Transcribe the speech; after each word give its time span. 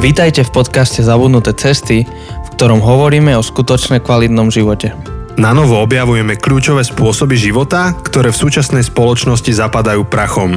Vítajte 0.00 0.48
v 0.48 0.64
podcaste 0.64 1.04
Zabudnuté 1.04 1.52
cesty, 1.52 2.08
v 2.08 2.48
ktorom 2.56 2.80
hovoríme 2.80 3.36
o 3.36 3.44
skutočne 3.44 4.00
kvalitnom 4.00 4.48
živote. 4.48 4.96
Na 5.36 5.52
novo 5.52 5.76
objavujeme 5.76 6.40
kľúčové 6.40 6.88
spôsoby 6.88 7.36
života, 7.36 7.92
ktoré 8.00 8.32
v 8.32 8.40
súčasnej 8.40 8.80
spoločnosti 8.80 9.52
zapadajú 9.52 10.08
prachom. 10.08 10.56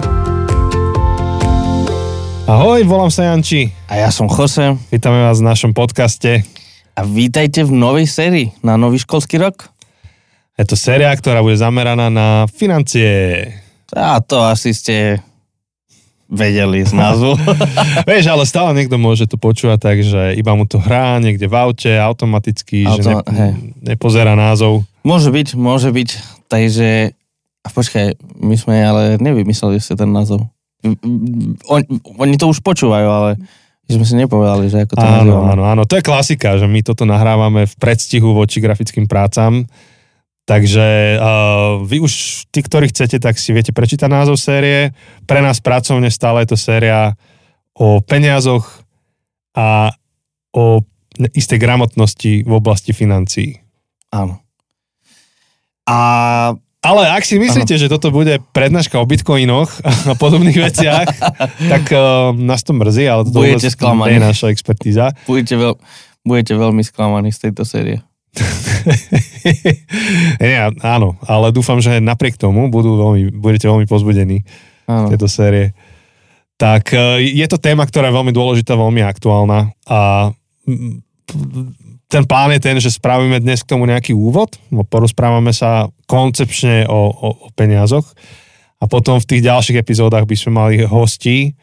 Ahoj, 2.48 2.88
volám 2.88 3.12
sa 3.12 3.36
Janči. 3.36 3.68
A 3.92 4.08
ja 4.08 4.16
som 4.16 4.32
Jose 4.32 4.80
Vítame 4.88 5.28
vás 5.28 5.44
v 5.44 5.52
našom 5.52 5.76
podcaste. 5.76 6.48
a 6.96 7.04
vítajte 7.04 7.68
v 7.68 7.76
novej 7.76 8.08
sérii 8.08 8.56
na 8.64 8.80
nový 8.80 9.04
školský 9.04 9.44
rok. 9.44 9.68
Je 10.56 10.64
to 10.64 10.80
séria, 10.80 11.12
ktorá 11.12 11.44
bude 11.44 11.60
zameraná 11.60 12.08
na 12.08 12.48
financie. 12.48 13.44
A 13.92 14.24
to 14.24 14.40
asi 14.40 14.72
ste 14.72 15.20
vedeli 16.34 16.82
z 16.82 16.92
názvu. 16.92 17.38
Vieš, 18.10 18.26
ale 18.28 18.44
stále 18.44 18.74
niekto 18.74 18.98
môže 18.98 19.24
to 19.24 19.38
počúvať 19.38 19.78
tak, 19.78 19.98
že 20.02 20.34
iba 20.34 20.52
mu 20.52 20.66
to 20.66 20.78
hrá 20.78 21.18
niekde 21.18 21.46
v 21.46 21.54
aute 21.54 21.94
automaticky, 21.94 22.90
že 22.92 23.06
Auto- 23.06 23.22
hej. 23.30 23.32
ne, 23.32 23.50
nepozerá 23.86 24.34
názov. 24.34 24.82
môže 25.02 25.30
byť, 25.30 25.48
môže 25.54 25.88
byť. 25.88 26.10
Takže, 26.46 27.14
a 27.62 27.70
počkaj, 27.70 28.18
my 28.36 28.56
sme 28.56 28.76
ale 28.76 29.02
nevymysleli 29.18 29.78
si 29.78 29.94
ten 29.94 30.10
názov. 30.10 30.50
On, 31.64 31.80
oni 32.18 32.36
to 32.36 32.50
už 32.50 32.60
počúvajú, 32.60 33.08
ale 33.08 33.30
sme 33.86 34.04
si 34.04 34.16
nepovedali, 34.16 34.68
že 34.68 34.82
ako 34.82 34.94
to 34.94 35.00
Áno, 35.00 35.12
nazývame. 35.14 35.48
áno, 35.50 35.64
áno. 35.66 35.82
To 35.84 35.94
je 35.94 36.04
klasika, 36.04 36.58
že 36.58 36.66
my 36.66 36.82
toto 36.82 37.04
nahrávame 37.04 37.64
v 37.64 37.76
predstihu 37.78 38.34
voči 38.34 38.58
grafickým 38.58 39.06
prácam. 39.06 39.64
Takže 40.44 41.18
uh, 41.24 41.88
vy 41.88 42.04
už, 42.04 42.46
tí, 42.52 42.60
ktorí 42.60 42.92
chcete, 42.92 43.16
tak 43.24 43.40
si 43.40 43.56
viete 43.56 43.72
prečítať 43.72 44.12
názov 44.12 44.36
série. 44.36 44.92
Pre 45.24 45.40
nás 45.40 45.64
pracovne 45.64 46.12
stále 46.12 46.44
je 46.44 46.52
to 46.52 46.58
séria 46.60 47.16
o 47.72 48.04
peniazoch 48.04 48.68
a 49.56 49.96
o 50.52 50.84
istej 51.32 51.58
gramotnosti 51.64 52.44
v 52.44 52.52
oblasti 52.52 52.92
financií. 52.92 53.64
Áno. 54.12 54.44
A 55.88 55.98
Ale 56.84 57.08
ak 57.08 57.24
si 57.24 57.40
myslíte, 57.40 57.80
že 57.80 57.88
toto 57.88 58.12
bude 58.12 58.44
prednáška 58.52 59.00
o 59.00 59.08
bitcoinoch 59.08 59.72
a 60.12 60.14
podobných 60.20 60.60
veciach, 60.60 61.08
tak 61.72 61.84
uh, 61.96 62.36
nás 62.36 62.68
to 62.68 62.76
mrzí, 62.76 63.08
ale 63.08 63.24
to 63.24 63.32
Budete 63.32 63.64
vôbec 63.64 63.72
sklamaní. 63.72 64.08
nie 64.12 64.20
je 64.20 64.28
naša 64.28 64.48
expertíza. 64.52 65.16
budete, 65.24 65.56
veľ, 65.56 65.74
budete 66.28 66.54
veľmi 66.60 66.84
sklamaní 66.84 67.32
z 67.32 67.48
tejto 67.48 67.64
série. 67.64 68.04
Nie, 70.42 70.74
áno, 70.82 71.22
ale 71.30 71.54
dúfam, 71.54 71.78
že 71.78 72.02
napriek 72.02 72.38
tomu 72.38 72.70
budú 72.74 72.98
veľmi, 72.98 73.38
budete 73.38 73.70
veľmi 73.70 73.86
pozbudení 73.86 74.42
Áno. 74.90 75.14
tejto 75.14 75.30
série. 75.30 75.78
Tak 76.58 76.94
e, 76.94 77.30
je 77.30 77.46
to 77.46 77.62
téma, 77.62 77.86
ktorá 77.86 78.10
je 78.10 78.18
veľmi 78.18 78.34
dôležitá, 78.34 78.74
veľmi 78.74 79.06
aktuálna 79.06 79.70
a 79.86 80.32
mm, 80.66 80.94
ten 82.10 82.24
plán 82.30 82.54
je 82.54 82.62
ten, 82.62 82.78
že 82.78 82.94
spravíme 82.94 83.42
dnes 83.42 83.66
k 83.66 83.74
tomu 83.74 83.90
nejaký 83.90 84.14
úvod, 84.14 84.54
no, 84.70 84.86
porozprávame 84.86 85.50
sa 85.50 85.90
koncepčne 86.06 86.86
o, 86.86 87.10
o, 87.10 87.30
o 87.34 87.48
peniazoch 87.58 88.06
a 88.78 88.86
potom 88.86 89.18
v 89.18 89.30
tých 89.30 89.42
ďalších 89.50 89.82
epizódach 89.82 90.30
by 90.30 90.36
sme 90.38 90.52
mali 90.54 90.76
hostí. 90.86 91.58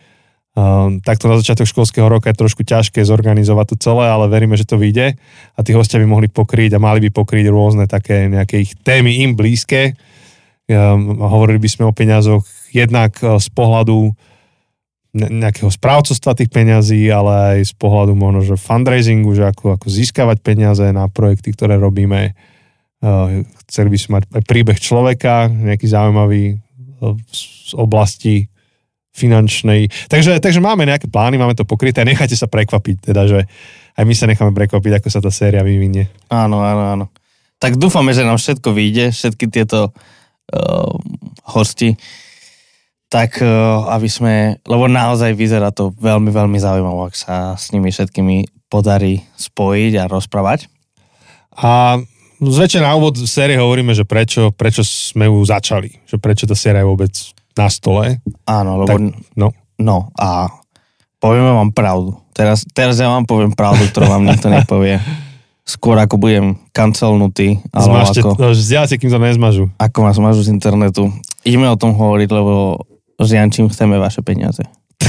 Um, 0.50 0.98
takto 0.98 1.30
na 1.30 1.38
začiatok 1.38 1.70
školského 1.70 2.10
roka 2.10 2.26
je 2.26 2.42
trošku 2.42 2.66
ťažké 2.66 3.06
zorganizovať 3.06 3.66
to 3.70 3.76
celé, 3.78 4.10
ale 4.10 4.26
veríme, 4.26 4.58
že 4.58 4.66
to 4.66 4.82
vyjde 4.82 5.14
a 5.54 5.58
tí 5.62 5.70
hostia 5.70 6.02
by 6.02 6.10
mohli 6.10 6.26
pokryť 6.26 6.74
a 6.74 6.82
mali 6.82 6.98
by 7.06 7.14
pokryť 7.14 7.46
rôzne 7.46 7.86
také 7.86 8.26
nejaké 8.26 8.66
ich 8.66 8.74
témy 8.82 9.22
im 9.22 9.38
blízke. 9.38 9.94
Um, 10.66 11.22
hovorili 11.22 11.62
by 11.62 11.70
sme 11.70 11.84
o 11.86 11.94
peniazoch 11.94 12.42
jednak 12.74 13.14
uh, 13.22 13.38
z 13.38 13.46
pohľadu 13.54 14.10
ne- 15.14 15.32
nejakého 15.38 15.70
správcovstva 15.70 16.34
tých 16.34 16.50
peňazí, 16.50 17.06
ale 17.14 17.62
aj 17.62 17.70
z 17.70 17.74
pohľadu 17.78 18.18
možno, 18.18 18.42
že 18.42 18.58
fundraisingu, 18.58 19.30
že 19.38 19.54
ako, 19.54 19.78
ako 19.78 19.86
získavať 19.86 20.42
peniaze 20.42 20.82
na 20.90 21.06
projekty, 21.06 21.54
ktoré 21.54 21.78
robíme. 21.78 22.34
Uh, 22.98 23.46
chceli 23.70 23.94
by 23.94 23.98
sme 24.02 24.10
mať 24.18 24.42
príbeh 24.50 24.82
človeka, 24.82 25.46
nejaký 25.46 25.86
zaujímavý 25.86 26.58
uh, 26.58 27.14
z 27.30 27.70
oblasti 27.78 28.50
finančnej. 29.20 29.92
Takže, 30.08 30.40
takže 30.40 30.64
máme 30.64 30.88
nejaké 30.88 31.12
plány, 31.12 31.36
máme 31.36 31.52
to 31.52 31.68
pokryté 31.68 32.00
nechajte 32.08 32.32
sa 32.32 32.48
prekvapiť, 32.48 33.12
teda, 33.12 33.28
že 33.28 33.38
aj 34.00 34.04
my 34.08 34.14
sa 34.16 34.24
necháme 34.24 34.56
prekvapiť, 34.56 34.96
ako 34.96 35.08
sa 35.12 35.20
tá 35.20 35.28
séria 35.28 35.60
vyvinie. 35.60 36.08
Áno, 36.32 36.64
áno, 36.64 36.82
áno. 36.96 37.04
Tak 37.60 37.76
dúfame, 37.76 38.16
že 38.16 38.24
nám 38.24 38.40
všetko 38.40 38.72
vyjde, 38.72 39.12
všetky 39.12 39.52
tieto 39.52 39.92
uh, 39.92 40.92
hosti, 41.44 42.00
tak 43.12 43.36
uh, 43.44 43.84
aby 43.92 44.08
sme, 44.08 44.34
lebo 44.64 44.88
naozaj 44.88 45.36
vyzerá 45.36 45.68
to 45.68 45.92
veľmi, 46.00 46.32
veľmi 46.32 46.56
zaujímavé, 46.56 47.12
ak 47.12 47.16
sa 47.18 47.36
s 47.60 47.76
nimi 47.76 47.92
všetkými 47.92 48.68
podarí 48.72 49.20
spojiť 49.36 49.92
a 50.00 50.08
rozprávať. 50.08 50.72
A 51.60 52.00
zväčša 52.40 52.80
na 52.80 52.96
úvod 52.96 53.20
série 53.28 53.60
hovoríme, 53.60 53.92
že 53.92 54.08
prečo, 54.08 54.54
prečo 54.54 54.80
sme 54.86 55.28
ju 55.28 55.44
začali, 55.44 56.00
že 56.08 56.16
prečo 56.16 56.48
tá 56.48 56.56
séria 56.56 56.80
je 56.80 56.88
vôbec 56.88 57.12
na 57.54 57.66
stole. 57.68 58.18
Áno, 58.44 58.84
lebo 58.84 58.90
Tak, 58.90 59.00
no. 59.34 59.48
no 59.76 59.96
a 60.14 60.48
povieme 61.18 61.50
vám 61.50 61.70
pravdu. 61.70 62.16
Teraz, 62.32 62.64
teraz 62.72 62.96
ja 62.96 63.10
vám 63.10 63.26
poviem 63.26 63.52
pravdu, 63.52 63.84
ktorú 63.90 64.08
vám 64.08 64.24
nikto 64.24 64.48
nepovie. 64.48 65.02
Skôr 65.66 65.94
ako 66.00 66.16
budem 66.18 66.56
kancelnutý, 66.72 67.60
Zmažte, 67.70 68.24
ako... 68.24 68.34
to, 68.34 68.44
vzdielate, 68.56 68.96
kým 68.96 69.12
to 69.12 69.20
nezmažu. 69.20 69.70
ako 69.78 69.98
vás 70.02 70.18
mažu 70.18 70.42
z 70.42 70.50
internetu. 70.50 71.12
Ideme 71.46 71.70
o 71.70 71.78
tom 71.78 71.94
hovoriť, 71.94 72.28
lebo 72.32 72.80
s 73.20 73.28
Jančím 73.30 73.68
chceme 73.68 74.00
vaše 74.00 74.24
peniaze. 74.24 74.64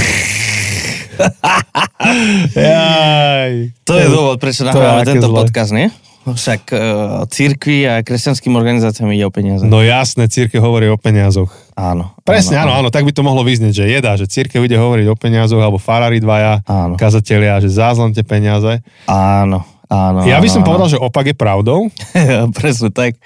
Jaj. 2.54 3.52
To 3.86 3.92
je 3.96 4.06
dôvod, 4.10 4.36
prečo 4.38 4.66
nahrávame 4.66 5.06
tento 5.06 5.28
zlé. 5.30 5.36
podcast, 5.38 5.70
nie? 5.72 5.88
Však 6.22 6.62
uh, 6.70 6.80
církvi 7.26 7.82
a 7.90 8.06
kresťanským 8.06 8.54
organizáciám 8.54 9.10
ide 9.10 9.26
o 9.26 9.34
peniaze. 9.34 9.66
No 9.66 9.82
jasné, 9.82 10.30
církev 10.30 10.62
hovorí 10.62 10.86
o 10.86 10.94
peniazoch. 10.94 11.50
Áno. 11.74 12.14
Presne, 12.22 12.62
áno, 12.62 12.78
áno, 12.78 12.88
tak 12.94 13.02
by 13.02 13.10
to 13.10 13.26
mohlo 13.26 13.42
vyznieť, 13.42 13.82
že 13.82 13.84
jedá, 13.90 14.14
že 14.14 14.30
církev 14.30 14.62
ide 14.62 14.78
hovoriť 14.78 15.06
o 15.10 15.18
peniazoch, 15.18 15.58
alebo 15.58 15.82
farári 15.82 16.22
dvaja, 16.22 16.62
Áno. 16.62 16.94
kazatelia, 16.94 17.58
že 17.58 17.74
zázlante 17.74 18.22
peniaze. 18.22 18.86
Áno, 19.10 19.66
áno. 19.90 20.18
Ja 20.22 20.38
by 20.38 20.46
áno, 20.46 20.54
som 20.54 20.62
áno. 20.62 20.68
povedal, 20.70 20.88
že 20.94 21.02
opak 21.02 21.34
je 21.34 21.36
pravdou. 21.36 21.90
Presne 22.58 22.94
tak. 22.94 23.18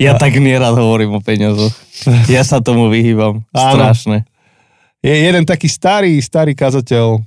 Ja 0.00 0.16
tak 0.16 0.32
nerad 0.40 0.72
hovorím 0.72 1.12
o 1.12 1.20
peniazoch. 1.20 1.76
Ja 2.32 2.40
sa 2.40 2.64
tomu 2.64 2.88
vyhýbam. 2.88 3.44
Áno. 3.52 3.76
Strašne. 3.76 4.24
Je 5.04 5.12
jeden 5.12 5.44
taký 5.44 5.68
starý, 5.68 6.16
starý 6.24 6.56
kazateľ, 6.56 7.20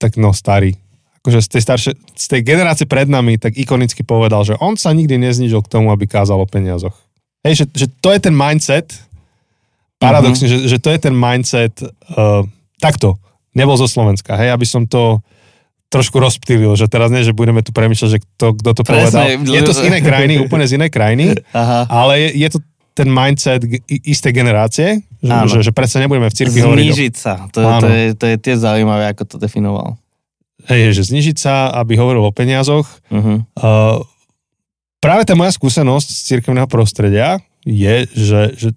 tak 0.00 0.16
no 0.16 0.32
starý, 0.32 0.76
akože 1.20 1.38
z 1.40 1.48
tej, 1.48 1.62
staršie, 1.62 1.92
z 2.16 2.26
tej 2.26 2.40
generácie 2.40 2.84
pred 2.84 3.04
nami, 3.04 3.36
tak 3.36 3.52
ikonicky 3.54 4.00
povedal, 4.00 4.40
že 4.42 4.56
on 4.56 4.74
sa 4.74 4.90
nikdy 4.90 5.20
neznižil 5.20 5.60
k 5.60 5.68
tomu, 5.68 5.92
aby 5.92 6.08
kázal 6.08 6.40
o 6.40 6.48
peniazoch. 6.48 6.96
Hej, 7.40 7.64
že, 7.64 7.64
že 7.74 7.86
to 8.00 8.08
je 8.10 8.20
ten 8.20 8.32
mindset, 8.32 8.88
paradoxne, 9.96 10.48
Mhm. 10.48 10.52
mm-hmm. 10.56 10.64
že, 10.64 10.72
že 10.72 10.78
to 10.80 10.88
je 10.88 10.98
ten 10.98 11.14
mindset, 11.14 11.74
uh, 12.16 12.40
takto, 12.80 13.20
nebol 13.52 13.76
zo 13.76 13.84
Slovenska, 13.84 14.32
hej, 14.36 14.48
aby 14.48 14.64
som 14.64 14.88
to 14.88 15.20
trošku 15.90 16.16
rozptýlil, 16.16 16.72
že 16.72 16.86
teraz 16.86 17.10
nie, 17.10 17.20
že 17.20 17.34
budeme 17.34 17.60
tu 17.60 17.74
premýšľať, 17.74 18.08
že 18.08 18.18
kto, 18.22 18.46
kto 18.56 18.70
to 18.78 18.82
Presne. 18.86 19.36
povedal. 19.36 19.52
Je 19.52 19.60
to 19.60 19.74
z 19.74 19.80
inej 19.90 20.00
krajiny, 20.00 20.34
úplne 20.38 20.64
z 20.64 20.78
inej 20.78 20.88
krajiny, 20.88 21.34
Aha. 21.50 21.84
ale 21.90 22.12
je, 22.16 22.28
je 22.40 22.48
to 22.48 22.58
ten 22.94 23.10
mindset 23.10 23.60
istej 23.90 24.32
generácie, 24.32 24.88
že, 25.18 25.28
Áno. 25.28 25.50
že, 25.50 25.60
že 25.60 25.72
predsa 25.74 26.00
nebudeme 26.00 26.30
v 26.30 26.36
cirkvi 26.36 26.60
hovoriť 26.62 26.84
Znížiť 26.86 27.14
sa. 27.14 27.44
To, 27.50 27.58
Áno. 27.60 27.82
to, 27.82 27.88
je, 27.90 28.04
to 28.14 28.24
je 28.24 28.36
tiež 28.38 28.58
zaujímavé, 28.62 29.10
ako 29.10 29.22
to 29.26 29.36
definoval. 29.36 29.99
Hej, 30.70 30.94
že 30.94 31.10
znižiť 31.10 31.36
sa, 31.36 31.74
aby 31.74 31.98
hovoril 31.98 32.22
o 32.22 32.30
peniazoch. 32.30 32.86
Uh-huh. 33.10 33.42
Uh, 33.58 34.06
práve 35.02 35.26
tá 35.26 35.34
moja 35.34 35.50
skúsenosť 35.50 36.06
z 36.06 36.20
cirkevného 36.30 36.70
prostredia 36.70 37.42
je, 37.66 38.06
že, 38.14 38.54
že 38.54 38.68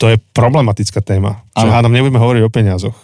to 0.00 0.10
je 0.10 0.16
problematická 0.32 1.04
téma. 1.04 1.44
Že 1.52 1.68
Áno. 1.68 1.72
hádam, 1.76 1.92
nebudeme 1.92 2.18
hovoriť 2.18 2.42
o 2.42 2.50
peniazoch. 2.50 2.96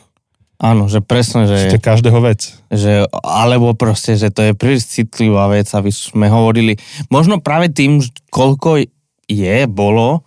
Áno, 0.59 0.91
že 0.91 0.99
presne, 0.99 1.47
Že 1.47 1.71
že, 1.71 1.79
každého 1.79 2.19
vec. 2.19 2.51
že, 2.67 3.07
alebo 3.23 3.79
proste, 3.79 4.19
že 4.19 4.35
to 4.35 4.43
je 4.43 4.59
príliš 4.59 4.91
citlivá 4.91 5.47
vec, 5.47 5.71
aby 5.71 5.95
sme 5.95 6.27
hovorili, 6.27 6.75
možno 7.15 7.39
práve 7.39 7.71
tým, 7.71 8.03
koľko 8.35 8.83
je, 9.31 9.57
bolo 9.71 10.27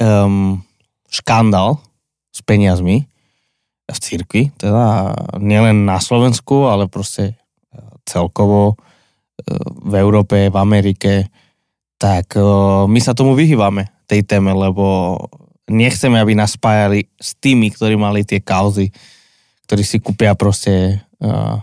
um, 0.00 0.64
škandál 1.12 1.76
s 2.32 2.40
peniazmi 2.40 3.04
v 3.84 3.98
cirkvi, 4.00 4.48
teda 4.56 5.12
nielen 5.44 5.84
na 5.84 6.00
Slovensku, 6.00 6.72
ale 6.72 6.88
proste 6.88 7.36
celkovo 8.06 8.78
eh, 8.78 9.52
v 9.82 9.94
Európe, 9.98 10.48
v 10.48 10.56
Amerike, 10.56 11.28
tak 11.98 12.38
eh, 12.38 12.46
my 12.86 13.00
sa 13.02 13.12
tomu 13.12 13.34
vyhýbame, 13.34 13.90
tej 14.06 14.22
téme, 14.22 14.54
lebo 14.54 15.18
nechceme, 15.66 16.16
aby 16.16 16.38
nás 16.38 16.54
spájali 16.54 17.10
s 17.18 17.34
tými, 17.36 17.74
ktorí 17.74 17.98
mali 17.98 18.22
tie 18.22 18.38
kauzy, 18.38 18.94
ktorí 19.66 19.82
si 19.82 19.98
kúpia 19.98 20.38
proste 20.38 21.02
uh, 21.18 21.58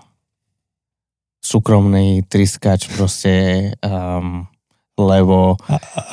súkromný 1.40 2.28
triskač 2.28 2.92
proste, 2.92 3.32
um, 3.80 4.44
lebo 5.00 5.56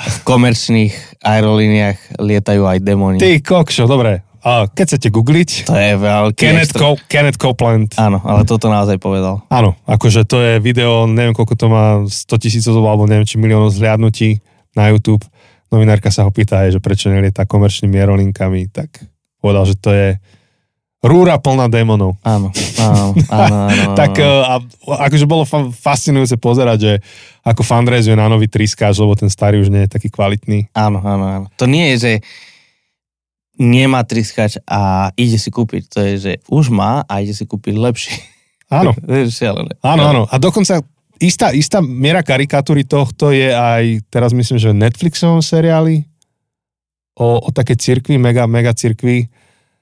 v 0.06 0.18
komerčných 0.22 1.18
aerolíniách 1.18 2.22
lietajú 2.22 2.62
aj 2.62 2.78
demoni. 2.78 3.18
Ty 3.18 3.42
kokšo, 3.42 3.90
dobre. 3.90 4.22
A 4.40 4.64
keď 4.66 4.84
chcete 4.88 5.08
googliť, 5.08 5.50
To 5.64 5.74
je 5.74 5.92
veľký 5.94 6.40
Kenneth, 6.40 6.72
Co- 6.72 6.96
Kenneth 7.06 7.36
Copeland. 7.36 7.92
Áno, 7.94 8.18
ale 8.20 8.42
toto 8.42 8.66
naozaj 8.66 8.96
povedal. 8.96 9.44
Áno, 9.46 9.76
akože 9.84 10.24
to 10.24 10.36
je 10.38 10.52
video, 10.58 11.04
neviem 11.04 11.32
koľko 11.32 11.54
to 11.54 11.66
má, 11.66 11.84
100 12.02 12.10
tisícov 12.38 12.80
alebo 12.80 13.04
neviem 13.04 13.24
či 13.24 13.36
miliónov 13.36 13.68
zhliadnutí 13.70 14.40
na 14.72 14.88
YouTube. 14.88 15.22
Novinárka 15.68 16.08
sa 16.08 16.24
ho 16.24 16.30
pýta, 16.30 16.64
aj, 16.64 16.76
že 16.76 16.80
prečo 16.80 17.06
nelieta 17.06 17.44
komerčnými 17.44 17.94
aerolinkami, 17.94 18.68
tak 18.68 19.04
povedal, 19.38 19.64
že 19.64 19.76
to 19.76 19.90
je 19.90 20.08
rúra 21.00 21.36
plná 21.36 21.68
démonov. 21.68 22.16
Áno, 22.20 22.52
áno, 22.76 23.12
áno. 23.26 23.52
áno, 23.68 23.92
Tak 23.92 24.12
áno. 24.14 24.24
e, 24.24 24.28
a 24.42 24.54
akože 25.04 25.24
bolo 25.24 25.44
fa- 25.44 25.68
fascinujúce 25.68 26.36
pozerať, 26.36 26.78
že 26.78 26.92
ako 27.40 27.60
fundraisuje 27.60 28.12
na 28.12 28.28
nový 28.28 28.48
triskáč, 28.48 28.96
lebo 28.96 29.12
ten 29.14 29.28
starý 29.28 29.60
už 29.60 29.68
nie 29.68 29.84
je 29.84 29.92
taký 29.92 30.08
kvalitný. 30.08 30.68
Áno, 30.72 31.00
áno, 31.00 31.24
áno. 31.24 31.46
To 31.56 31.64
nie 31.64 31.92
je, 31.92 31.96
že 31.96 32.12
nemá 33.60 34.00
triskač 34.08 34.56
a 34.64 35.12
ide 35.20 35.36
si 35.36 35.52
kúpiť. 35.52 35.82
To 35.92 35.98
je, 36.00 36.12
že 36.16 36.32
už 36.48 36.72
má 36.72 37.04
a 37.04 37.20
ide 37.20 37.36
si 37.36 37.44
kúpiť 37.44 37.76
lepší. 37.76 38.16
Áno, 38.72 38.96
áno, 39.92 40.02
áno. 40.08 40.22
A 40.32 40.40
dokonca 40.40 40.80
istá, 41.20 41.52
istá 41.52 41.84
miera 41.84 42.24
karikatúry 42.24 42.88
tohto 42.88 43.28
je 43.28 43.52
aj, 43.52 44.08
teraz 44.08 44.32
myslím, 44.32 44.56
že 44.56 44.72
v 44.72 44.80
Netflixovom 44.80 45.44
seriáli 45.44 46.08
o, 47.20 47.44
o 47.44 47.48
také 47.52 47.76
cirkvi, 47.76 48.16
mega, 48.16 48.48
mega 48.48 48.72
cirkvi. 48.72 49.28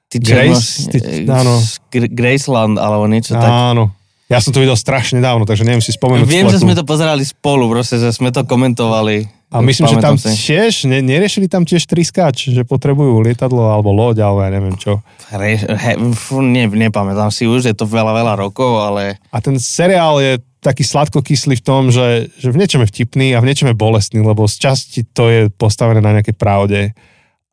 Ty 0.09 0.17
Grace, 0.25 0.89
ty- 0.91 1.29
áno. 1.29 1.61
Gr- 1.93 2.11
Graceland 2.11 2.81
alebo 2.81 3.07
niečo 3.07 3.39
tak. 3.39 3.47
Áno. 3.47 3.95
Ja 4.29 4.45
som 4.45 4.53
to 4.53 4.61
videl 4.61 4.77
strašne 4.77 5.25
dávno, 5.25 5.49
takže 5.49 5.65
neviem 5.65 5.81
si 5.81 5.89
spomenúť. 5.89 6.29
Viem, 6.29 6.53
že 6.53 6.61
sme 6.61 6.77
to 6.77 6.85
pozerali 6.85 7.25
spolu, 7.25 7.65
proste, 7.73 7.97
že 7.97 8.13
sme 8.13 8.29
to 8.29 8.45
komentovali. 8.45 9.38
A 9.49 9.65
myslím, 9.65 9.89
že 9.89 9.97
tam 9.97 10.21
si. 10.21 10.29
tiež, 10.29 10.85
ne, 10.85 11.01
neriešili 11.01 11.49
tam 11.49 11.65
tiež 11.65 11.89
triskáč, 11.89 12.53
že 12.53 12.69
potrebujú 12.69 13.25
lietadlo 13.25 13.73
alebo 13.73 13.97
loď, 13.97 14.21
alebo 14.29 14.45
ja 14.45 14.51
neviem 14.53 14.77
čo. 14.77 15.01
Re, 15.33 15.57
he, 15.57 15.93
fú, 16.13 16.45
ne, 16.45 16.69
nepamätám 16.69 17.33
si 17.33 17.49
už, 17.49 17.73
je 17.73 17.77
to 17.77 17.89
veľa, 17.89 18.13
veľa 18.13 18.35
rokov, 18.37 18.77
ale 18.77 19.17
A 19.33 19.41
ten 19.41 19.57
seriál 19.57 20.21
je 20.21 20.37
taký 20.61 20.85
sladkokyslý 20.85 21.63
v 21.63 21.65
tom, 21.65 21.89
že, 21.89 22.29
že 22.37 22.53
v 22.53 22.61
niečom 22.61 22.85
je 22.85 22.91
vtipný 22.93 23.33
a 23.33 23.41
v 23.41 23.49
niečom 23.49 23.73
je 23.73 23.77
bolestný, 23.79 24.21
lebo 24.21 24.45
z 24.45 24.69
časti 24.69 25.01
to 25.17 25.33
je 25.33 25.41
postavené 25.49 26.05
na 26.05 26.21
nejakej 26.21 26.37
pravde. 26.37 26.93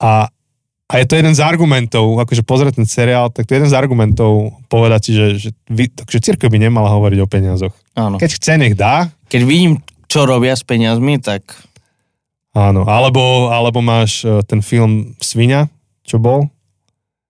A, 0.03 0.27
a 0.91 0.93
je 0.99 1.05
to 1.07 1.15
jeden 1.15 1.31
z 1.31 1.39
argumentov, 1.39 2.19
akože 2.19 2.43
pozrieť 2.43 2.83
ten 2.83 2.87
seriál, 2.89 3.31
tak 3.31 3.47
to 3.47 3.55
je 3.55 3.63
jeden 3.63 3.71
z 3.71 3.77
argumentov 3.77 4.51
povedať 4.67 5.01
si, 5.07 5.11
že, 5.15 5.27
že, 5.39 5.49
vy, 5.71 5.95
takže 5.95 6.17
církev 6.19 6.51
by 6.51 6.59
nemala 6.59 6.91
hovoriť 6.91 7.19
o 7.23 7.27
peniazoch. 7.29 7.71
áno. 7.95 8.19
Keď 8.19 8.31
chce, 8.35 8.53
nech 8.59 8.75
dá, 8.75 9.07
Keď 9.31 9.41
vidím, 9.47 9.79
čo 10.11 10.27
robia 10.27 10.57
s 10.57 10.65
peniazmi, 10.65 11.21
tak 11.23 11.55
áno. 12.55 12.81
Alebo, 12.83 13.19
alebo 13.49 13.79
máš 13.79 14.23
e, 14.23 14.39
ten 14.41 14.59
film 14.59 15.13
Svinia, 15.19 15.67
čo 16.01 16.15
bol, 16.15 16.47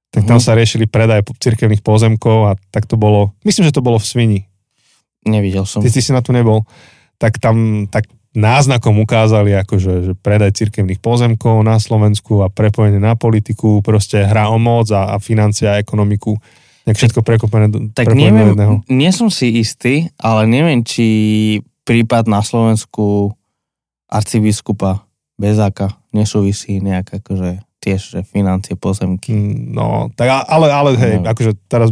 tak 0.10 0.24
tam 0.24 0.38
Mhm. 0.38 0.46
sa 0.46 0.54
riešili 0.54 0.86
predaj 0.86 1.26
cirkevných 1.34 1.82
pozemkov 1.82 2.38
a 2.46 2.52
tak 2.70 2.86
to 2.86 2.96
bolo, 2.96 3.34
myslím, 3.42 3.66
že 3.66 3.74
to 3.74 3.82
bolo 3.82 3.98
v 3.98 4.06
Svini. 4.06 4.40
nevidel 5.26 5.66
som. 5.66 5.82
ty, 5.82 5.90
ty 5.90 6.00
si 6.00 6.10
na 6.10 6.22
to 6.22 6.30
nebol, 6.30 6.64
tak 7.18 7.36
tam 7.36 7.90
tak 7.90 8.06
náznakom 8.32 8.94
ukázali 8.98 9.56
akože, 9.58 9.92
že 10.04 10.14
predaj 10.14 10.54
cirkevných 10.54 11.00
pozemkov 11.00 11.64
na 11.64 11.80
Slovensku 11.80 12.40
a 12.40 12.48
prepojenie 12.48 13.00
na 13.00 13.16
politiku, 13.16 13.80
proste 13.80 14.22
hra 14.22 14.48
o 14.48 14.60
moc 14.60 14.92
a, 14.92 15.12
a 15.12 15.24
financia 15.24 15.72
a 15.72 15.80
ekonomiku. 15.80 16.36
Nejak 16.84 17.00
všetko 17.00 17.24
prekopené 17.24 17.66
do, 17.68 17.90
Tak 17.90 18.12
neviem, 18.12 18.52
jedného. 18.52 18.74
nie 18.86 19.10
som 19.10 19.32
si 19.32 19.56
istý, 19.56 20.12
ale 20.16 20.46
neviem, 20.46 20.84
či 20.84 21.08
prípad 21.82 22.28
na 22.28 22.44
Slovensku 22.44 23.32
arcibiskupa 24.06 25.05
Bezáka 25.36 25.92
nesúvisí 26.16 26.80
nejak 26.80 27.20
akože 27.20 27.60
tiež, 27.84 28.02
že 28.18 28.20
financie, 28.24 28.74
pozemky. 28.80 29.36
Mm, 29.36 29.76
No, 29.76 30.10
tak 30.16 30.32
ale, 30.48 30.72
ale 30.72 30.90
hej, 30.96 31.16
No. 31.22 31.28
akože 31.30 31.52
teraz 31.68 31.92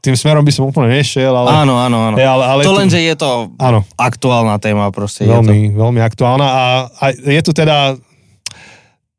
tým 0.00 0.16
smerom 0.16 0.40
by 0.40 0.52
som 0.52 0.64
úplne 0.64 0.96
nešiel, 0.96 1.28
ale... 1.28 1.60
Áno, 1.60 1.76
áno, 1.76 2.08
áno. 2.08 2.16
Hej, 2.16 2.24
ale, 2.24 2.44
ale 2.48 2.60
to 2.64 2.72
len, 2.72 2.88
že 2.88 3.04
je 3.04 3.14
to 3.20 3.52
Áno, 3.60 3.84
aktuálna 4.00 4.56
téma 4.56 4.88
proste. 4.88 5.24
Je 5.24 5.30
to, 5.30 5.44
veľmi, 5.44 5.76
veľmi 5.76 6.00
aktuálna 6.00 6.46
a, 6.48 6.64
a 6.88 7.04
je 7.12 7.40
tu 7.44 7.52
teda 7.52 7.94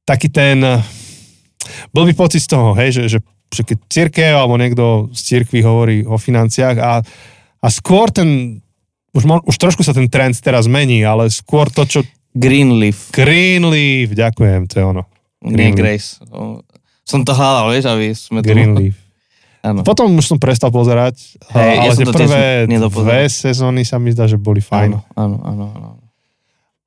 taký 0.03 0.27
ten 0.33 0.57
blbý 1.93 2.17
pocit 2.17 2.41
z 2.41 2.49
toho, 2.49 2.73
hej, 2.73 2.97
že, 2.97 3.03
že, 3.07 3.19
že 3.53 3.61
keď 3.61 3.77
církev 3.87 4.33
alebo 4.33 4.57
niekto 4.57 5.13
z 5.13 5.21
církvy 5.21 5.61
hovorí 5.61 5.97
o 6.03 6.17
financiách 6.17 6.77
a, 6.81 7.05
a 7.61 7.67
skôr 7.69 8.09
ten, 8.09 8.59
už, 9.13 9.23
mo, 9.29 9.37
už 9.45 9.55
trošku 9.61 9.85
sa 9.85 9.93
ten 9.93 10.09
trend 10.09 10.33
teraz 10.41 10.65
mení, 10.65 11.05
ale 11.05 11.29
skôr 11.29 11.69
to, 11.69 11.85
čo 11.85 12.01
Greenleaf, 12.31 13.11
Greenleaf, 13.11 14.15
ďakujem, 14.15 14.67
to 14.71 14.73
je 14.79 14.83
ono. 14.83 15.03
nie 15.43 15.71
Greenleaf. 15.71 15.75
Grace. 15.75 16.09
O, 16.31 16.63
Som 17.03 17.27
to 17.27 17.35
hľadal, 17.35 17.75
vieš, 17.75 17.85
aby 17.91 18.07
sme 18.15 18.39
to... 18.39 18.51
Greenleaf. 18.51 18.95
Áno. 19.61 19.85
Potom 19.85 20.09
už 20.17 20.25
som 20.25 20.41
prestal 20.41 20.73
pozerať, 20.73 21.37
ja 21.53 21.85
ale 21.85 21.93
som 21.93 22.01
tie 22.01 22.09
prvé 22.09 22.65
dve 22.65 23.21
sezóny 23.29 23.85
sa 23.85 24.01
mi 24.01 24.09
zdá, 24.09 24.25
že 24.25 24.41
boli 24.41 24.57
fajn. 24.57 24.97
Áno, 25.13 25.37
áno, 25.45 25.65
áno. 25.69 25.89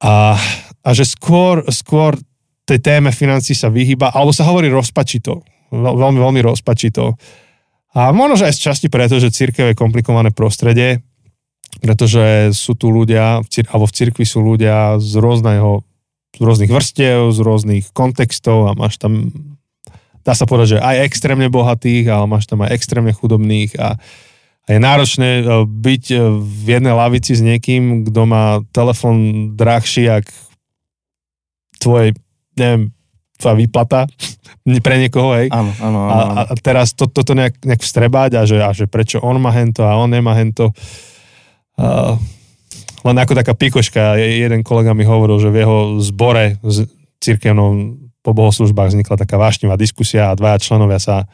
A, 0.03 0.35
a 0.83 0.89
že 0.91 1.07
skôr, 1.07 1.63
skôr 1.71 2.19
tej 2.67 2.83
téme 2.83 3.15
financí 3.15 3.55
sa 3.55 3.71
vyhýba, 3.71 4.11
alebo 4.11 4.35
sa 4.35 4.43
hovorí 4.51 4.67
rozpačito. 4.73 5.47
Veľ, 5.71 5.95
veľmi, 6.03 6.19
veľmi 6.19 6.41
rozpačito. 6.43 7.15
A 7.95 8.11
možno, 8.11 8.43
že 8.43 8.51
aj 8.51 8.55
z 8.59 8.61
časti 8.67 8.87
preto, 8.91 9.23
že 9.23 9.31
církev 9.31 9.71
je 9.71 9.79
komplikované 9.79 10.35
prostredie, 10.35 10.99
pretože 11.81 12.55
sú 12.55 12.79
tu 12.79 12.91
ľudia, 12.91 13.43
alebo 13.71 13.87
v 13.87 13.97
cirkvi 13.97 14.25
sú 14.27 14.45
ľudia 14.45 15.01
z 15.01 15.13
rôzneho, 15.19 15.83
z 16.35 16.43
rôznych 16.43 16.71
vrstiev, 16.71 17.31
z 17.31 17.39
rôznych 17.41 17.85
kontextov 17.95 18.71
a 18.71 18.73
máš 18.75 18.99
tam, 18.99 19.31
dá 20.23 20.35
sa 20.35 20.47
povedať, 20.47 20.79
že 20.79 20.85
aj 20.85 21.07
extrémne 21.07 21.47
bohatých, 21.51 22.11
ale 22.11 22.27
máš 22.27 22.47
tam 22.51 22.63
aj 22.63 22.75
extrémne 22.75 23.15
chudobných 23.15 23.75
a, 23.79 23.99
a 24.65 24.69
je 24.69 24.79
náročné 24.81 25.31
e, 25.41 25.45
byť 25.67 26.05
e, 26.11 26.17
v 26.43 26.67
jednej 26.79 26.95
lavici 26.95 27.33
s 27.39 27.43
niekým, 27.43 28.09
kto 28.11 28.21
má 28.27 28.63
telefon 28.75 29.51
drahší, 29.55 30.11
jak 30.11 30.27
tvoje, 31.79 32.17
neviem, 32.59 32.91
tvoja 33.39 33.55
výplata 33.55 34.01
pre 34.87 34.97
niekoho, 34.99 35.39
hej. 35.39 35.53
Áno, 35.55 35.71
áno, 35.79 35.99
áno. 36.11 36.11
A, 36.11 36.19
a 36.19 36.41
a 36.51 36.55
teraz 36.59 36.97
to, 36.97 37.07
toto 37.07 37.35
nejak, 37.35 37.63
nejak 37.63 37.83
vstrebať 37.83 38.31
a 38.39 38.43
že, 38.43 38.59
a 38.59 38.71
že 38.75 38.91
prečo 38.91 39.23
on 39.23 39.39
má 39.39 39.55
hento 39.55 39.87
a 39.87 39.95
on 40.01 40.11
nemá 40.11 40.35
hento. 40.35 40.75
Uh, 40.75 41.14
len 43.01 43.17
ako 43.17 43.33
taká 43.35 43.53
pikoška, 43.53 44.15
je- 44.15 44.41
jeden 44.41 44.61
kolega 44.61 44.91
mi 44.91 45.03
hovoril, 45.03 45.37
že 45.37 45.49
v 45.49 45.61
jeho 45.61 45.79
zbore 46.01 46.57
z 46.63 46.89
církevnom 47.19 47.73
po 48.21 48.33
bohoslužbách 48.33 48.89
vznikla 48.91 49.17
taká 49.17 49.37
vášnivá 49.37 49.75
diskusia 49.75 50.29
a 50.29 50.35
dvaja 50.35 50.57
členovia 50.59 50.97
sa 50.97 51.29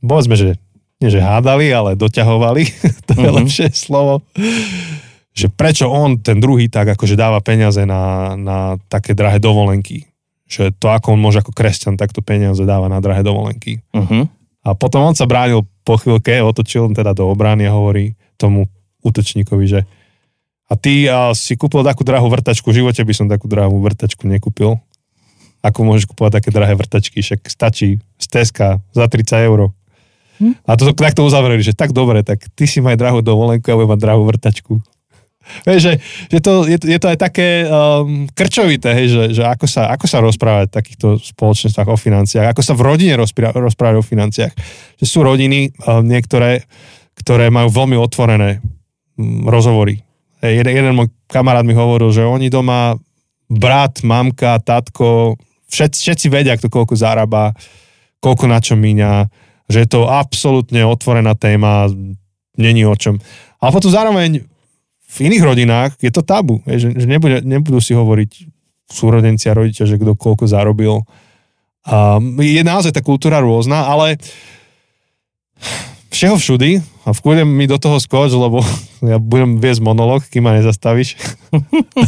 povedzme, 0.00 0.34
že 0.34 0.58
nie 0.98 1.08
že 1.08 1.22
hádali, 1.22 1.70
ale 1.70 1.94
doťahovali, 1.94 2.62
to 3.06 3.12
je 3.14 3.22
Mhm. 3.24 3.36
lepšie 3.36 3.66
slovo, 3.70 4.26
že 5.30 5.46
prečo 5.46 5.86
on, 5.86 6.18
ten 6.18 6.36
druhý, 6.36 6.66
tak 6.66 6.90
akože 6.90 7.14
dáva 7.14 7.38
peniaze 7.38 7.78
na, 7.84 8.34
na 8.34 8.58
také 8.88 9.14
drahé 9.14 9.38
dovolenky. 9.38 10.10
Že 10.48 10.74
to, 10.74 10.90
ako 10.90 11.14
on 11.14 11.20
môže 11.20 11.38
ako 11.38 11.52
kresťan 11.52 11.94
takto 11.94 12.18
peniaze 12.18 12.58
dáva 12.60 12.88
na 12.88 12.98
drahé 12.98 13.22
dovolenky. 13.22 13.78
Uh-huh. 13.94 14.26
A 14.68 14.76
potom 14.76 15.00
on 15.08 15.16
sa 15.16 15.24
bránil 15.24 15.64
po 15.80 15.96
chvíľke, 15.96 16.44
otočil 16.44 16.92
teda 16.92 17.16
do 17.16 17.32
obrany 17.32 17.64
a 17.64 17.72
hovorí 17.72 18.12
tomu 18.36 18.68
útočníkovi, 19.00 19.64
že 19.64 19.80
a 20.68 20.76
ty 20.76 21.08
a 21.08 21.32
si 21.32 21.56
kúpil 21.56 21.80
takú 21.80 22.04
drahú 22.04 22.28
vrtačku, 22.28 22.68
v 22.68 22.84
živote 22.84 23.00
by 23.00 23.14
som 23.16 23.26
takú 23.32 23.48
drahú 23.48 23.80
vrtačku 23.80 24.28
nekúpil. 24.28 24.76
Ako 25.64 25.80
môžeš 25.80 26.12
kúpovať 26.12 26.38
také 26.38 26.52
drahé 26.52 26.76
vrtačky, 26.76 27.24
však 27.24 27.48
stačí 27.48 27.98
z 28.20 28.26
Teska 28.28 28.84
za 28.92 29.08
30 29.08 29.48
eur. 29.48 29.72
Hm? 30.38 30.54
A 30.68 30.76
to 30.76 30.92
takto 30.92 31.24
uzavreli, 31.24 31.64
že 31.64 31.72
tak 31.72 31.96
dobre, 31.96 32.20
tak 32.20 32.44
ty 32.52 32.68
si 32.68 32.84
maj 32.84 33.00
drahú 33.00 33.24
dovolenku 33.24 33.64
a 33.64 33.74
budem 33.80 33.96
mať 33.96 34.00
drahú 34.04 34.22
vrtačku. 34.28 34.72
Vieš, 35.66 35.80
že, 35.80 35.92
že 36.32 36.38
to, 36.38 36.68
je, 36.68 36.78
je 36.80 36.98
to 37.00 37.08
aj 37.08 37.18
také 37.18 37.64
um, 37.66 38.24
krčovité, 38.32 38.94
hej, 38.94 39.06
že, 39.10 39.22
že 39.36 39.42
ako, 39.44 39.66
sa, 39.66 39.92
ako 39.92 40.06
sa 40.06 40.18
rozprávať 40.22 40.66
v 40.70 40.76
takýchto 40.76 41.06
spoločenstvách 41.20 41.88
o 41.88 41.98
financiách, 41.98 42.46
ako 42.52 42.62
sa 42.62 42.74
v 42.76 42.84
rodine 42.84 43.14
rozpra- 43.16 43.54
rozprávať 43.54 43.96
o 44.00 44.04
financiách. 44.04 44.52
Že 45.00 45.06
sú 45.06 45.18
rodiny 45.24 45.72
um, 45.84 46.04
niektoré, 46.04 46.64
ktoré 47.18 47.50
majú 47.50 47.72
veľmi 47.72 47.96
otvorené 47.98 48.60
um, 49.16 49.48
rozhovory. 49.48 50.04
Hej, 50.44 50.62
jeden, 50.62 50.72
jeden 50.74 50.92
môj 50.94 51.10
kamarát 51.26 51.66
mi 51.66 51.74
hovoril, 51.74 52.14
že 52.14 52.22
oni 52.22 52.46
doma, 52.48 52.94
brat, 53.48 54.04
mamka, 54.04 54.60
tatko, 54.60 55.40
všetci, 55.72 55.98
všetci 56.04 56.26
vedia, 56.28 56.56
kto 56.56 56.68
koľko 56.68 56.94
zarába, 56.96 57.56
koľko 58.20 58.44
na 58.48 58.58
čo 58.60 58.76
míňa, 58.76 59.28
že 59.68 59.84
je 59.84 59.88
to 59.88 60.08
absolútne 60.08 60.80
otvorená 60.84 61.36
téma, 61.36 61.88
není 62.56 62.84
o 62.88 62.96
čom. 62.96 63.20
Ale 63.60 63.70
potom 63.72 63.92
zároveň 63.92 64.44
v 65.08 65.16
iných 65.32 65.42
rodinách 65.42 65.92
je 66.04 66.12
to 66.12 66.20
tabu, 66.20 66.60
že, 66.68 66.92
nebude, 67.08 67.40
nebudú 67.40 67.80
si 67.80 67.96
hovoriť 67.96 68.30
súrodenci 68.88 69.48
a 69.48 69.56
rodičia, 69.56 69.88
že 69.88 69.96
kto 69.96 70.12
koľko 70.16 70.44
zarobil. 70.44 71.04
A 71.88 72.20
je 72.40 72.62
naozaj 72.64 72.92
tá 72.92 73.00
kultúra 73.00 73.40
rôzna, 73.40 73.88
ale 73.88 74.20
všeho 76.12 76.36
všudy, 76.36 76.80
a 77.08 77.16
v 77.16 77.22
kľude 77.24 77.42
mi 77.48 77.64
do 77.64 77.80
toho 77.80 77.96
skoč, 77.96 78.36
lebo 78.36 78.60
ja 79.00 79.16
budem 79.16 79.60
viesť 79.60 79.80
monolog, 79.80 80.20
kým 80.28 80.44
ma 80.44 80.56
nezastavíš. 80.56 81.16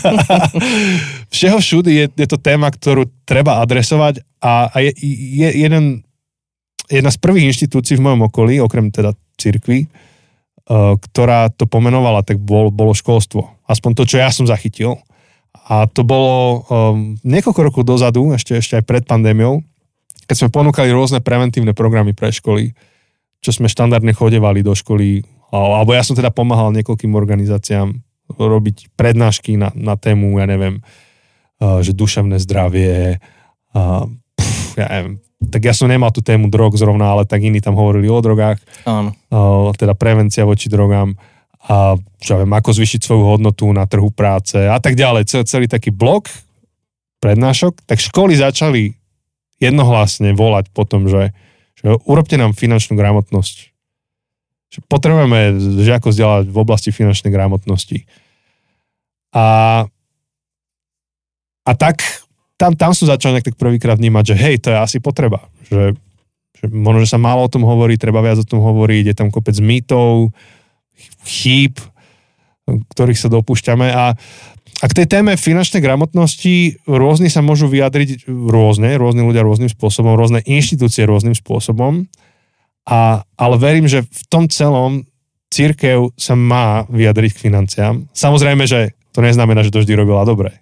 všeho 1.34 1.58
všudy 1.60 1.90
je, 1.94 2.04
je 2.12 2.26
to 2.28 2.36
téma, 2.36 2.68
ktorú 2.68 3.08
treba 3.24 3.64
adresovať 3.64 4.20
a, 4.44 4.68
a 4.68 4.76
je, 4.84 4.92
je 5.40 5.48
jeden, 5.56 6.04
jedna 6.88 7.10
z 7.12 7.18
prvých 7.20 7.48
inštitúcií 7.54 7.96
v 7.96 8.04
mojom 8.04 8.28
okolí, 8.28 8.60
okrem 8.60 8.92
teda 8.92 9.16
cirkvi, 9.40 9.88
ktorá 10.68 11.50
to 11.50 11.66
pomenovala, 11.66 12.22
tak 12.22 12.38
bol, 12.38 12.70
bolo 12.70 12.94
školstvo. 12.94 13.46
Aspoň 13.66 13.90
to, 13.96 14.02
čo 14.06 14.16
ja 14.22 14.30
som 14.30 14.46
zachytil. 14.46 15.00
A 15.70 15.86
to 15.90 16.06
bolo 16.06 16.62
um, 16.66 17.18
niekoľko 17.26 17.60
rokov 17.62 17.82
dozadu, 17.86 18.30
ešte, 18.34 18.58
ešte 18.58 18.78
aj 18.78 18.84
pred 18.86 19.02
pandémiou, 19.06 19.62
keď 20.30 20.46
sme 20.46 20.54
ponúkali 20.54 20.94
rôzne 20.94 21.18
preventívne 21.18 21.74
programy 21.74 22.14
pre 22.14 22.30
školy, 22.30 22.70
čo 23.42 23.50
sme 23.50 23.66
štandardne 23.66 24.14
chodevali 24.14 24.62
do 24.62 24.74
školy, 24.74 25.26
alebo 25.50 25.90
ja 25.90 26.06
som 26.06 26.14
teda 26.14 26.30
pomáhal 26.30 26.70
niekoľkým 26.70 27.10
organizáciám 27.18 27.98
robiť 28.30 28.94
prednášky 28.94 29.58
na, 29.58 29.74
na 29.74 29.98
tému, 29.98 30.38
ja 30.38 30.46
neviem, 30.46 30.78
uh, 30.82 31.82
že 31.82 31.98
duševné 31.98 32.38
zdravie, 32.38 33.18
ja 34.76 34.86
neviem, 34.90 35.16
tak 35.48 35.62
ja 35.64 35.72
som 35.72 35.88
nemal 35.88 36.12
tú 36.12 36.20
tému 36.20 36.52
drog 36.52 36.76
zrovna, 36.76 37.16
ale 37.16 37.24
tak 37.24 37.40
iní 37.40 37.64
tam 37.64 37.74
hovorili 37.74 38.12
o 38.12 38.20
drogách, 38.20 38.60
Áno. 38.84 39.16
uh, 39.32 39.72
teda 39.72 39.96
prevencia 39.96 40.44
voči 40.44 40.68
drogám 40.68 41.16
a 41.60 41.96
čo 42.20 42.28
ja 42.36 42.38
viem, 42.40 42.52
ako 42.56 42.72
zvyšiť 42.72 43.00
svoju 43.04 43.24
hodnotu 43.36 43.68
na 43.68 43.84
trhu 43.84 44.08
práce 44.08 44.56
a 44.56 44.80
tak 44.80 44.96
ďalej. 44.96 45.28
Celý, 45.28 45.44
celý 45.44 45.66
taký 45.68 45.92
blok 45.92 46.32
prednášok, 47.20 47.84
tak 47.84 48.00
školy 48.00 48.32
začali 48.32 48.96
jednohlasne 49.60 50.32
volať 50.32 50.72
po 50.72 50.88
tom, 50.88 51.04
že, 51.04 51.36
že 51.76 52.00
urobte 52.08 52.40
nám 52.40 52.56
finančnú 52.56 52.96
gramotnosť. 52.96 53.56
Že 54.72 54.78
potrebujeme 54.88 55.60
žiako 55.84 56.16
vzdelať 56.16 56.44
v 56.48 56.56
oblasti 56.56 56.90
finančnej 56.96 57.28
gramotnosti. 57.28 58.08
A, 59.36 59.84
a 61.60 61.72
tak 61.76 62.00
tam, 62.60 62.76
tam 62.76 62.92
som 62.92 63.08
začal 63.08 63.32
nejak 63.32 63.48
tak 63.48 63.56
prvýkrát 63.56 63.96
vnímať, 63.96 64.24
že 64.28 64.34
hej, 64.36 64.56
to 64.60 64.68
je 64.68 64.76
asi 64.76 65.00
potreba. 65.00 65.48
Že, 65.72 65.96
že 66.60 66.64
možno, 66.68 67.08
že 67.08 67.12
sa 67.16 67.16
málo 67.16 67.48
o 67.48 67.52
tom 67.52 67.64
hovorí, 67.64 67.96
treba 67.96 68.20
viac 68.20 68.36
o 68.36 68.44
tom 68.44 68.60
hovoriť, 68.60 69.04
je 69.08 69.16
tam 69.16 69.32
kopec 69.32 69.56
mýtov, 69.56 70.36
chýb, 71.24 71.80
ktorých 72.68 73.16
sa 73.16 73.32
dopúšťame 73.32 73.88
a 73.88 74.12
a 74.80 74.88
k 74.88 74.96
tej 74.96 75.12
téme 75.12 75.36
finančnej 75.36 75.84
gramotnosti 75.84 76.80
rôzni 76.88 77.28
sa 77.28 77.44
môžu 77.44 77.68
vyjadriť 77.68 78.24
rôzne, 78.24 78.96
rôzni 78.96 79.20
ľudia 79.20 79.44
rôznym 79.44 79.68
spôsobom, 79.68 80.16
rôzne 80.16 80.40
inštitúcie 80.48 81.04
rôznym 81.04 81.36
spôsobom, 81.36 82.08
a, 82.88 83.20
ale 83.36 83.54
verím, 83.60 83.84
že 83.84 84.08
v 84.08 84.22
tom 84.32 84.48
celom 84.48 85.04
církev 85.52 86.16
sa 86.16 86.32
má 86.32 86.88
vyjadriť 86.88 87.30
k 87.36 87.42
financiám. 87.44 87.94
Samozrejme, 88.16 88.64
že 88.64 88.96
to 89.12 89.20
neznamená, 89.20 89.60
že 89.60 89.74
to 89.74 89.84
vždy 89.84 90.00
robila 90.00 90.24
dobre. 90.24 90.56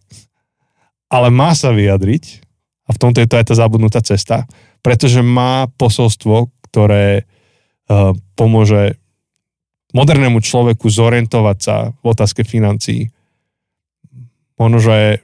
Ale 1.08 1.32
má 1.32 1.56
sa 1.56 1.72
vyjadriť, 1.72 2.44
a 2.88 2.90
v 2.96 3.00
tomto 3.00 3.20
je 3.20 3.28
to 3.28 3.36
aj 3.36 3.52
tá 3.52 3.54
zabudnutá 3.56 4.00
cesta, 4.00 4.48
pretože 4.80 5.20
má 5.20 5.68
posolstvo, 5.76 6.48
ktoré 6.68 7.24
uh, 7.88 8.16
pomôže 8.36 8.96
modernému 9.92 10.40
človeku 10.44 10.88
zorientovať 10.88 11.58
sa 11.60 11.76
v 12.00 12.04
otázke 12.12 12.44
financií 12.44 13.12
možno, 14.58 14.78
že 14.82 15.22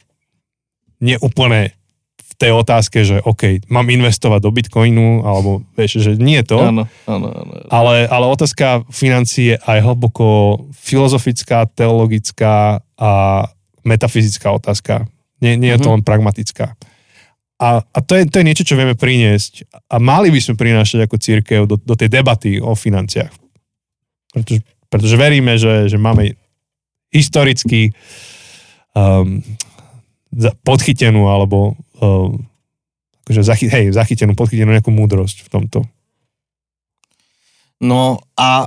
nie 1.02 1.18
úplne 1.18 1.74
v 2.22 2.32
tej 2.38 2.52
otázke, 2.54 2.98
že 3.04 3.20
OK, 3.22 3.66
mám 3.68 3.90
investovať 3.90 4.40
do 4.42 4.50
Bitcoinu, 4.54 5.22
alebo 5.26 5.62
vieš, 5.78 6.02
že 6.02 6.12
nie 6.16 6.40
je 6.42 6.54
to. 6.54 6.58
Áno, 6.62 6.84
áno, 7.06 7.28
áno. 7.30 7.52
Ale, 7.68 8.06
ale 8.08 8.26
otázka 8.30 8.86
financií 8.90 9.54
je 9.54 9.56
aj 9.60 9.78
hlboko 9.84 10.58
filozofická, 10.74 11.66
teologická 11.70 12.80
a 12.98 13.10
metafyzická 13.84 14.50
otázka. 14.54 15.06
Nie, 15.44 15.60
nie 15.60 15.68
je 15.76 15.84
to 15.84 15.92
Mhm. 15.92 16.00
len 16.00 16.02
pragmatická. 16.02 16.72
A, 17.60 17.84
a 17.84 17.98
to, 18.02 18.16
je, 18.18 18.26
to 18.26 18.40
je 18.42 18.48
niečo, 18.48 18.64
čo 18.66 18.74
vieme 18.74 18.96
priniesť. 18.96 19.68
A 19.92 20.02
mali 20.02 20.32
by 20.32 20.40
sme 20.42 20.58
prinášať 20.58 21.06
ako 21.06 21.16
církev 21.20 21.60
do, 21.68 21.76
do 21.78 21.94
tej 21.94 22.10
debaty 22.10 22.58
o 22.58 22.74
financiách. 22.74 23.30
Pretože, 24.34 24.60
pretože 24.90 25.14
veríme, 25.14 25.54
že, 25.54 25.86
že 25.86 25.94
máme 25.94 26.34
historicky 27.14 27.94
um, 28.90 29.38
podchytenú 30.66 31.30
alebo 31.30 31.78
um, 32.02 32.42
akože 33.22 33.46
zachy, 33.46 33.70
hej, 33.70 33.94
zachytenú, 33.94 34.34
podchytenú 34.34 34.74
nejakú 34.74 34.90
múdrosť 34.90 35.46
v 35.46 35.48
tomto. 35.54 35.78
No 37.78 38.18
a 38.34 38.66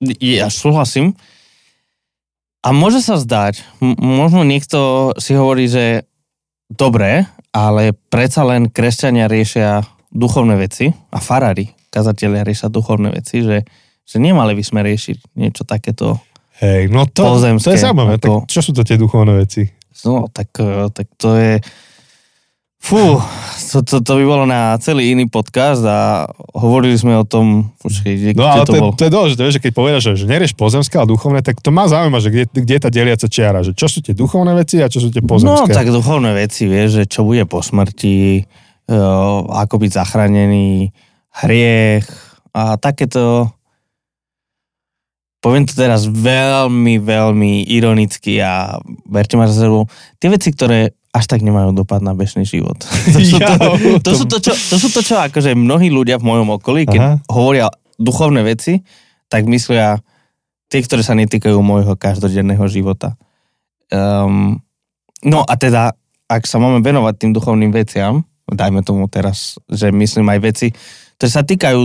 ja 0.00 0.48
súhlasím. 0.48 1.12
A 2.64 2.72
môže 2.72 2.98
sa 2.98 3.14
zdať, 3.14 3.60
m- 3.78 3.92
možno 3.94 4.40
niekto 4.40 4.78
si 5.16 5.32
hovorí, 5.32 5.68
že 5.68 6.08
dobre, 6.66 7.28
ale 7.50 7.92
predsa 8.08 8.40
len 8.42 8.66
kresťania 8.66 9.28
riešia 9.28 9.84
duchovné 10.08 10.56
veci 10.56 10.88
a 11.10 11.18
farári, 11.18 11.68
kazatelia 11.88 12.40
riešia 12.40 12.66
duchovné 12.68 13.12
veci, 13.12 13.44
že, 13.44 13.68
že 14.00 14.16
nemali 14.16 14.56
by 14.56 14.64
sme 14.64 14.80
riešiť 14.82 15.36
niečo 15.36 15.62
takéto. 15.62 16.16
Hej, 16.56 16.88
no 16.88 17.04
to, 17.04 17.20
to 17.20 17.30
Pozemské, 17.36 17.74
je 17.74 17.82
zaujímavé. 17.82 18.16
ako- 18.16 18.42
Tak 18.42 18.48
čo 18.48 18.60
sú 18.62 18.72
to 18.72 18.80
tie 18.80 18.96
duchovné 18.96 19.34
veci? 19.36 19.66
No, 20.02 20.26
tak, 20.26 20.54
tak 20.90 21.06
to 21.16 21.34
je... 21.34 21.60
Fú, 22.84 23.16
to, 23.72 23.80
to, 23.80 24.04
to 24.04 24.12
by 24.12 24.24
bolo 24.24 24.44
na 24.44 24.76
celý 24.76 25.16
iný 25.16 25.24
podcast 25.24 25.80
a 25.80 26.28
hovorili 26.52 26.92
sme 26.92 27.16
o 27.16 27.24
tom, 27.24 27.72
počkej, 27.80 28.12
kde, 28.12 28.30
No 28.36 28.44
kde 28.44 28.52
ale 28.52 28.60
to 28.60 28.68
to, 28.68 28.76
bol? 28.76 28.90
to 28.92 29.02
je 29.02 29.12
dôležité, 29.12 29.40
že 29.48 29.60
keď 29.64 29.72
povieš, 29.72 30.00
že, 30.04 30.12
že 30.20 30.24
nerieš 30.28 30.52
pozemské 30.52 31.00
a 31.00 31.08
duchovné, 31.08 31.40
tak 31.40 31.64
to 31.64 31.72
má 31.72 31.88
zaujíma, 31.88 32.20
že 32.20 32.28
kde, 32.28 32.44
kde 32.52 32.74
je 32.76 32.82
tá 32.84 32.90
deliaca 32.92 33.24
čiara, 33.24 33.64
že 33.64 33.72
čo 33.72 33.88
sú 33.88 34.04
tie 34.04 34.12
duchovné 34.12 34.52
veci 34.52 34.84
a 34.84 34.92
čo 34.92 35.00
sú 35.00 35.08
tie 35.08 35.24
No, 35.24 35.32
pozemské. 35.32 35.72
tak 35.72 35.88
duchovné 35.88 36.36
veci, 36.36 36.68
vieš, 36.68 37.00
že 37.00 37.04
čo 37.08 37.24
bude 37.24 37.48
po 37.48 37.64
smrti, 37.64 38.44
uh, 38.92 38.96
ako 39.64 39.74
byť 39.80 39.90
zachránený, 39.96 40.92
hriech 41.40 42.04
a 42.52 42.76
takéto... 42.76 43.48
Poviem 45.40 45.64
to 45.64 45.76
teraz 45.76 46.04
veľmi, 46.04 47.00
veľmi 47.00 47.68
ironicky 47.68 48.40
a 48.40 48.76
verte 49.04 49.36
ma 49.36 49.44
za 49.44 49.64
sebou, 49.64 49.84
tie 50.16 50.28
veci, 50.28 50.48
ktoré 50.48 50.92
až 51.14 51.24
tak 51.30 51.46
nemajú 51.46 51.70
dopad 51.70 52.02
na 52.02 52.10
bežný 52.10 52.42
život. 52.42 52.74
to, 53.14 53.22
sú 53.22 53.38
to, 53.38 53.54
to, 54.02 54.12
sú 54.18 54.24
to, 54.26 54.38
čo, 54.42 54.52
to 54.52 54.76
sú 54.82 54.88
to, 54.90 55.00
čo 55.06 55.14
akože 55.22 55.54
mnohí 55.54 55.86
ľudia 55.86 56.18
v 56.18 56.26
mojom 56.26 56.58
okolí, 56.58 56.90
keď 56.90 57.00
Aha. 57.00 57.14
hovoria 57.30 57.70
duchovné 58.02 58.42
veci, 58.42 58.82
tak 59.30 59.46
myslia 59.46 60.02
tie, 60.66 60.82
ktoré 60.82 61.06
sa 61.06 61.14
netýkajú 61.14 61.54
môjho 61.62 61.94
každodenného 61.94 62.66
života. 62.66 63.14
Um, 63.94 64.58
no 65.22 65.46
a 65.46 65.54
teda, 65.54 65.94
ak 66.26 66.50
sa 66.50 66.58
máme 66.58 66.82
venovať 66.82 67.14
tým 67.14 67.30
duchovným 67.30 67.70
veciam, 67.70 68.26
dajme 68.50 68.82
tomu 68.82 69.06
teraz, 69.06 69.54
že 69.70 69.94
myslím 69.94 70.26
aj 70.34 70.40
veci, 70.42 70.68
ktoré 71.14 71.30
sa 71.30 71.46
týkajú 71.46 71.78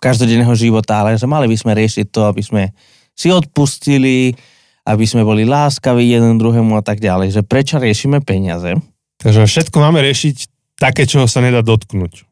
každodenného 0.00 0.56
života, 0.56 1.04
ale 1.04 1.20
že 1.20 1.28
mali 1.28 1.44
by 1.52 1.56
sme 1.60 1.76
riešiť 1.76 2.06
to, 2.08 2.32
aby 2.32 2.40
sme 2.40 2.62
si 3.12 3.28
odpustili, 3.28 4.32
aby 4.84 5.04
sme 5.08 5.24
boli 5.24 5.48
láskaví 5.48 6.04
jeden 6.04 6.36
druhému 6.36 6.76
a 6.76 6.82
tak 6.84 7.00
ďalej. 7.00 7.40
Že 7.40 7.42
prečo 7.48 7.76
riešime 7.80 8.20
peniaze? 8.20 8.76
Takže 9.20 9.48
všetko 9.48 9.76
máme 9.80 10.04
riešiť 10.04 10.36
také, 10.76 11.08
čoho 11.08 11.24
sa 11.24 11.40
nedá 11.40 11.64
dotknúť. 11.64 12.28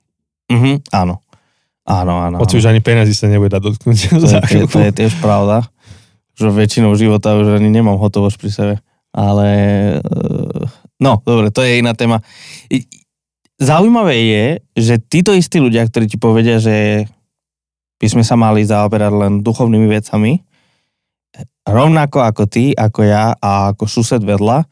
Mhm, 0.52 0.92
áno. 0.92 1.25
Áno, 1.82 2.14
áno. 2.23 2.37
Hoci 2.38 2.62
už 2.62 2.71
ani 2.71 2.78
peniazy 2.78 3.11
sa 3.11 3.26
nebude 3.26 3.50
dať 3.50 3.62
dotknúť. 3.64 3.99
To 4.23 4.26
je, 4.28 4.38
to, 4.38 4.54
je, 4.54 4.64
to 4.71 4.78
je 4.87 4.92
tiež 5.02 5.12
pravda, 5.18 5.66
že 6.38 6.47
väčšinou 6.47 6.94
života 6.94 7.35
už 7.35 7.59
ani 7.59 7.73
nemám 7.75 7.99
hotovosť 7.99 8.37
pri 8.38 8.50
sebe. 8.52 8.75
Ale 9.11 9.49
eh, 9.99 11.02
no, 11.02 11.18
dobre, 11.26 11.50
to 11.50 11.66
je 11.66 11.82
iná 11.82 11.97
téma. 11.97 12.23
Zaujímavé 13.59 14.16
je, 14.18 14.44
že 14.78 14.94
títo 15.02 15.35
istí 15.35 15.59
ľudia, 15.59 15.87
ktorí 15.87 16.06
ti 16.06 16.18
povedia, 16.18 16.62
že 16.62 17.06
by 18.02 18.06
sme 18.11 18.25
sa 18.26 18.35
mali 18.35 18.66
zaoberať 18.66 19.12
len 19.14 19.32
duchovnými 19.47 19.87
vecami, 19.87 20.42
rovnako 21.67 22.19
ako 22.23 22.45
ty, 22.51 22.75
ako 22.75 23.01
ja 23.07 23.33
a 23.39 23.73
ako 23.73 23.85
sused 23.87 24.23
vedľa, 24.23 24.67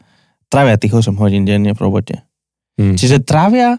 trávia 0.50 0.76
tých 0.76 0.94
8 0.98 1.14
hodín 1.16 1.46
denne 1.46 1.72
v 1.72 1.80
robote. 1.80 2.26
Hm. 2.76 2.98
Čiže 2.98 3.22
trávia 3.22 3.78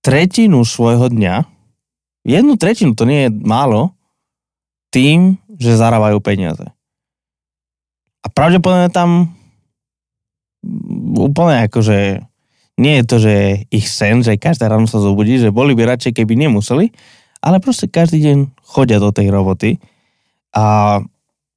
tretinu 0.00 0.64
svojho 0.64 1.12
dňa, 1.12 1.44
jednu 2.24 2.56
tretinu, 2.56 2.96
to 2.96 3.04
nie 3.04 3.28
je 3.28 3.30
málo, 3.44 3.92
tým, 4.90 5.38
že 5.60 5.78
zarábajú 5.78 6.18
peniaze. 6.18 6.66
A 8.20 8.26
pravdepodobne 8.28 8.90
tam 8.90 9.32
úplne 11.16 11.68
akože 11.68 12.20
nie 12.80 12.94
je 13.00 13.04
to, 13.04 13.16
že 13.20 13.34
ich 13.68 13.86
sen, 13.88 14.24
že 14.24 14.40
každé 14.40 14.68
ráno 14.68 14.88
sa 14.88 15.00
zobudí, 15.00 15.36
že 15.36 15.52
boli 15.52 15.76
by 15.76 15.84
radšej, 15.84 16.16
keby 16.16 16.36
nemuseli, 16.36 16.92
ale 17.44 17.60
proste 17.60 17.88
každý 17.88 18.24
deň 18.24 18.38
chodia 18.64 19.00
do 19.00 19.12
tej 19.12 19.28
roboty 19.28 19.80
a 20.56 20.98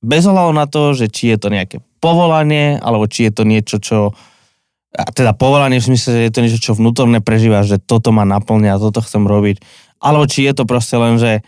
bez 0.04 0.28
ohľadu 0.28 0.52
na 0.52 0.68
to, 0.68 0.92
že 0.94 1.08
či 1.08 1.32
je 1.32 1.38
to 1.40 1.48
nejaké 1.48 1.80
povolanie, 2.04 2.78
alebo 2.78 3.08
či 3.08 3.32
je 3.32 3.34
to 3.34 3.44
niečo, 3.48 3.80
čo 3.80 4.12
a 4.94 5.10
teda 5.10 5.34
povolanie 5.34 5.82
v 5.82 5.90
smysle, 5.90 6.10
že 6.14 6.22
je 6.30 6.34
to 6.34 6.44
niečo, 6.46 6.60
čo 6.62 6.78
vnútorne 6.78 7.18
prežíva, 7.18 7.66
že 7.66 7.82
toto 7.82 8.14
ma 8.14 8.30
naplňa, 8.30 8.78
toto 8.78 9.02
chcem 9.02 9.26
robiť, 9.26 9.58
alebo 9.98 10.30
či 10.30 10.46
je 10.46 10.54
to 10.54 10.70
proste 10.70 10.94
len, 11.02 11.18
že 11.18 11.42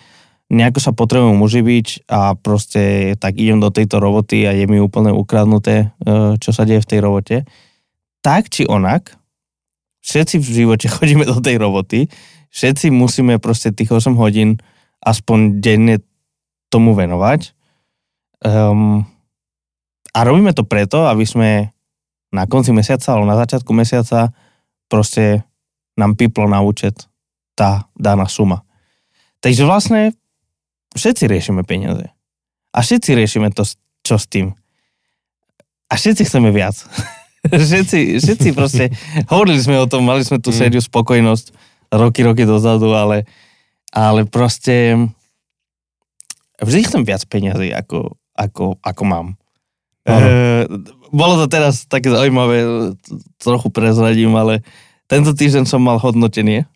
nejako 0.50 0.80
sa 0.82 0.92
potrebujem 0.94 1.42
uživiť 1.42 2.10
a 2.10 2.38
proste 2.38 3.14
tak 3.18 3.38
idem 3.38 3.62
do 3.62 3.74
tejto 3.74 3.98
roboty 3.98 4.46
a 4.46 4.54
je 4.54 4.66
mi 4.70 4.78
úplne 4.78 5.14
ukradnuté, 5.14 5.94
e, 6.06 6.38
čo 6.38 6.54
sa 6.54 6.66
deje 6.66 6.82
v 6.86 6.90
tej 6.90 7.00
robote. 7.02 7.36
Tak 8.22 8.50
či 8.50 8.66
onak, 8.66 9.14
všetci 10.06 10.42
v 10.42 10.46
živote 10.46 10.86
chodíme 10.96 11.26
do 11.26 11.38
tej 11.42 11.58
roboty, 11.58 12.10
všetci 12.54 12.94
musíme 12.94 13.42
proste 13.42 13.74
tých 13.74 13.94
8 13.94 14.14
hodín 14.18 14.62
aspoň 15.02 15.62
denne 15.62 16.02
tomu 16.70 16.94
venovať. 16.94 17.55
Um, 18.46 19.02
a 20.14 20.20
robíme 20.22 20.54
to 20.54 20.62
preto, 20.62 21.10
aby 21.10 21.26
sme 21.26 21.74
na 22.30 22.46
konci 22.46 22.70
mesiaca 22.70 23.18
alebo 23.18 23.26
na 23.26 23.40
začiatku 23.42 23.72
mesiaca 23.74 24.30
proste 24.86 25.42
nám 25.98 26.14
piplo 26.14 26.46
na 26.46 26.62
účet 26.62 27.10
tá 27.58 27.90
daná 27.98 28.30
suma. 28.30 28.62
Takže 29.42 29.66
vlastne 29.66 30.14
všetci 30.94 31.26
riešime 31.26 31.66
peniaze. 31.66 32.12
A 32.76 32.84
všetci 32.84 33.16
riešime 33.16 33.50
to, 33.56 33.64
čo 34.04 34.16
s 34.20 34.28
tým. 34.28 34.54
A 35.88 35.96
všetci 35.96 36.28
chceme 36.28 36.52
viac. 36.52 36.76
všetci, 37.50 38.20
všetci 38.20 38.50
proste, 38.52 38.92
hovorili 39.32 39.58
sme 39.58 39.80
o 39.80 39.88
tom, 39.90 40.04
mali 40.04 40.22
sme 40.22 40.38
tú 40.44 40.52
mm. 40.52 40.58
sériu 40.60 40.82
spokojnosť 40.84 41.56
roky, 41.96 42.22
roky 42.26 42.44
dozadu, 42.44 42.92
ale, 42.92 43.24
ale 43.96 44.28
proste 44.28 45.00
vždy 46.60 46.82
chcem 46.84 47.02
viac 47.08 47.24
peniazy, 47.30 47.72
ako, 47.72 48.18
ako, 48.36 48.78
ako 48.84 49.04
mám. 49.08 49.28
E, 50.06 50.70
bolo 51.10 51.34
to 51.42 51.46
teraz 51.50 51.90
také 51.90 52.14
zaujímavé, 52.14 52.92
trochu 53.42 53.68
prezradím, 53.74 54.38
ale 54.38 54.62
tento 55.10 55.34
týždeň 55.34 55.66
som 55.66 55.82
mal 55.82 55.98
hodnotenie 55.98 56.64
e, 56.64 56.68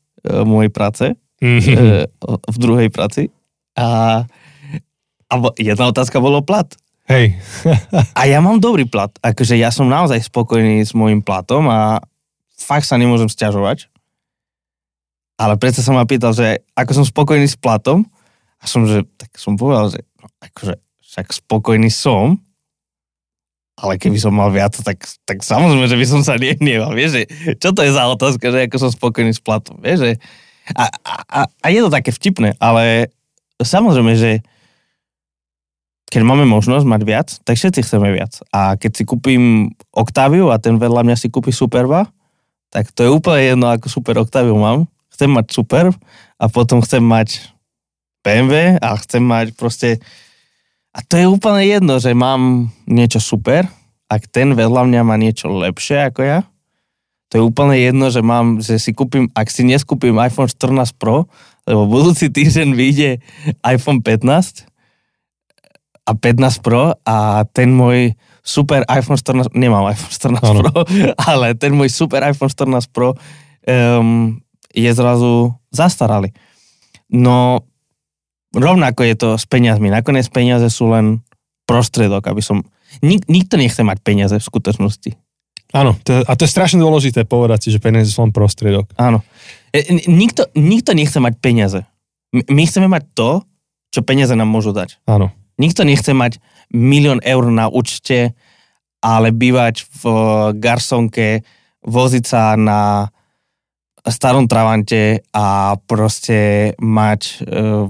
mojej 0.41 0.71
práce 0.73 1.05
mm-hmm. 1.37 1.77
e, 1.77 2.05
v 2.25 2.57
druhej 2.57 2.89
práci 2.89 3.29
a, 3.77 4.23
a 5.29 5.33
jedna 5.61 5.93
otázka 5.93 6.17
bolo 6.17 6.41
plat. 6.41 6.65
Hej. 7.09 7.37
a 8.19 8.21
ja 8.25 8.41
mám 8.41 8.61
dobrý 8.61 8.85
plat. 8.85 9.09
Akože 9.21 9.57
ja 9.57 9.69
som 9.73 9.89
naozaj 9.89 10.25
spokojný 10.25 10.85
s 10.85 10.93
môjim 10.93 11.21
platom 11.21 11.69
a 11.69 12.01
fakt 12.53 12.85
sa 12.85 12.97
nemôžem 12.97 13.29
stiažovať. 13.29 13.89
Ale 15.39 15.55
predsa 15.55 15.79
som 15.79 15.95
ma 15.95 16.03
pýtal, 16.03 16.35
že 16.35 16.61
ako 16.75 17.01
som 17.01 17.05
spokojný 17.07 17.47
s 17.47 17.55
platom 17.55 18.05
a 18.59 18.65
som, 18.67 18.83
že, 18.83 19.07
tak 19.15 19.33
som 19.39 19.55
povedal, 19.55 19.89
že 19.95 20.03
no, 20.19 20.27
akože 20.43 20.75
však 21.19 21.35
spokojný 21.35 21.91
som, 21.91 22.39
ale 23.75 23.99
keby 23.99 24.15
som 24.15 24.31
mal 24.31 24.47
viac, 24.55 24.71
tak, 24.79 25.03
tak 25.27 25.43
samozrejme, 25.43 25.83
že 25.91 25.99
by 25.99 26.05
som 26.07 26.21
sa 26.23 26.39
nehnieval. 26.39 26.95
Vieš, 26.95 27.11
že, 27.11 27.23
čo 27.59 27.75
to 27.75 27.83
je 27.83 27.91
za 27.91 28.07
otázka, 28.07 28.55
že 28.55 28.71
ako 28.71 28.77
som 28.79 28.91
spokojný 28.91 29.35
s 29.35 29.43
platom. 29.43 29.83
Vieš, 29.83 29.99
že, 29.99 30.11
a, 30.79 30.87
a, 31.27 31.39
a 31.47 31.67
je 31.67 31.79
to 31.83 31.91
také 31.91 32.15
vtipné, 32.15 32.55
ale 32.63 33.11
samozrejme, 33.59 34.15
že 34.15 34.31
keď 36.07 36.23
máme 36.23 36.47
možnosť 36.47 36.87
mať 36.87 37.01
viac, 37.03 37.27
tak 37.43 37.59
všetci 37.59 37.83
chceme 37.83 38.15
viac. 38.15 38.39
A 38.55 38.79
keď 38.79 38.91
si 38.95 39.03
kúpim 39.03 39.75
Octaviu 39.91 40.55
a 40.55 40.57
ten 40.57 40.79
vedľa 40.79 41.03
mňa 41.03 41.15
si 41.19 41.27
kúpi 41.27 41.51
Superba, 41.51 42.07
tak 42.71 42.95
to 42.95 43.03
je 43.03 43.11
úplne 43.11 43.43
jedno, 43.43 43.67
ako 43.67 43.91
Super 43.91 44.23
Octaviu 44.23 44.55
mám. 44.55 44.87
Chcem 45.11 45.27
mať 45.27 45.51
Superb 45.51 45.99
a 46.39 46.47
potom 46.47 46.79
chcem 46.79 47.03
mať 47.03 47.51
BMW 48.23 48.79
a 48.79 48.95
chcem 49.03 49.19
mať 49.19 49.51
proste... 49.59 49.99
A 50.93 51.05
to 51.05 51.15
je 51.17 51.25
úplne 51.29 51.61
jedno, 51.65 52.01
že 52.01 52.17
mám 52.17 52.73
niečo 52.89 53.21
super, 53.21 53.69
ak 54.09 54.25
ten 54.29 54.57
vedľa 54.57 54.89
mňa 54.89 55.01
má 55.05 55.15
niečo 55.21 55.49
lepšie 55.53 56.09
ako 56.09 56.21
ja, 56.25 56.39
to 57.29 57.37
je 57.37 57.43
úplne 57.45 57.77
jedno, 57.77 58.09
že 58.09 58.25
mám, 58.25 58.57
že 58.57 58.81
si 58.81 58.89
kúpim, 58.89 59.29
ak 59.37 59.53
si 59.53 59.61
neskúpim 59.61 60.17
iPhone 60.17 60.49
14 60.49 60.97
Pro, 60.97 61.29
lebo 61.69 61.85
budúci 61.85 62.33
týždeň 62.33 62.73
vyjde 62.73 63.21
iPhone 63.61 64.01
15, 64.01 64.65
a 66.09 66.11
15 66.17 66.65
Pro 66.65 66.97
a 67.05 67.45
ten 67.53 67.69
môj 67.69 68.17
super 68.41 68.81
iPhone 68.89 69.21
14, 69.21 69.53
nemám 69.53 69.93
iPhone 69.93 70.41
14 70.41 70.41
ano. 70.41 70.61
Pro, 70.65 70.73
ale 71.29 71.53
ten 71.53 71.77
môj 71.77 71.93
super 71.93 72.25
iPhone 72.25 72.49
14 72.49 72.89
Pro 72.89 73.13
um, 73.13 74.41
je 74.73 74.89
zrazu 74.89 75.53
zastaralý. 75.69 76.33
No, 77.13 77.61
rovnako 78.55 79.01
je 79.05 79.15
to 79.15 79.29
s 79.37 79.45
peniazmi. 79.45 79.93
Nakoniec 79.93 80.25
peniaze 80.29 80.69
sú 80.73 80.89
len 80.89 81.21
prostriedok, 81.69 82.25
aby 82.25 82.41
som... 82.41 82.65
Nik, 83.05 83.29
nikto 83.29 83.57
nechce 83.57 83.85
mať 83.85 84.01
peniaze 84.01 84.35
v 84.37 84.47
skutočnosti. 84.49 85.13
Áno, 85.69 85.93
to, 86.01 86.25
a 86.25 86.31
to 86.33 86.49
je 86.49 86.53
strašne 86.53 86.81
dôležité 86.81 87.29
povedať 87.29 87.69
si, 87.69 87.69
že 87.69 87.77
peniaze 87.77 88.09
sú 88.09 88.25
len 88.25 88.33
prostriedok. 88.33 88.89
Áno. 88.97 89.21
E, 89.69 89.85
nikto, 90.09 90.49
nikto 90.57 90.97
nechce 90.97 91.21
mať 91.21 91.37
peniaze. 91.37 91.85
My 92.33 92.65
chceme 92.65 92.89
mať 92.89 93.03
to, 93.13 93.29
čo 93.93 94.01
peniaze 94.01 94.33
nám 94.33 94.49
môžu 94.49 94.73
dať. 94.73 94.97
Áno. 95.05 95.29
Nikto 95.61 95.85
nechce 95.85 96.09
mať 96.17 96.41
milión 96.73 97.21
eur 97.21 97.53
na 97.53 97.69
účte, 97.69 98.33
ale 99.01 99.29
bývať 99.29 99.85
v 100.01 100.03
garsonke, 100.57 101.45
voziť 101.85 102.23
sa 102.25 102.57
na 102.57 103.09
starom 104.09 104.49
Travante 104.49 105.21
a 105.35 105.77
proste 105.85 106.73
mať 106.81 107.21
uh, 107.45 107.85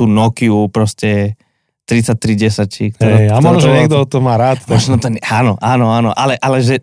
tú 0.00 0.08
Nokiu 0.08 0.72
proste 0.72 1.36
3310. 1.84 2.96
Ktorá, 2.96 3.16
hey, 3.20 3.28
a 3.28 3.36
možno, 3.44 3.68
že 3.68 3.76
niekto 3.76 4.08
to 4.08 4.24
má 4.24 4.40
rád. 4.40 4.64
Možno 4.64 4.96
to, 4.96 5.12
áno, 5.28 5.60
áno, 5.60 5.86
áno, 5.92 6.10
ale, 6.16 6.40
ale 6.40 6.64
že 6.64 6.80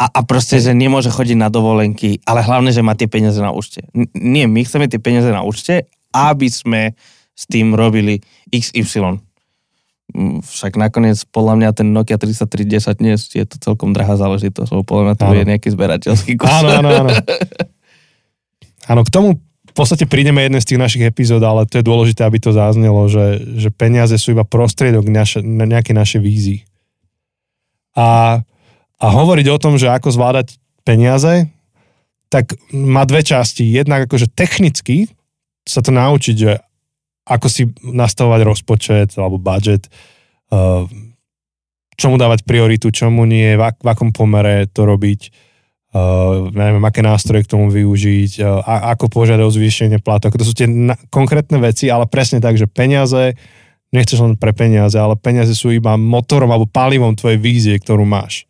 a, 0.00 0.08
a 0.08 0.20
proste, 0.24 0.56
že 0.60 0.72
nemôže 0.72 1.12
chodiť 1.12 1.36
na 1.36 1.52
dovolenky, 1.52 2.24
ale 2.24 2.40
hlavne, 2.40 2.72
že 2.72 2.80
má 2.80 2.96
tie 2.96 3.08
peniaze 3.08 3.36
na 3.40 3.52
účte. 3.52 3.84
N- 3.92 4.08
nie, 4.16 4.48
my 4.48 4.64
chceme 4.64 4.88
tie 4.88 5.00
peniaze 5.00 5.28
na 5.28 5.44
účte, 5.44 5.92
aby 6.16 6.48
sme 6.48 6.96
s 7.36 7.44
tým 7.44 7.76
robili 7.76 8.24
XY. 8.48 9.20
Mm, 10.08 10.40
však 10.40 10.80
nakoniec 10.80 11.20
podľa 11.28 11.54
mňa 11.60 11.68
ten 11.76 11.92
Nokia 11.92 12.16
3310 12.16 13.00
dnes 13.00 13.28
je 13.28 13.44
to 13.44 13.60
celkom 13.60 13.92
drahá 13.92 14.16
záležitosť, 14.16 14.72
lebo 14.72 14.84
podľa 14.88 15.04
mňa 15.04 15.14
to 15.20 15.24
je 15.36 15.44
nejaký 15.44 15.68
zberateľský 15.76 16.32
kus. 16.40 16.48
Áno, 16.48 16.68
áno, 16.80 16.88
áno. 17.04 17.12
Áno, 18.88 19.04
k 19.04 19.12
tomu 19.12 19.36
podstate 19.78 20.10
prídeme 20.10 20.42
jeden 20.42 20.58
z 20.58 20.74
tých 20.74 20.82
našich 20.82 21.04
epizód, 21.06 21.38
ale 21.46 21.62
to 21.64 21.78
je 21.78 21.86
dôležité, 21.86 22.26
aby 22.26 22.42
to 22.42 22.50
zaznelo, 22.50 23.06
že, 23.06 23.38
že 23.62 23.70
peniaze 23.70 24.18
sú 24.18 24.34
iba 24.34 24.42
prostriedok 24.42 25.06
na 25.06 25.64
nejaké 25.64 25.94
naše 25.94 26.18
vízy. 26.18 26.66
A, 27.94 28.42
a 28.98 29.06
hovoriť 29.06 29.46
o 29.54 29.62
tom, 29.62 29.78
že 29.78 29.86
ako 29.86 30.10
zvládať 30.10 30.58
peniaze, 30.82 31.46
tak 32.28 32.58
má 32.74 33.06
dve 33.06 33.22
časti. 33.22 33.64
Jednak 33.64 34.10
akože 34.10 34.28
technicky 34.34 35.08
sa 35.62 35.80
to 35.80 35.94
naučiť, 35.94 36.36
že 36.36 36.52
ako 37.28 37.46
si 37.46 37.68
nastavovať 37.84 38.40
rozpočet 38.44 39.08
alebo 39.20 39.36
budget, 39.36 39.86
uh, 40.50 40.88
čomu 41.98 42.16
dávať 42.16 42.46
prioritu, 42.46 42.88
čomu 42.88 43.28
nie, 43.28 43.58
v, 43.58 43.62
ak, 43.62 43.84
v 43.84 43.88
akom 43.90 44.10
pomere 44.14 44.64
to 44.70 44.88
robiť, 44.88 45.20
uh, 45.94 46.48
neviem, 46.52 46.84
aké 46.84 47.00
nástroje 47.00 47.46
k 47.46 47.52
tomu 47.56 47.72
využiť, 47.72 48.32
uh, 48.42 48.60
a, 48.64 48.74
ako 48.96 49.08
požiadať 49.08 49.44
o 49.44 49.54
zvýšenie 49.54 49.98
platu. 50.02 50.28
To 50.28 50.44
sú 50.44 50.52
tie 50.52 50.68
na, 50.68 50.98
konkrétne 51.08 51.56
veci, 51.62 51.88
ale 51.88 52.04
presne 52.10 52.42
tak, 52.42 52.60
že 52.60 52.68
peniaze, 52.68 53.36
nechceš 53.94 54.20
len 54.20 54.34
pre 54.36 54.52
peniaze, 54.52 54.96
ale 55.00 55.16
peniaze 55.16 55.56
sú 55.56 55.72
iba 55.72 55.96
motorom 55.96 56.52
alebo 56.52 56.68
palivom 56.68 57.16
tvojej 57.16 57.40
vízie, 57.40 57.74
ktorú 57.80 58.04
máš. 58.04 58.44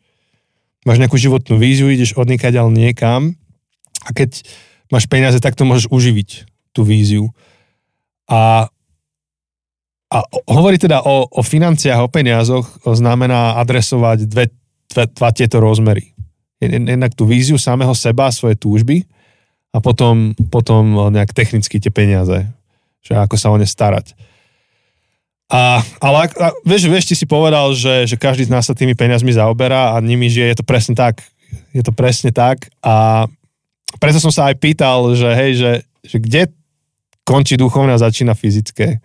Máš 0.82 0.98
nejakú 0.98 1.18
životnú 1.18 1.58
víziu, 1.60 1.90
ideš 1.90 2.14
odnikať 2.18 2.58
ale 2.58 2.70
niekam 2.74 3.38
a 4.06 4.10
keď 4.14 4.42
máš 4.88 5.06
peniaze, 5.06 5.38
tak 5.38 5.54
to 5.54 5.68
môžeš 5.68 5.92
uživiť, 5.92 6.48
tú 6.72 6.82
víziu. 6.82 7.30
A, 8.28 8.68
a 10.08 10.16
hovoriť 10.48 10.80
teda 10.88 11.04
o, 11.04 11.28
o 11.28 11.42
financiách, 11.44 12.00
o 12.00 12.12
peniazoch 12.12 12.66
znamená 12.82 13.60
adresovať 13.60 14.28
dve, 14.28 14.44
dve, 14.88 15.04
dva 15.12 15.30
tieto 15.32 15.60
rozmery. 15.60 16.17
Jednak 16.62 17.14
tú 17.14 17.22
víziu 17.22 17.54
samého 17.54 17.94
seba, 17.94 18.34
svoje 18.34 18.58
túžby 18.58 19.06
a 19.70 19.78
potom, 19.78 20.34
potom 20.50 21.12
nejak 21.14 21.30
technicky 21.30 21.78
tie 21.78 21.92
peniaze, 21.92 22.46
že 23.04 23.14
ako 23.14 23.36
sa 23.38 23.54
o 23.54 23.56
ne 23.56 23.66
starať. 23.68 24.18
A, 25.48 25.80
ale 26.02 26.28
a, 26.28 26.52
vieš, 26.66 26.90
vieš, 26.90 27.08
ty 27.08 27.14
si 27.16 27.24
povedal, 27.24 27.72
že, 27.72 28.04
že 28.04 28.20
každý 28.20 28.44
z 28.44 28.52
nás 28.52 28.68
sa 28.68 28.76
tými 28.76 28.92
peniazmi 28.92 29.32
zaoberá 29.32 29.96
a 29.96 30.02
nimi 30.04 30.28
žije, 30.28 30.52
je 30.52 30.58
to 30.60 30.66
presne 30.66 30.92
tak. 30.92 31.24
Je 31.72 31.80
to 31.80 31.96
presne 31.96 32.28
tak 32.28 32.68
a 32.84 33.24
preto 33.96 34.20
som 34.20 34.28
sa 34.28 34.52
aj 34.52 34.60
pýtal, 34.60 35.16
že 35.16 35.32
hej, 35.32 35.52
že, 35.56 35.72
že 36.04 36.16
kde 36.20 36.42
končí 37.24 37.56
duchovné 37.56 37.96
a 37.96 38.04
začína 38.04 38.36
fyzické. 38.36 39.00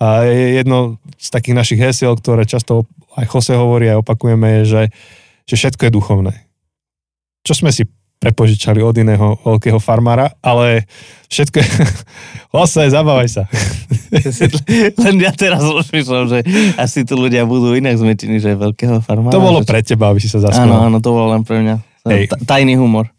A 0.00 0.24
jedno 0.28 0.96
z 1.20 1.28
takých 1.28 1.56
našich 1.56 1.80
hesiel, 1.80 2.16
ktoré 2.16 2.48
často 2.48 2.88
aj 3.12 3.28
Jose 3.28 3.52
hovorí 3.52 3.92
a 3.92 4.00
opakujeme, 4.00 4.60
je, 4.60 4.62
že, 4.64 4.82
že 5.44 5.54
všetko 5.60 5.88
je 5.88 5.92
duchovné. 5.92 6.34
Čo 7.42 7.58
sme 7.58 7.74
si 7.74 7.82
prepožičali 8.22 8.78
od 8.78 8.94
iného 8.94 9.34
veľkého 9.42 9.82
farmára, 9.82 10.30
ale 10.38 10.86
všetko 11.26 11.56
je... 11.58 11.68
Jose, 12.54 12.86
zabávaj 12.94 13.28
sa. 13.28 13.42
Len 15.02 15.16
ja 15.18 15.34
teraz 15.34 15.66
rozmýšľam, 15.66 16.30
že 16.30 16.38
asi 16.78 17.02
tu 17.02 17.18
ľudia 17.18 17.42
budú 17.42 17.74
inak 17.74 17.98
zmetení, 17.98 18.38
že 18.38 18.54
veľkého 18.54 19.02
farmára. 19.02 19.34
To 19.34 19.42
bolo 19.42 19.66
pre 19.66 19.82
teba, 19.82 20.14
aby 20.14 20.22
si 20.22 20.30
sa 20.30 20.38
zasmiel. 20.38 20.70
Áno, 20.70 20.86
áno, 20.86 20.98
to 21.02 21.10
bolo 21.10 21.34
len 21.34 21.42
pre 21.42 21.66
mňa. 21.66 21.76
Hej. 22.06 22.30
Tajný 22.46 22.78
humor. 22.78 23.10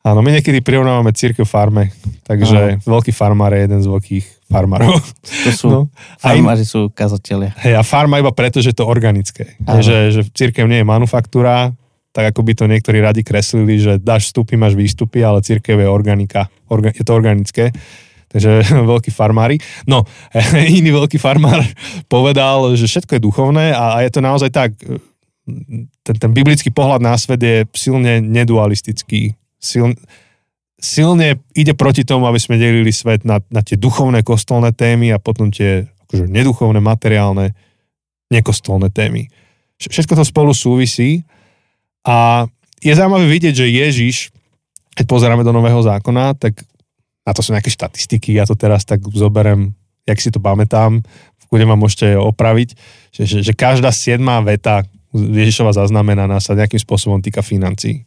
Áno, 0.00 0.24
my 0.24 0.32
niekedy 0.32 0.64
prirovnávame 0.64 1.12
církev 1.12 1.44
farme, 1.44 1.92
takže 2.24 2.80
Aha. 2.80 2.88
veľký 2.88 3.12
farmár 3.12 3.52
je 3.52 3.68
jeden 3.68 3.84
z 3.84 3.86
veľkých 3.86 4.26
farmárov. 4.48 4.96
To 5.44 5.50
sú, 5.52 5.68
no. 5.68 5.80
farmári 6.16 6.64
sú 6.64 6.88
kazatelia. 6.88 7.52
Hej, 7.60 7.76
a 7.76 7.84
farma 7.84 8.16
iba 8.16 8.32
preto, 8.32 8.64
že 8.64 8.72
je 8.72 8.80
to 8.80 8.88
organické. 8.88 9.60
Je, 9.60 9.80
že, 9.84 9.96
že 10.10 10.20
církev 10.32 10.64
nie 10.64 10.80
je 10.80 10.88
manufaktúra, 10.88 11.76
tak 12.10 12.34
ako 12.34 12.42
by 12.42 12.52
to 12.58 12.64
niektorí 12.66 12.98
radi 12.98 13.22
kreslili, 13.22 13.78
že 13.78 14.02
dáš 14.02 14.30
vstupy, 14.30 14.58
máš 14.58 14.74
výstupy, 14.74 15.22
ale 15.22 15.46
církev 15.46 15.78
je 15.78 15.86
organika, 15.86 16.50
orga, 16.66 16.90
je 16.90 17.06
to 17.06 17.14
organické. 17.14 17.70
Takže 18.30 18.62
veľkí 18.94 19.10
farmári. 19.14 19.58
No, 19.86 20.06
iný 20.78 20.90
veľký 20.94 21.18
farmár 21.18 21.62
povedal, 22.10 22.74
že 22.74 22.86
všetko 22.90 23.18
je 23.18 23.26
duchovné 23.26 23.66
a, 23.74 23.98
a 23.98 24.06
je 24.06 24.10
to 24.10 24.20
naozaj 24.22 24.50
tak. 24.50 24.74
Ten, 26.06 26.14
ten 26.14 26.30
biblický 26.30 26.70
pohľad 26.70 27.02
na 27.02 27.14
svet 27.18 27.42
je 27.42 27.66
silne 27.74 28.22
nedualistický. 28.22 29.34
Sil, 29.58 29.98
silne 30.78 31.42
ide 31.54 31.74
proti 31.74 32.06
tomu, 32.06 32.26
aby 32.30 32.38
sme 32.38 32.58
delili 32.58 32.90
svet 32.94 33.26
na, 33.26 33.42
na 33.50 33.62
tie 33.62 33.74
duchovné 33.74 34.22
kostolné 34.22 34.70
témy 34.74 35.10
a 35.10 35.18
potom 35.18 35.50
tie 35.50 35.90
akože 36.06 36.26
neduchovné, 36.26 36.78
materiálne, 36.78 37.54
nekostolné 38.30 38.90
témy. 38.94 39.26
Všetko 39.78 40.18
to 40.18 40.24
spolu 40.26 40.54
súvisí 40.54 41.26
a 42.06 42.48
je 42.80 42.92
zaujímavé 42.96 43.28
vidieť, 43.28 43.54
že 43.54 43.66
Ježiš, 43.68 44.16
keď 44.96 45.04
pozeráme 45.04 45.44
do 45.44 45.52
Nového 45.52 45.80
zákona, 45.84 46.36
tak 46.40 46.64
na 47.24 47.32
to 47.36 47.44
sú 47.44 47.52
nejaké 47.52 47.68
štatistiky, 47.68 48.40
ja 48.40 48.48
to 48.48 48.56
teraz 48.56 48.88
tak 48.88 49.04
zoberem, 49.12 49.76
jak 50.08 50.18
si 50.18 50.32
to 50.32 50.40
pamätám, 50.40 51.04
v 51.36 51.44
kude 51.46 51.64
ma 51.68 51.76
môžete 51.76 52.16
opraviť, 52.16 52.74
že, 53.12 53.22
že, 53.28 53.38
že 53.44 53.52
každá 53.52 53.92
siedmá 53.92 54.40
veta 54.40 54.82
Ježišova 55.12 55.76
zaznamenaná 55.76 56.40
sa 56.40 56.56
nejakým 56.56 56.80
spôsobom 56.80 57.20
týka 57.20 57.44
financií. 57.44 58.06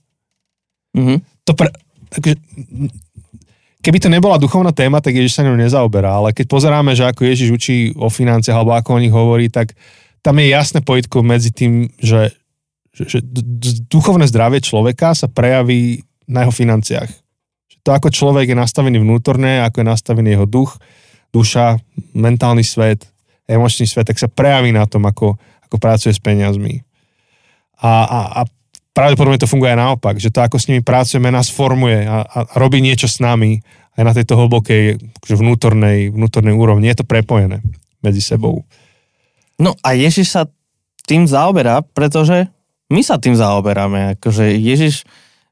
Mm-hmm. 0.98 1.18
To 1.46 1.52
pre, 1.54 1.70
takže, 2.10 2.40
keby 3.84 3.98
to 4.00 4.08
nebola 4.08 4.40
duchovná 4.40 4.72
téma, 4.72 5.04
tak 5.04 5.20
Ježiš 5.20 5.36
sa 5.36 5.46
ňou 5.46 5.60
nezaoberá, 5.60 6.24
ale 6.24 6.32
keď 6.32 6.46
pozeráme, 6.48 6.96
že 6.96 7.04
ako 7.04 7.28
Ježiš 7.28 7.50
učí 7.52 7.78
o 8.00 8.08
financiách 8.08 8.56
alebo 8.56 8.74
ako 8.74 8.90
o 8.96 9.02
nich 9.04 9.12
hovorí, 9.14 9.52
tak 9.52 9.76
tam 10.24 10.40
je 10.40 10.48
jasné 10.56 10.80
pojitko 10.80 11.20
medzi 11.20 11.52
tým, 11.52 11.92
že, 12.00 12.32
že, 12.94 13.20
že 13.20 13.20
duchovné 13.90 14.30
zdravie 14.30 14.62
človeka 14.62 15.18
sa 15.18 15.26
prejaví 15.26 16.06
na 16.30 16.46
jeho 16.46 16.54
financiách. 16.54 17.10
To, 17.84 17.92
ako 17.92 18.14
človek 18.14 18.54
je 18.54 18.58
nastavený 18.58 19.02
vnútorne, 19.04 19.60
ako 19.66 19.84
je 19.84 19.88
nastavený 19.92 20.30
jeho 20.40 20.48
duch, 20.48 20.80
duša, 21.36 21.82
mentálny 22.16 22.64
svet, 22.64 23.10
emočný 23.50 23.90
svet, 23.90 24.08
tak 24.08 24.22
sa 24.22 24.32
prejaví 24.32 24.72
na 24.72 24.88
tom, 24.88 25.04
ako, 25.04 25.36
ako 25.68 25.76
pracuje 25.82 26.16
s 26.16 26.22
peniazmi. 26.22 26.80
A, 27.84 27.92
a, 28.08 28.20
a 28.40 28.42
pravdepodobne 28.96 29.42
to 29.42 29.50
funguje 29.50 29.74
aj 29.74 29.82
naopak, 29.84 30.16
že 30.22 30.32
to, 30.32 30.40
ako 30.40 30.62
s 30.62 30.72
nimi 30.72 30.80
pracujeme, 30.80 31.28
nás 31.28 31.52
formuje 31.52 32.08
a, 32.08 32.24
a 32.24 32.40
robí 32.56 32.80
niečo 32.80 33.10
s 33.10 33.20
nami 33.20 33.60
aj 34.00 34.04
na 34.06 34.14
tejto 34.16 34.40
hlbokej 34.40 35.02
akože 35.20 35.36
vnútornej, 35.36 36.00
vnútornej 36.14 36.56
úrovni. 36.56 36.88
Je 36.88 37.04
to 37.04 37.10
prepojené 37.10 37.60
medzi 38.00 38.24
sebou. 38.24 38.64
No 39.60 39.76
a 39.84 39.94
Ježiš 39.98 40.34
sa 40.34 40.48
tým 41.04 41.28
zaoberá, 41.28 41.84
pretože 41.84 42.48
my 42.94 43.02
sa 43.02 43.18
tým 43.18 43.34
zaoberáme. 43.34 44.16
Akože 44.18 44.54
Ježiš 44.54 45.04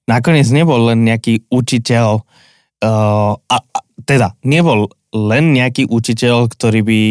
nakoniec 0.05 0.45
nebol 0.53 0.93
len 0.93 1.01
nejaký 1.01 1.49
učiteľ, 1.49 2.21
uh, 2.21 3.33
a, 3.35 3.57
a, 3.57 3.79
teda 4.05 4.37
nebol 4.45 4.93
len 5.11 5.57
nejaký 5.57 5.89
učiteľ, 5.89 6.47
ktorý 6.53 6.81
by 6.85 7.01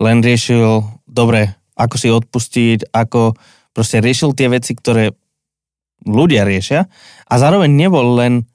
len 0.00 0.18
riešil, 0.20 0.82
dobre, 1.06 1.54
ako 1.78 1.94
si 1.96 2.08
odpustiť, 2.12 2.92
ako 2.92 3.38
proste 3.72 4.02
riešil 4.04 4.36
tie 4.36 4.52
veci, 4.52 4.76
ktoré 4.76 5.14
ľudia 6.04 6.44
riešia 6.48 6.88
a 7.28 7.34
zároveň 7.36 7.68
nebol 7.68 8.16
len, 8.16 8.48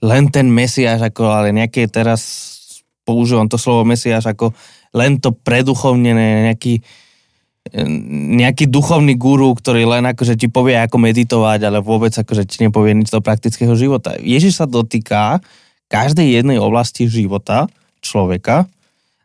len 0.00 0.24
ten 0.32 0.48
mesiáš, 0.48 1.04
ako 1.04 1.28
ale 1.28 1.52
nejaké 1.52 1.88
teraz 1.88 2.24
používam 3.04 3.48
to 3.48 3.60
slovo 3.60 3.84
mesiáš 3.84 4.28
ako 4.28 4.52
len 4.96 5.20
to 5.20 5.32
preduchovnené, 5.32 6.48
nejaký, 6.52 6.80
nejaký 8.38 8.68
duchovný 8.70 9.18
guru, 9.18 9.52
ktorý 9.52 9.84
len 9.84 10.04
akože 10.08 10.38
ti 10.38 10.48
povie, 10.48 10.78
ako 10.78 10.96
meditovať, 10.98 11.68
ale 11.68 11.78
vôbec 11.84 12.12
akože 12.12 12.48
ti 12.48 12.64
nepovie 12.64 12.96
nič 12.96 13.12
do 13.12 13.20
praktického 13.20 13.76
života. 13.76 14.16
Ježiš 14.16 14.62
sa 14.62 14.66
dotýka 14.66 15.42
každej 15.88 16.40
jednej 16.40 16.60
oblasti 16.60 17.08
života 17.08 17.68
človeka 18.04 18.68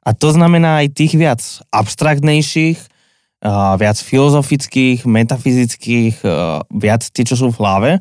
a 0.03 0.10
to 0.12 0.36
znamená 0.36 0.84
aj 0.84 0.95
tých 0.95 1.13
viac 1.15 1.41
abstraktnejších, 1.71 2.79
viac 3.79 3.97
filozofických, 3.99 5.03
metafyzických, 5.03 6.15
viac 6.71 7.01
tie, 7.12 7.23
čo 7.27 7.36
sú 7.36 7.51
v 7.51 7.60
hlave, 7.60 7.91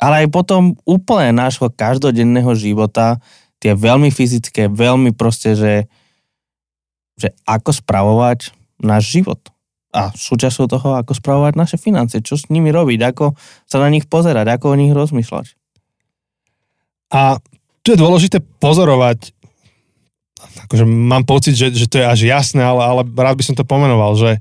ale 0.00 0.24
aj 0.24 0.28
potom 0.32 0.72
úplne 0.88 1.36
nášho 1.36 1.68
každodenného 1.68 2.56
života, 2.56 3.20
tie 3.60 3.76
veľmi 3.76 4.08
fyzické, 4.08 4.72
veľmi 4.72 5.12
proste, 5.12 5.52
že, 5.52 5.84
že 7.20 7.36
ako 7.44 7.76
spravovať 7.76 8.56
náš 8.80 9.20
život 9.20 9.40
a 9.90 10.14
súčasťou 10.14 10.66
toho, 10.70 10.88
ako 11.02 11.18
spravovať 11.18 11.54
naše 11.58 11.76
financie, 11.76 12.22
čo 12.22 12.38
s 12.38 12.46
nimi 12.46 12.70
robiť, 12.70 13.00
ako 13.10 13.34
sa 13.66 13.82
na 13.82 13.90
nich 13.90 14.06
pozerať, 14.06 14.46
ako 14.46 14.74
o 14.74 14.78
nich 14.78 14.94
rozmýšľať. 14.94 15.58
A 17.10 17.42
tu 17.82 17.90
je 17.90 17.98
dôležité 17.98 18.38
pozorovať, 18.62 19.34
akože 20.70 20.84
mám 20.86 21.26
pocit, 21.26 21.58
že, 21.58 21.74
že 21.74 21.90
to 21.90 21.98
je 21.98 22.06
až 22.06 22.20
jasné, 22.22 22.62
ale, 22.62 22.82
ale 22.86 23.02
rád 23.02 23.42
by 23.42 23.44
som 23.44 23.58
to 23.58 23.66
pomenoval, 23.66 24.14
že, 24.14 24.38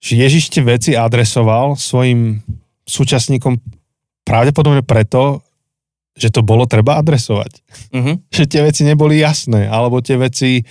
že 0.00 0.16
Ježiš 0.16 0.48
tie 0.48 0.64
veci 0.64 0.90
adresoval 0.96 1.76
svojim 1.76 2.40
súčasníkom 2.88 3.60
pravdepodobne 4.24 4.80
preto, 4.80 5.44
že 6.16 6.30
to 6.32 6.46
bolo 6.46 6.64
treba 6.64 7.02
adresovať. 7.02 7.52
Uh-huh. 7.90 8.16
Že 8.30 8.44
tie 8.48 8.60
veci 8.64 8.82
neboli 8.86 9.20
jasné, 9.20 9.66
alebo 9.66 10.00
tie 10.00 10.16
veci 10.16 10.62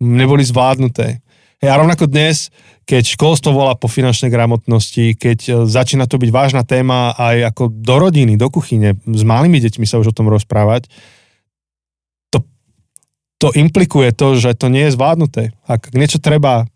neboli 0.00 0.46
zvládnuté. 0.46 1.20
A 1.62 1.76
rovnako 1.78 2.10
dnes, 2.10 2.50
keď 2.84 3.16
školstvo 3.16 3.54
volá 3.54 3.72
po 3.78 3.88
finančnej 3.88 4.28
gramotnosti, 4.28 5.16
keď 5.16 5.38
e, 5.44 5.52
začína 5.64 6.04
to 6.04 6.20
byť 6.20 6.30
vážna 6.34 6.62
téma 6.66 7.16
aj 7.16 7.54
ako 7.54 7.62
do 7.72 7.96
rodiny, 7.96 8.36
do 8.36 8.52
kuchyne, 8.52 8.98
s 9.06 9.22
malými 9.24 9.62
deťmi 9.62 9.86
sa 9.88 9.96
už 9.96 10.12
o 10.12 10.16
tom 10.16 10.28
rozprávať, 10.28 10.92
to, 12.28 12.44
to 13.40 13.48
implikuje 13.56 14.12
to, 14.12 14.36
že 14.36 14.58
to 14.60 14.68
nie 14.68 14.84
je 14.88 14.94
zvládnuté. 14.94 15.42
Ak 15.64 15.94
niečo 15.96 16.20
treba 16.20 16.68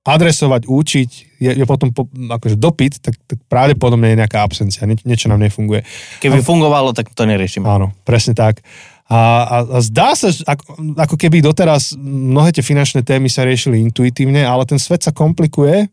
adresovať, 0.00 0.64
učiť, 0.64 1.10
je, 1.38 1.50
je 1.60 1.64
potom 1.68 1.92
po, 1.92 2.08
akože 2.10 2.56
dopyt, 2.56 3.04
tak, 3.04 3.14
tak 3.28 3.38
pravdepodobne 3.52 4.10
je 4.10 4.20
nejaká 4.24 4.40
absencia, 4.40 4.88
nie, 4.88 4.96
niečo 5.04 5.28
nám 5.28 5.44
nefunguje. 5.44 5.84
Keby 6.24 6.40
a, 6.40 6.44
fungovalo, 6.44 6.96
tak 6.96 7.12
to 7.12 7.28
neriešime. 7.28 7.68
Áno, 7.68 7.92
presne 8.08 8.32
tak. 8.32 8.64
A, 9.10 9.42
a, 9.42 9.56
a 9.66 9.78
zdá 9.82 10.14
sa, 10.14 10.30
ako, 10.30 10.94
ako 10.94 11.16
keby 11.18 11.42
doteraz 11.42 11.98
mnohé 11.98 12.54
tie 12.54 12.62
finančné 12.62 13.02
témy 13.02 13.26
sa 13.26 13.42
riešili 13.42 13.82
intuitívne, 13.82 14.46
ale 14.46 14.62
ten 14.62 14.78
svet 14.78 15.02
sa 15.02 15.10
komplikuje 15.10 15.90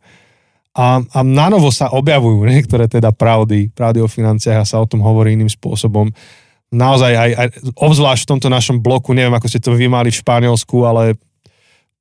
a, 0.78 1.02
a 1.02 1.20
nanovo 1.26 1.74
sa 1.74 1.90
objavujú 1.90 2.46
niektoré 2.46 2.86
teda 2.86 3.10
pravdy, 3.10 3.74
pravdy 3.74 4.06
o 4.06 4.08
financiách 4.08 4.62
a 4.62 4.70
sa 4.70 4.78
o 4.78 4.86
tom 4.86 5.02
hovorí 5.02 5.34
iným 5.34 5.50
spôsobom. 5.50 6.14
Naozaj 6.70 7.12
aj, 7.18 7.32
aj 7.34 7.48
obzvlášť 7.74 8.22
v 8.22 8.32
tomto 8.38 8.50
našom 8.54 8.78
bloku, 8.86 9.18
neviem 9.18 9.34
ako 9.34 9.50
ste 9.50 9.66
to 9.66 9.74
vy 9.74 9.90
mali 9.90 10.14
v 10.14 10.22
Španielsku, 10.22 10.78
ale 10.86 11.18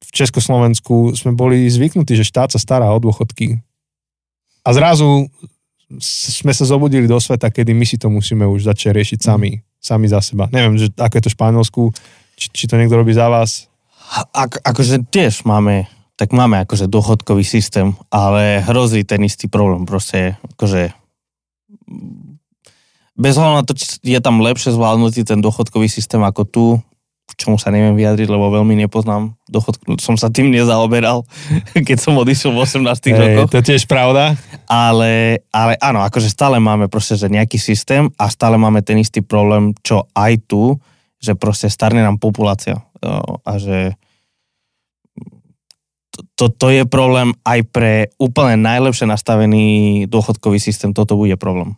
v 0.04 0.10
Československu 0.12 1.16
sme 1.16 1.32
boli 1.32 1.64
zvyknutí, 1.64 2.12
že 2.12 2.28
štát 2.28 2.52
sa 2.52 2.60
stará 2.60 2.92
o 2.92 3.00
dôchodky. 3.00 3.56
A 4.60 4.68
zrazu 4.76 5.32
sme 5.96 6.52
sa 6.52 6.68
zobudili 6.68 7.08
do 7.08 7.16
sveta, 7.16 7.48
kedy 7.48 7.72
my 7.72 7.88
si 7.88 7.96
to 7.96 8.12
musíme 8.12 8.44
už 8.44 8.68
začať 8.68 8.92
riešiť 8.92 9.20
sami 9.24 9.65
sami 9.80 10.10
za 10.10 10.20
seba. 10.20 10.50
Neviem, 10.50 10.80
že 10.80 10.90
ako 10.96 11.14
je 11.16 11.22
to 11.22 11.30
v 11.30 11.36
Španielsku, 11.36 11.82
či, 12.36 12.46
či 12.52 12.64
to 12.66 12.78
niekto 12.78 12.98
robí 12.98 13.14
za 13.14 13.30
vás? 13.30 13.70
Ak, 14.34 14.62
akože 14.62 15.08
tiež 15.10 15.46
máme, 15.46 15.90
tak 16.14 16.32
máme 16.32 16.62
akože 16.64 16.88
dôchodkový 16.88 17.42
systém, 17.42 17.92
ale 18.08 18.64
hrozí 18.64 19.04
ten 19.04 19.20
istý 19.26 19.50
problém. 19.50 19.84
Proste 19.84 20.40
akože 20.56 20.94
bez 23.16 23.34
hľadu 23.36 23.54
na 23.56 23.64
to, 23.64 23.72
či 23.72 23.96
je 24.04 24.20
tam 24.20 24.44
lepšie 24.44 24.76
zvládnutý 24.76 25.24
ten 25.24 25.40
dôchodkový 25.40 25.88
systém 25.88 26.20
ako 26.20 26.42
tu, 26.44 26.66
čomu 27.36 27.60
sa 27.60 27.68
neviem 27.68 27.92
vyjadriť, 27.92 28.32
lebo 28.32 28.48
veľmi 28.48 28.74
nepoznám 28.88 29.36
dochod, 29.46 29.76
som 30.00 30.16
sa 30.16 30.32
tým 30.32 30.48
nezaoberal, 30.48 31.22
keď 31.88 31.98
som 32.00 32.16
odišiel 32.16 32.56
v 32.56 32.64
18 32.64 32.82
hey, 32.82 33.12
rokoch. 33.14 33.52
To 33.52 33.60
tiež 33.60 33.84
pravda. 33.84 34.34
Ale, 34.66 35.44
ale 35.52 35.76
áno, 35.78 36.02
akože 36.02 36.32
stále 36.32 36.56
máme 36.58 36.88
proste 36.88 37.14
že 37.14 37.28
nejaký 37.28 37.60
systém 37.60 38.08
a 38.16 38.32
stále 38.32 38.56
máme 38.56 38.80
ten 38.80 38.96
istý 38.98 39.20
problém, 39.20 39.76
čo 39.84 40.08
aj 40.16 40.48
tu, 40.48 40.80
že 41.20 41.36
proste 41.36 41.68
starne 41.68 42.00
nám 42.00 42.16
populácia 42.16 42.82
a 43.44 43.52
že 43.60 43.94
to, 46.36 46.48
to 46.48 46.72
je 46.72 46.82
problém 46.88 47.36
aj 47.44 47.60
pre 47.68 47.94
úplne 48.16 48.56
najlepšie 48.64 49.04
nastavený 49.04 49.64
dôchodkový 50.08 50.56
systém, 50.56 50.96
toto 50.96 51.16
bude 51.16 51.36
problém. 51.36 51.76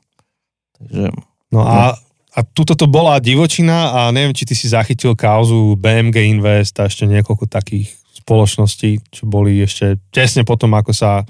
Takže, 0.78 1.10
no 1.50 1.60
a 1.66 1.98
no 1.98 2.07
a 2.38 2.46
tuto 2.46 2.78
to 2.78 2.86
bola 2.86 3.18
divočina 3.18 3.90
a 3.90 4.00
neviem, 4.14 4.30
či 4.30 4.46
ty 4.46 4.54
si 4.54 4.70
zachytil 4.70 5.18
kauzu 5.18 5.74
BMG 5.74 6.30
Invest 6.30 6.78
a 6.78 6.86
ešte 6.86 7.02
niekoľko 7.10 7.50
takých 7.50 7.90
spoločností, 8.22 9.02
čo 9.10 9.26
boli 9.26 9.58
ešte 9.58 9.98
tesne 10.14 10.46
potom, 10.46 10.70
ako 10.78 10.94
sa 10.94 11.26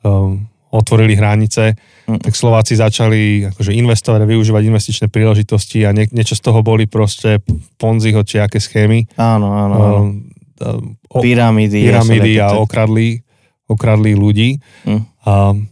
um, 0.00 0.40
otvorili 0.72 1.12
hranice, 1.12 1.76
mm. 2.08 2.24
tak 2.24 2.32
Slováci 2.32 2.78
začali 2.78 3.52
akože 3.52 3.76
investovať 3.76 4.24
a 4.24 4.30
využívať 4.30 4.62
investičné 4.64 5.06
príležitosti 5.12 5.84
a 5.84 5.92
nie, 5.92 6.08
niečo 6.08 6.38
z 6.38 6.42
toho 6.46 6.64
boli 6.64 6.88
proste 6.88 7.44
Ponziho 7.76 8.24
či 8.24 8.40
aké 8.40 8.62
schémy. 8.62 9.12
Áno, 9.20 9.52
áno. 9.52 9.76
Um, 9.76 10.30
um, 10.56 10.96
pyramidy. 11.20 11.84
Pyramidy 11.84 12.40
a 12.40 12.56
okradli, 12.56 13.20
okradli 13.68 14.16
ľudí. 14.16 14.56
Mm. 14.88 15.02
Um, 15.26 15.68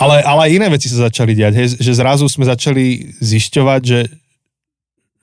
ale, 0.00 0.24
ale 0.24 0.40
aj 0.48 0.54
iné 0.56 0.66
veci 0.72 0.88
sa 0.88 1.12
začali 1.12 1.36
diať, 1.36 1.52
hej, 1.60 1.68
že 1.76 1.92
zrazu 1.92 2.24
sme 2.26 2.48
začali 2.48 3.12
zisťovať, 3.20 3.80
že, 3.84 4.00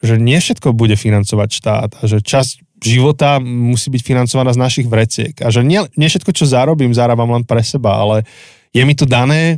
že 0.05 0.15
nie 0.21 0.37
všetko 0.37 0.77
bude 0.77 0.93
financovať 0.93 1.49
štát 1.49 1.91
a 1.97 2.03
že 2.05 2.21
časť 2.21 2.61
života 2.77 3.41
musí 3.41 3.89
byť 3.89 4.01
financovaná 4.05 4.53
z 4.53 4.61
našich 4.61 4.87
vreciek 4.87 5.33
a 5.41 5.49
že 5.49 5.65
nie, 5.65 5.81
nie 5.97 6.05
všetko, 6.05 6.29
čo 6.29 6.45
zarobím, 6.45 6.93
zarábam 6.93 7.33
len 7.33 7.41
pre 7.41 7.65
seba, 7.65 7.97
ale 7.97 8.21
je 8.69 8.85
mi 8.85 8.93
to 8.93 9.09
dané, 9.09 9.57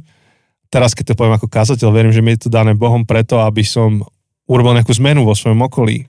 teraz 0.71 0.95
keď 0.95 1.11
to 1.11 1.17
poviem 1.19 1.35
ako 1.35 1.51
kazateľ, 1.51 1.91
verím, 1.91 2.15
že 2.15 2.23
mi 2.23 2.39
je 2.39 2.47
to 2.47 2.49
dané 2.49 2.71
Bohom 2.71 3.03
preto, 3.03 3.43
aby 3.43 3.67
som 3.67 3.99
urobil 4.47 4.79
nejakú 4.79 4.95
zmenu 4.95 5.27
vo 5.27 5.35
svojom 5.35 5.59
okolí. 5.67 6.07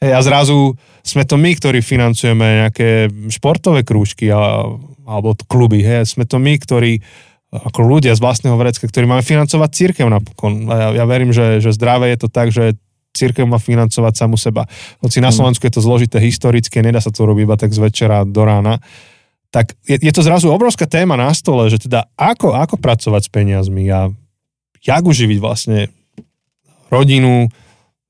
Hej, 0.00 0.12
a 0.16 0.20
zrazu 0.24 0.74
sme 1.04 1.28
to 1.28 1.36
my, 1.36 1.54
ktorí 1.54 1.84
financujeme 1.84 2.66
nejaké 2.66 3.12
športové 3.30 3.84
krúžky 3.86 4.32
a, 4.32 4.64
alebo 5.06 5.36
kluby. 5.46 5.84
Hej, 5.84 6.16
sme 6.16 6.24
to 6.26 6.40
my, 6.40 6.56
ktorí 6.58 6.98
ako 7.54 7.80
ľudia 7.86 8.18
z 8.18 8.20
vlastného 8.22 8.58
vrecka, 8.58 8.90
ktorí 8.90 9.06
máme 9.06 9.22
financovať 9.22 9.70
církev 9.70 10.06
napokon. 10.10 10.66
A 10.66 10.74
ja, 10.74 10.88
ja 11.02 11.04
verím, 11.06 11.30
že, 11.30 11.62
že 11.62 11.70
zdravé 11.70 12.10
je 12.14 12.26
to 12.26 12.28
tak, 12.28 12.50
že 12.50 12.74
církev 13.14 13.46
má 13.46 13.62
financovať 13.62 14.12
samu 14.18 14.34
seba. 14.34 14.66
Hoci 14.98 15.22
na. 15.22 15.30
Slovensku 15.30 15.62
je 15.62 15.74
to 15.78 15.86
zložité 15.86 16.18
historické, 16.18 16.82
nedá 16.82 16.98
sa 16.98 17.14
to 17.14 17.22
robiť 17.22 17.46
iba 17.46 17.54
tak 17.54 17.70
z 17.70 17.78
večera 17.78 18.26
do 18.26 18.42
rána. 18.42 18.82
Tak 19.54 19.78
je, 19.86 20.02
je 20.02 20.10
to 20.10 20.26
zrazu 20.26 20.50
obrovská 20.50 20.90
téma 20.90 21.14
na 21.14 21.30
stole, 21.30 21.70
že 21.70 21.78
teda 21.78 22.10
ako, 22.18 22.58
ako 22.58 22.74
pracovať 22.74 23.22
s 23.22 23.30
peniazmi 23.30 23.86
a 23.86 24.10
jak 24.82 25.02
uživiť 25.06 25.38
vlastne 25.38 25.94
rodinu, 26.90 27.46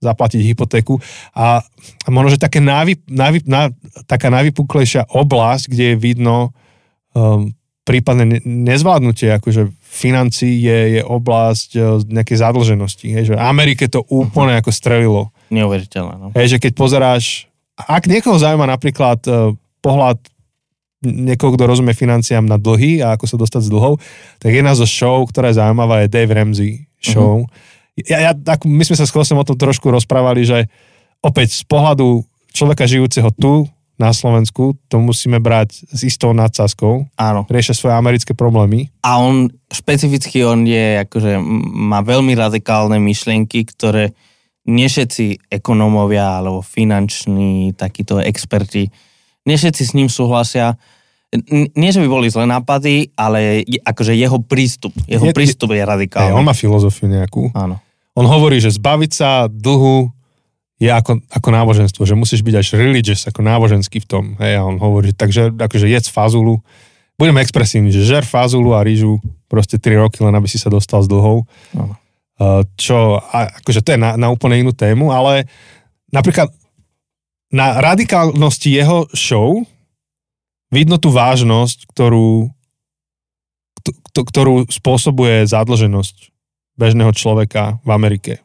zaplatiť 0.01 0.41
hypotéku. 0.41 1.01
A, 1.37 1.65
a 2.05 2.09
možno, 2.09 2.37
že 2.37 2.41
také 2.41 2.61
návy, 2.61 3.01
návy, 3.09 3.45
ná, 3.49 3.73
taká 4.05 4.29
najvypuklejšia 4.33 5.09
oblasť, 5.09 5.73
kde 5.73 5.85
je 5.93 5.97
vidno 5.97 6.53
um, 7.17 7.53
prípadne 7.85 8.41
nezvládnutie 8.45 9.29
akože 9.37 9.71
financí 9.81 10.59
je, 10.61 11.01
je 11.01 11.03
oblasť 11.05 11.71
uh, 11.77 12.01
nejakej 12.01 12.37
zadlženosti. 12.41 13.07
Hej, 13.13 13.25
že 13.33 13.35
Amerike 13.37 13.87
to 13.87 14.03
úplne 14.09 14.57
uh-huh. 14.57 14.65
ako 14.65 14.71
strelilo. 14.73 15.23
Neuveriteľné. 15.53 16.15
No. 16.17 16.27
Hej, 16.33 16.57
že 16.57 16.59
keď 16.59 16.73
pozeráš, 16.75 17.25
ak 17.77 18.09
niekoho 18.09 18.41
zaujíma 18.41 18.65
napríklad 18.65 19.21
uh, 19.29 19.53
pohľad 19.85 20.19
niekoho, 21.05 21.53
kto 21.53 21.69
rozumie 21.69 21.93
financiám 21.93 22.49
na 22.49 22.57
dlhy 22.57 23.05
a 23.05 23.13
ako 23.13 23.29
sa 23.29 23.37
dostať 23.37 23.69
z 23.69 23.73
dlhov, 23.77 24.01
tak 24.41 24.57
jedna 24.57 24.73
zo 24.73 24.89
show, 24.89 25.21
ktorá 25.29 25.53
je 25.53 25.61
zaujímavá, 25.61 26.01
je 26.01 26.09
Dave 26.09 26.33
Ramsey 26.33 26.89
show. 26.97 27.45
Uh-huh 27.45 27.73
ja, 27.95 28.19
ja, 28.19 28.33
tak, 28.35 28.67
my 28.67 28.83
sme 28.83 28.99
sa 28.99 29.07
s 29.07 29.15
o 29.15 29.47
tom 29.47 29.55
trošku 29.55 29.87
rozprávali, 29.87 30.43
že 30.43 30.67
opäť 31.23 31.63
z 31.63 31.65
pohľadu 31.71 32.27
človeka 32.51 32.91
žijúceho 32.91 33.31
tu, 33.39 33.71
na 34.05 34.13
Slovensku, 34.13 34.77
to 34.93 35.01
musíme 35.01 35.41
brať 35.41 35.89
s 35.89 36.05
istou 36.05 36.37
nadsázkou. 36.37 37.09
Áno. 37.17 37.49
Riešia 37.49 37.73
svoje 37.73 37.97
americké 37.97 38.37
problémy. 38.37 38.93
A 39.01 39.17
on, 39.17 39.49
špecificky 39.73 40.45
on 40.45 40.69
je, 40.69 41.01
akože 41.09 41.41
má 41.73 42.05
veľmi 42.05 42.37
radikálne 42.37 43.01
myšlienky, 43.01 43.65
ktoré 43.73 44.13
nie 44.69 44.89
všetci 44.89 45.49
ekonómovia 45.49 46.41
alebo 46.41 46.61
finanční 46.61 47.73
takíto 47.77 48.21
experti, 48.21 48.93
nie 49.45 49.57
všetci 49.61 49.83
s 49.85 49.93
ním 49.93 50.09
súhlasia. 50.09 50.77
Nie, 51.75 51.91
že 51.91 52.01
by 52.01 52.09
boli 52.09 52.31
zlé 52.31 52.47
nápady, 52.47 53.13
ale 53.19 53.67
akože 53.83 54.15
jeho 54.15 54.39
prístup, 54.41 54.95
jeho 55.05 55.29
je, 55.29 55.35
prístup 55.35 55.75
je 55.75 55.83
radikálny. 55.83 56.33
Je, 56.33 56.39
on 56.39 56.47
má 56.47 56.55
filozofiu 56.55 57.11
nejakú. 57.11 57.51
Áno. 57.53 57.77
On 58.15 58.25
hovorí, 58.25 58.63
že 58.63 58.71
zbaviť 58.71 59.11
sa 59.11 59.51
dlhu 59.51 60.15
je 60.83 60.91
ako, 60.91 61.23
ako 61.31 61.49
náboženstvo, 61.55 62.03
že 62.03 62.19
musíš 62.19 62.43
byť 62.43 62.55
až 62.59 62.69
religious, 62.75 63.27
ako 63.31 63.47
náboženský 63.47 64.03
v 64.03 64.09
tom. 64.11 64.25
Hej, 64.43 64.59
a 64.59 64.67
on 64.67 64.77
hovorí, 64.83 65.15
že 65.15 65.17
takže 65.17 65.43
akože 65.55 65.87
jedz 65.87 66.11
fazulu. 66.11 66.59
Budeme 67.15 67.39
expresívni, 67.39 67.95
že 67.95 68.03
žer 68.03 68.27
fazulu 68.27 68.75
a 68.75 68.83
rýžu 68.83 69.23
proste 69.47 69.79
3 69.79 70.03
roky, 70.03 70.19
len 70.19 70.35
aby 70.35 70.51
si 70.51 70.59
sa 70.59 70.67
dostal 70.67 70.99
z 71.07 71.15
dlhov. 71.15 71.47
No. 71.71 71.95
Čo, 72.75 73.23
akože 73.31 73.87
to 73.87 73.95
je 73.95 73.99
na, 74.03 74.19
na 74.19 74.35
úplne 74.35 74.59
inú 74.59 74.75
tému, 74.75 75.15
ale 75.15 75.47
napríklad 76.11 76.51
na 77.55 77.79
radikálnosti 77.79 78.67
jeho 78.67 79.07
show 79.15 79.63
vidno 80.75 80.99
tú 80.99 81.15
vážnosť, 81.15 81.87
ktorú, 81.95 82.51
ktorú 84.11 84.67
spôsobuje 84.67 85.47
zadlženosť 85.47 86.35
bežného 86.75 87.15
človeka 87.15 87.79
v 87.87 87.91
Amerike. 87.95 88.44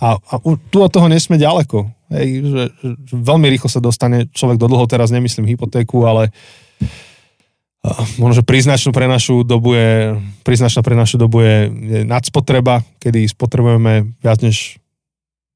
A, 0.00 0.16
a 0.16 0.34
tu 0.72 0.76
od 0.80 0.90
toho 0.90 1.06
nesme 1.12 1.36
ďaleko. 1.36 1.92
Hej, 2.10 2.28
že, 2.42 2.62
veľmi 3.12 3.46
rýchlo 3.52 3.68
sa 3.70 3.84
dostane 3.84 4.26
človek 4.32 4.58
do 4.58 4.66
dlho, 4.66 4.88
teraz 4.88 5.12
nemyslím 5.14 5.46
hypotéku, 5.54 6.08
ale 6.08 6.34
možno, 8.20 8.40
že 8.40 8.44
príznačnú 8.44 8.92
pre 8.92 9.08
našu 9.08 9.44
dobu 9.44 9.72
je, 9.72 10.16
príznačná 10.44 10.80
pre 10.84 10.96
našu 10.96 11.16
dobu 11.16 11.40
je, 11.40 11.56
je 11.68 12.00
nadspotreba, 12.04 12.84
kedy 13.00 13.24
spotrebujeme 13.28 14.16
viac 14.20 14.40
než 14.44 14.80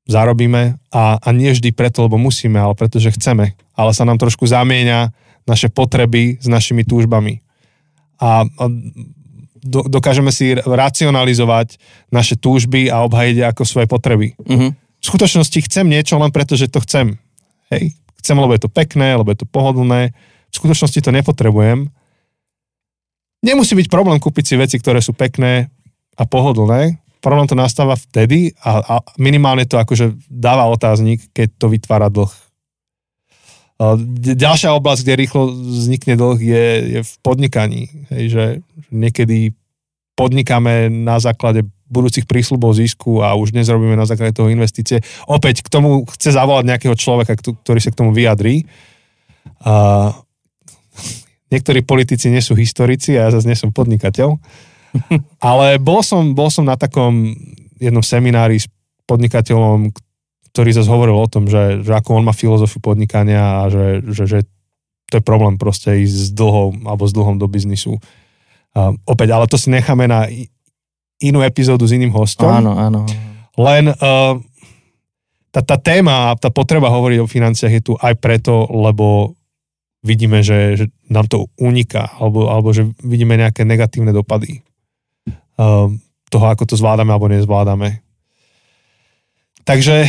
zarobíme 0.04 0.76
a, 0.92 1.16
a 1.16 1.28
nie 1.33 1.52
vždy 1.52 1.72
preto, 1.72 2.04
lebo 2.04 2.20
musíme, 2.20 2.61
ale 2.61 2.76
pretože 2.76 3.16
chceme. 3.16 3.57
Ale 3.72 3.90
sa 3.96 4.04
nám 4.04 4.20
trošku 4.20 4.44
zamieňa 4.44 5.12
naše 5.48 5.72
potreby 5.72 6.40
s 6.40 6.46
našimi 6.48 6.85
túžbami. 6.85 7.40
A, 8.20 8.44
a 8.44 8.64
do, 9.64 9.81
dokážeme 9.88 10.29
si 10.29 10.53
racionalizovať 10.53 11.81
naše 12.12 12.37
túžby 12.37 12.92
a 12.92 13.00
obhajiť 13.09 13.37
ako 13.48 13.62
svoje 13.64 13.88
potreby. 13.88 14.37
Mm-hmm. 14.37 14.70
V 14.77 15.05
skutočnosti 15.05 15.59
chcem 15.64 15.88
niečo 15.88 16.20
len 16.20 16.29
preto, 16.29 16.53
že 16.55 16.68
to 16.68 16.85
chcem. 16.85 17.16
Hej. 17.72 17.96
Chcem, 18.20 18.37
lebo 18.37 18.53
je 18.53 18.62
to 18.64 18.72
pekné, 18.72 19.16
lebo 19.16 19.33
je 19.33 19.40
to 19.40 19.48
pohodlné. 19.48 20.12
V 20.53 20.55
skutočnosti 20.55 21.00
to 21.00 21.11
nepotrebujem. 21.12 21.88
Nemusí 23.44 23.77
byť 23.77 23.88
problém 23.92 24.16
kúpiť 24.16 24.44
si 24.44 24.55
veci, 24.57 24.77
ktoré 24.81 25.05
sú 25.05 25.12
pekné 25.12 25.68
a 26.16 26.24
pohodlné. 26.24 27.00
Problém 27.20 27.48
to 27.48 27.57
nastáva 27.57 27.96
vtedy 27.96 28.53
a, 28.61 28.81
a 28.81 28.94
minimálne 29.16 29.64
to 29.64 29.81
akože 29.81 30.12
dáva 30.29 30.68
otáznik, 30.68 31.24
keď 31.33 31.48
to 31.57 31.66
vytvára 31.72 32.09
dlh. 32.09 32.33
Ďalšia 34.39 34.71
oblasť, 34.79 35.03
kde 35.03 35.15
rýchlo 35.19 35.43
vznikne 35.51 36.15
dlh, 36.15 36.39
je, 36.39 36.65
je 36.95 37.01
v 37.03 37.13
podnikaní. 37.27 37.91
Hej, 38.15 38.25
že 38.31 38.45
niekedy 38.95 39.51
podnikáme 40.15 40.87
na 40.91 41.19
základe 41.19 41.67
budúcich 41.91 42.25
prísľubov 42.25 42.79
zisku 42.79 43.21
a 43.21 43.35
už 43.35 43.51
dnes 43.51 43.67
robíme 43.67 43.99
na 43.99 44.07
základe 44.07 44.35
toho 44.35 44.47
investície. 44.47 45.03
Opäť 45.27 45.67
k 45.67 45.69
tomu 45.69 46.07
chce 46.07 46.33
zavolať 46.33 46.71
nejakého 46.71 46.95
človeka, 46.95 47.35
ktorý 47.35 47.81
sa 47.83 47.91
k 47.91 47.99
tomu 47.99 48.15
vyjadrí. 48.15 48.63
A 49.67 50.11
niektorí 51.53 51.83
politici 51.83 52.31
nie 52.31 52.41
sú 52.41 52.55
historici 52.55 53.19
a 53.19 53.27
ja 53.27 53.35
zase 53.35 53.51
nie 53.51 53.59
som 53.59 53.75
podnikateľ. 53.75 54.39
Ale 55.51 55.83
bol 55.83 56.07
som, 56.07 56.31
bol 56.31 56.47
som 56.47 56.63
na 56.63 56.79
takom 56.79 57.35
jednom 57.83 58.07
seminári 58.07 58.63
s 58.63 58.71
podnikateľom, 59.05 59.93
ktorý 60.55 60.71
zase 60.71 60.87
hovoril 60.87 61.19
o 61.19 61.27
tom, 61.27 61.51
že, 61.51 61.83
že 61.83 61.90
ako 61.90 62.23
on 62.23 62.31
má 62.31 62.31
filozofiu 62.31 62.79
podnikania 62.79 63.67
a 63.67 63.75
že, 63.75 64.07
že, 64.07 64.25
že 64.31 64.38
to 65.11 65.19
je 65.19 65.25
problém 65.27 65.59
proste 65.59 65.90
ísť 65.99 66.14
s 66.14 66.31
dlhom 66.31 66.87
alebo 66.87 67.11
s 67.11 67.12
dlhom 67.12 67.43
do 67.43 67.51
biznisu. 67.51 67.99
Uh, 68.71 68.95
opäť, 69.03 69.35
ale 69.35 69.51
to 69.51 69.59
si 69.59 69.75
necháme 69.75 70.07
na 70.07 70.31
inú 71.19 71.43
epizódu 71.43 71.90
s 71.90 71.95
iným 71.99 72.14
hostom. 72.14 72.55
Áno, 72.55 72.79
áno. 72.79 73.03
Len 73.59 73.99
uh, 73.99 74.38
tá, 75.51 75.61
tá 75.67 75.75
téma 75.75 76.31
a 76.31 76.38
tá 76.38 76.55
potreba 76.55 76.87
hovoriť 76.87 77.19
o 77.19 77.31
financiách 77.31 77.75
je 77.75 77.83
tu 77.90 77.93
aj 77.99 78.14
preto, 78.23 78.71
lebo 78.71 79.35
vidíme, 80.07 80.47
že, 80.47 80.79
že 80.79 80.87
nám 81.11 81.27
to 81.27 81.51
uniká, 81.59 82.14
alebo, 82.14 82.47
alebo 82.47 82.71
že 82.71 82.87
vidíme 83.03 83.35
nejaké 83.35 83.67
negatívne 83.67 84.14
dopady 84.14 84.62
uh, 85.59 85.90
toho, 86.31 86.47
ako 86.47 86.62
to 86.62 86.79
zvládame 86.79 87.11
alebo 87.11 87.27
nezvládame. 87.27 88.07
Takže 89.67 90.07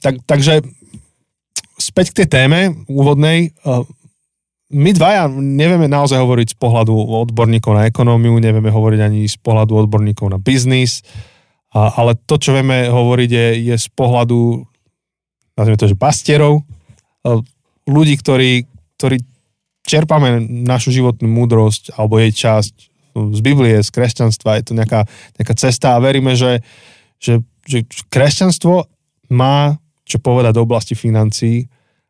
tak, 0.00 0.20
takže 0.24 0.64
späť 1.76 2.12
k 2.12 2.16
tej 2.24 2.28
téme 2.28 2.60
úvodnej. 2.88 3.52
My 4.72 4.90
dvaja 4.90 5.30
nevieme 5.30 5.86
naozaj 5.86 6.18
hovoriť 6.18 6.52
z 6.52 6.56
pohľadu 6.58 6.90
odborníkov 7.28 7.72
na 7.76 7.86
ekonómiu, 7.86 8.34
nevieme 8.42 8.72
hovoriť 8.72 9.00
ani 9.00 9.20
z 9.30 9.38
pohľadu 9.38 9.86
odborníkov 9.86 10.26
na 10.32 10.38
biznis, 10.42 11.06
ale 11.70 12.18
to, 12.26 12.40
čo 12.40 12.56
vieme 12.56 12.90
hovoriť, 12.90 13.30
je, 13.30 13.48
je 13.70 13.76
z 13.78 13.88
pohľadu, 13.94 14.64
nazvime 15.54 15.78
to, 15.78 15.86
že 15.86 15.94
pastierov, 15.94 16.66
ľudí, 17.86 18.18
ktorí, 18.18 18.66
ktorí 18.98 19.22
čerpáme 19.86 20.42
našu 20.66 20.90
životnú 20.90 21.30
múdrosť 21.30 21.94
alebo 21.94 22.18
jej 22.18 22.34
časť 22.34 22.74
z 23.16 23.40
Biblie, 23.40 23.78
z 23.80 23.90
kresťanstva, 23.94 24.58
je 24.58 24.64
to 24.66 24.72
nejaká, 24.74 25.06
nejaká 25.38 25.54
cesta 25.54 25.94
a 25.94 26.02
veríme, 26.02 26.34
že, 26.34 26.60
že, 27.22 27.40
že 27.64 27.86
kresťanstvo 28.10 28.90
má 29.30 29.78
čo 30.06 30.22
povedať 30.22 30.54
do 30.54 30.62
oblasti 30.62 30.94
financií, 30.94 31.66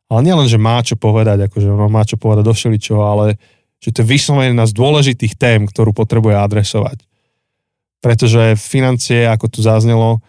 ale 0.06 0.20
nielen, 0.22 0.46
že 0.46 0.60
má 0.60 0.78
čo 0.84 0.94
povedať, 0.94 1.50
akože 1.50 1.66
ono 1.66 1.90
má 1.90 2.06
čo 2.06 2.20
povedať 2.20 2.44
do 2.46 2.54
všeličoho, 2.54 3.02
ale 3.02 3.40
že 3.82 3.90
to 3.90 4.04
je 4.04 4.10
vyslovene 4.12 4.54
jedna 4.54 4.64
z 4.68 4.76
dôležitých 4.76 5.34
tém, 5.34 5.66
ktorú 5.66 5.90
potrebuje 5.96 6.36
adresovať. 6.38 7.02
Pretože 8.04 8.54
financie, 8.54 9.26
ako 9.26 9.50
tu 9.50 9.58
zaznelo, 9.64 10.22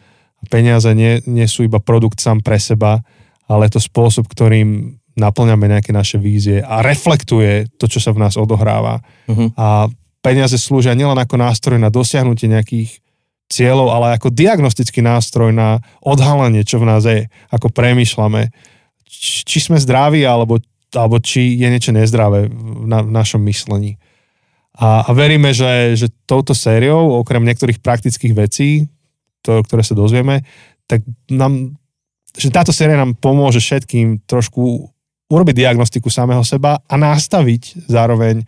peniaze 0.49 0.89
nie, 0.97 1.21
nie 1.29 1.45
sú 1.45 1.67
iba 1.67 1.77
produkt 1.77 2.17
sám 2.23 2.41
pre 2.41 2.57
seba, 2.57 3.05
ale 3.45 3.69
je 3.69 3.77
to 3.77 3.81
spôsob, 3.85 4.25
ktorým 4.27 4.97
naplňame 5.17 5.65
nejaké 5.65 5.91
naše 5.91 6.21
vízie 6.21 6.61
a 6.61 6.85
reflektuje 6.85 7.73
to, 7.81 7.89
čo 7.89 7.97
sa 7.97 8.13
v 8.13 8.21
nás 8.21 8.37
odohráva. 8.37 9.01
Uh-huh. 9.25 9.49
A 9.57 9.89
peniaze 10.21 10.61
slúžia 10.61 10.93
nielen 10.93 11.17
ako 11.17 11.41
nástroj 11.41 11.81
na 11.81 11.89
dosiahnutie 11.89 12.45
nejakých 12.45 13.01
cieľov, 13.47 13.91
ale 13.91 14.19
ako 14.19 14.31
diagnostický 14.31 14.99
nástroj 14.99 15.55
na 15.55 15.79
odhalenie, 16.03 16.67
čo 16.67 16.83
v 16.83 16.87
nás 16.87 17.03
je, 17.07 17.31
ako 17.47 17.71
premýšľame, 17.71 18.51
či 19.47 19.57
sme 19.63 19.79
zdraví, 19.79 20.27
alebo, 20.27 20.59
alebo 20.91 21.17
či 21.23 21.55
je 21.55 21.67
niečo 21.71 21.95
nezdravé 21.95 22.51
v, 22.51 22.85
na, 22.85 22.99
v 23.01 23.11
našom 23.11 23.39
myslení. 23.47 23.95
A, 24.77 25.07
a 25.07 25.09
veríme, 25.15 25.55
že, 25.55 25.97
že 25.97 26.13
touto 26.29 26.53
sériou, 26.53 27.17
okrem 27.17 27.41
niektorých 27.41 27.81
praktických 27.81 28.33
vecí, 28.35 28.85
to, 29.41 29.63
ktoré 29.63 29.81
sa 29.81 29.95
dozvieme, 29.95 30.43
tak 30.85 31.01
nám, 31.31 31.79
že 32.35 32.53
táto 32.53 32.75
séria 32.75 32.99
nám 32.99 33.15
pomôže 33.17 33.63
všetkým 33.63 34.27
trošku 34.27 34.91
urobiť 35.27 35.55
diagnostiku 35.55 36.07
samého 36.11 36.43
seba 36.43 36.79
a 36.83 36.93
nastaviť 36.95 37.87
zároveň 37.87 38.43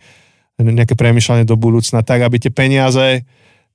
nejaké 0.60 0.92
premyšľanie 0.92 1.48
do 1.48 1.56
budúcna 1.56 2.04
tak, 2.04 2.20
aby 2.20 2.36
tie 2.36 2.52
peniaze 2.52 3.24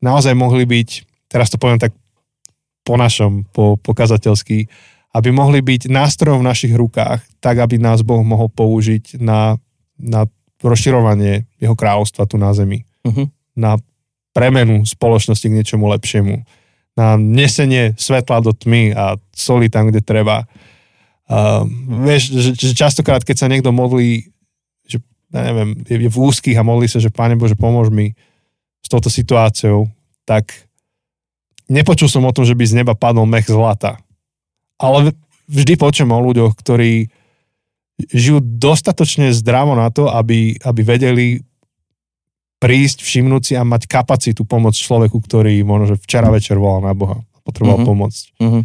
naozaj 0.01 0.37
mohli 0.37 0.69
byť, 0.69 1.14
teraz 1.35 1.51
to 1.51 1.59
poviem 1.59 1.75
tak 1.75 1.91
po 2.87 2.95
našom, 2.95 3.43
po 3.51 3.75
pokazateľský, 3.75 4.71
aby 5.19 5.29
mohli 5.35 5.59
byť 5.59 5.91
nástrojom 5.91 6.39
v 6.39 6.47
našich 6.47 6.71
rukách, 6.71 7.19
tak 7.43 7.59
aby 7.59 7.75
nás 7.75 8.07
Boh 8.07 8.23
mohol 8.23 8.47
použiť 8.47 9.19
na, 9.19 9.59
na 9.99 10.31
rozširovanie 10.63 11.43
jeho 11.59 11.75
kráľovstva 11.75 12.23
tu 12.23 12.39
na 12.39 12.55
zemi. 12.55 12.87
Uh-huh. 13.03 13.27
Na 13.51 13.75
premenu 14.31 14.87
spoločnosti 14.87 15.43
k 15.43 15.55
niečomu 15.59 15.91
lepšiemu. 15.91 16.47
Na 16.95 17.19
nesenie 17.19 17.91
svetla 17.99 18.39
do 18.39 18.55
tmy 18.55 18.95
a 18.95 19.19
soli 19.35 19.67
tam, 19.67 19.91
kde 19.91 19.99
treba. 19.99 20.47
Uh, 21.27 21.67
vieš, 22.07 22.31
že, 22.31 22.51
že 22.55 22.71
častokrát, 22.75 23.27
keď 23.27 23.35
sa 23.43 23.51
niekto 23.51 23.75
modlí, 23.75 24.31
že 24.87 25.03
ja 25.35 25.41
neviem, 25.51 25.83
je, 25.83 25.95
je 25.99 26.11
v 26.11 26.21
úzkých 26.21 26.59
a 26.59 26.67
modlí 26.67 26.87
sa, 26.87 27.03
že 27.03 27.11
Pane 27.11 27.35
Bože, 27.35 27.59
pomôž 27.59 27.91
mi 27.91 28.15
s 28.83 28.87
touto 28.87 29.11
situáciou, 29.11 29.89
tak 30.27 30.51
nepočul 31.67 32.09
som 32.11 32.25
o 32.25 32.35
tom, 32.35 32.43
že 32.43 32.57
by 32.57 32.63
z 32.65 32.77
neba 32.81 32.93
padol 32.93 33.29
mech 33.29 33.49
zlata 33.49 33.99
ale 34.79 35.15
vždy 35.47 35.73
počujem 35.79 36.11
o 36.11 36.19
ľuďoch, 36.19 36.53
ktorí 36.55 37.07
žijú 38.11 38.43
dostatočne 38.43 39.31
zdravo 39.31 39.71
na 39.77 39.87
to, 39.87 40.11
aby, 40.11 40.59
aby 40.59 40.81
vedeli 40.83 41.27
prísť, 42.59 43.03
všimnúť 43.03 43.41
si 43.43 43.53
a 43.55 43.63
mať 43.63 43.87
kapacitu 43.87 44.43
pomôcť 44.43 44.79
človeku, 44.79 45.15
ktorý 45.15 45.63
možno, 45.63 45.95
že 45.95 46.01
včera 46.03 46.27
večer 46.27 46.59
volal 46.59 46.83
na 46.83 46.95
Boha 46.95 47.23
a 47.23 47.37
potreboval 47.43 47.83
mm-hmm. 47.83 47.91
pomôcť. 47.91 48.23
Mm-hmm. 48.41 48.63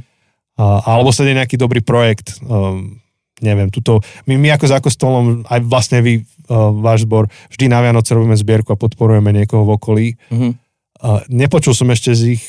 A, 0.59 0.65
alebo 0.99 1.11
sa 1.15 1.23
nejaký 1.23 1.55
dobrý 1.55 1.79
projekt, 1.85 2.43
um, 2.43 2.99
neviem, 3.39 3.71
tuto, 3.71 4.03
my, 4.27 4.35
my 4.35 4.59
ako 4.59 4.67
za 4.67 4.79
kostolom, 4.83 5.47
aj 5.47 5.61
vlastne 5.63 6.03
vy, 6.03 6.27
uh, 6.51 6.75
váš 6.75 7.07
zbor, 7.07 7.31
vždy 7.55 7.71
na 7.71 7.83
Vianoce 7.87 8.11
robíme 8.15 8.35
zbierku 8.35 8.75
a 8.75 8.81
podporujeme 8.81 9.31
niekoho 9.31 9.63
v 9.63 9.75
okolí. 9.79 10.07
Mm-hmm. 10.33 10.53
Uh, 11.01 11.23
nepočul 11.31 11.75
som 11.77 11.87
ešte 11.95 12.11
z 12.19 12.35
ich 12.35 12.45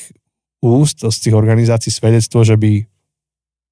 úst, 0.62 1.02
z 1.02 1.18
tých 1.18 1.36
organizácií 1.36 1.90
svedectvo, 1.90 2.46
že 2.46 2.56
by 2.56 2.86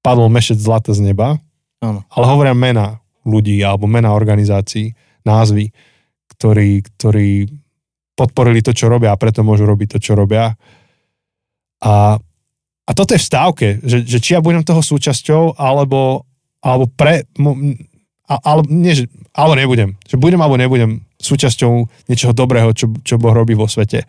padol 0.02 0.26
mešec 0.28 0.58
zlata 0.58 0.90
z 0.90 1.06
neba, 1.06 1.38
ano. 1.80 2.02
ale 2.10 2.24
hovoria 2.26 2.54
mena 2.56 2.98
ľudí 3.22 3.62
alebo 3.62 3.86
mena 3.86 4.10
organizácií, 4.16 4.92
názvy, 5.22 5.70
ktorí, 6.34 6.82
ktorí 6.96 7.30
podporili 8.16 8.60
to, 8.60 8.72
čo 8.74 8.88
robia 8.88 9.12
a 9.14 9.20
preto 9.20 9.44
môžu 9.44 9.68
robiť 9.68 9.96
to, 9.96 9.98
čo 10.00 10.12
robia. 10.16 10.56
A, 11.80 12.16
a 12.84 12.90
toto 12.92 13.16
je 13.16 13.22
v 13.22 13.28
stávke, 13.28 13.66
že, 13.80 14.04
že 14.04 14.18
či 14.20 14.36
ja 14.36 14.40
budem 14.44 14.64
toho 14.64 14.84
súčasťou, 14.84 15.56
alebo, 15.56 16.28
alebo 16.60 16.84
pre... 16.92 17.24
Ale, 18.30 18.60
nie, 18.68 18.94
že, 18.94 19.04
alebo 19.34 19.58
nebudem. 19.58 19.98
Že 20.06 20.16
budem 20.22 20.40
alebo 20.40 20.54
nebudem 20.54 21.02
súčasťou 21.18 21.72
niečoho 22.06 22.32
dobrého, 22.32 22.70
čo, 22.72 22.92
čo 23.02 23.18
Boh 23.18 23.34
robí 23.34 23.58
vo 23.58 23.66
svete. 23.66 24.06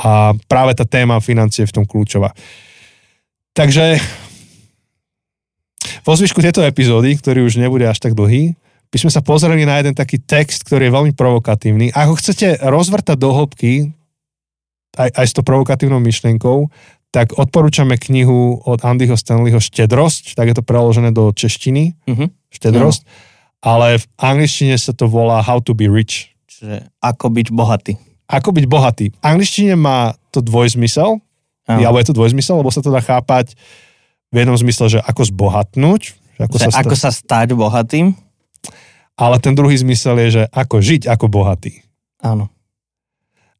A 0.00 0.32
práve 0.48 0.72
tá 0.72 0.88
téma 0.88 1.20
financie 1.20 1.64
je 1.64 1.70
v 1.70 1.76
tom 1.76 1.84
kľúčová. 1.84 2.32
Takže 3.52 4.00
vo 6.06 6.12
zvyšku 6.16 6.40
tejto 6.40 6.64
epizódy, 6.64 7.12
ktorý 7.20 7.44
už 7.44 7.60
nebude 7.60 7.84
až 7.84 8.00
tak 8.00 8.16
dlhý, 8.16 8.56
by 8.90 8.96
sme 8.98 9.10
sa 9.12 9.22
pozreli 9.22 9.62
na 9.62 9.78
jeden 9.78 9.94
taký 9.94 10.18
text, 10.18 10.66
ktorý 10.66 10.90
je 10.90 10.96
veľmi 10.96 11.12
provokatívny. 11.14 11.94
Ak 11.94 12.10
ho 12.10 12.18
chcete 12.18 12.58
rozvrtať 12.64 13.16
do 13.20 13.30
hĺbky, 13.30 13.92
aj, 14.98 15.10
aj 15.14 15.26
s 15.30 15.34
tou 15.36 15.46
provokatívnou 15.46 16.02
myšlienkou, 16.02 16.66
tak 17.10 17.34
odporúčame 17.38 17.98
knihu 17.98 18.62
od 18.66 18.82
Andyho 18.82 19.14
Stanleyho 19.14 19.62
Štedrosť, 19.62 20.34
tak 20.34 20.50
je 20.50 20.56
to 20.58 20.66
preložené 20.66 21.10
do 21.14 21.30
češtiny, 21.34 21.94
mm-hmm. 22.06 22.28
Štedrosť, 22.50 23.02
no. 23.02 23.10
ale 23.62 24.02
v 24.02 24.04
angličtine 24.18 24.74
sa 24.78 24.94
to 24.94 25.06
volá 25.06 25.42
How 25.42 25.62
to 25.62 25.74
be 25.74 25.86
rich. 25.90 26.34
Čiže 26.50 26.90
ako 27.02 27.26
byť 27.30 27.46
bohatý. 27.54 27.94
Ako 28.30 28.54
byť 28.54 28.64
bohatý. 28.70 29.06
V 29.10 29.18
angličtine 29.26 29.74
má 29.74 30.14
to 30.30 30.38
dvojzmysel, 30.38 31.18
alebo 31.66 31.98
je 31.98 32.06
to 32.10 32.16
dvojzmysel, 32.16 32.62
lebo 32.62 32.70
sa 32.70 32.82
to 32.82 32.94
dá 32.94 33.02
chápať 33.02 33.58
v 34.30 34.36
jednom 34.46 34.54
zmysle, 34.54 34.86
že 34.86 34.98
ako 35.02 35.22
zbohatnúť. 35.26 36.14
Že 36.38 36.42
ako, 36.46 36.56
že 36.56 36.66
sa, 36.70 36.80
ako 36.82 36.94
sa 36.96 37.10
stať 37.10 37.48
bohatým. 37.58 38.14
Ale 39.18 39.36
ten 39.42 39.52
druhý 39.52 39.76
zmysel 39.76 40.16
je, 40.26 40.28
že 40.40 40.42
ako 40.48 40.80
žiť 40.80 41.10
ako 41.10 41.26
bohatý. 41.28 41.82
Áno. 42.22 42.48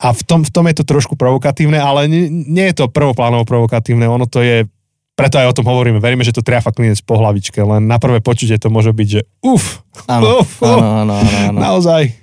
A 0.01 0.17
v 0.17 0.23
tom, 0.25 0.41
v 0.41 0.51
tom 0.51 0.65
je 0.65 0.81
to 0.81 0.85
trošku 0.89 1.13
provokatívne, 1.13 1.77
ale 1.77 2.09
nie, 2.09 2.33
nie 2.33 2.73
je 2.73 2.81
to 2.81 2.89
prvoplánovo 2.89 3.45
provokatívne, 3.45 4.09
ono 4.09 4.25
to 4.25 4.41
je, 4.41 4.65
preto 5.13 5.37
aj 5.37 5.53
o 5.53 5.57
tom 5.61 5.69
hovoríme, 5.69 6.01
veríme, 6.01 6.25
že 6.25 6.33
to 6.33 6.41
triafa 6.41 6.73
klinec 6.73 6.97
po 7.05 7.21
hlavičke, 7.21 7.61
len 7.61 7.85
na 7.85 8.01
prvé 8.01 8.25
počutie 8.25 8.57
to 8.57 8.73
môže 8.73 8.97
byť, 8.97 9.09
že 9.13 9.29
uf, 9.45 9.85
áno, 10.09 10.41
uf, 10.41 10.65
áno, 10.65 11.05
áno, 11.05 11.13
áno, 11.21 11.31
áno. 11.53 11.59
naozaj. 11.61 12.17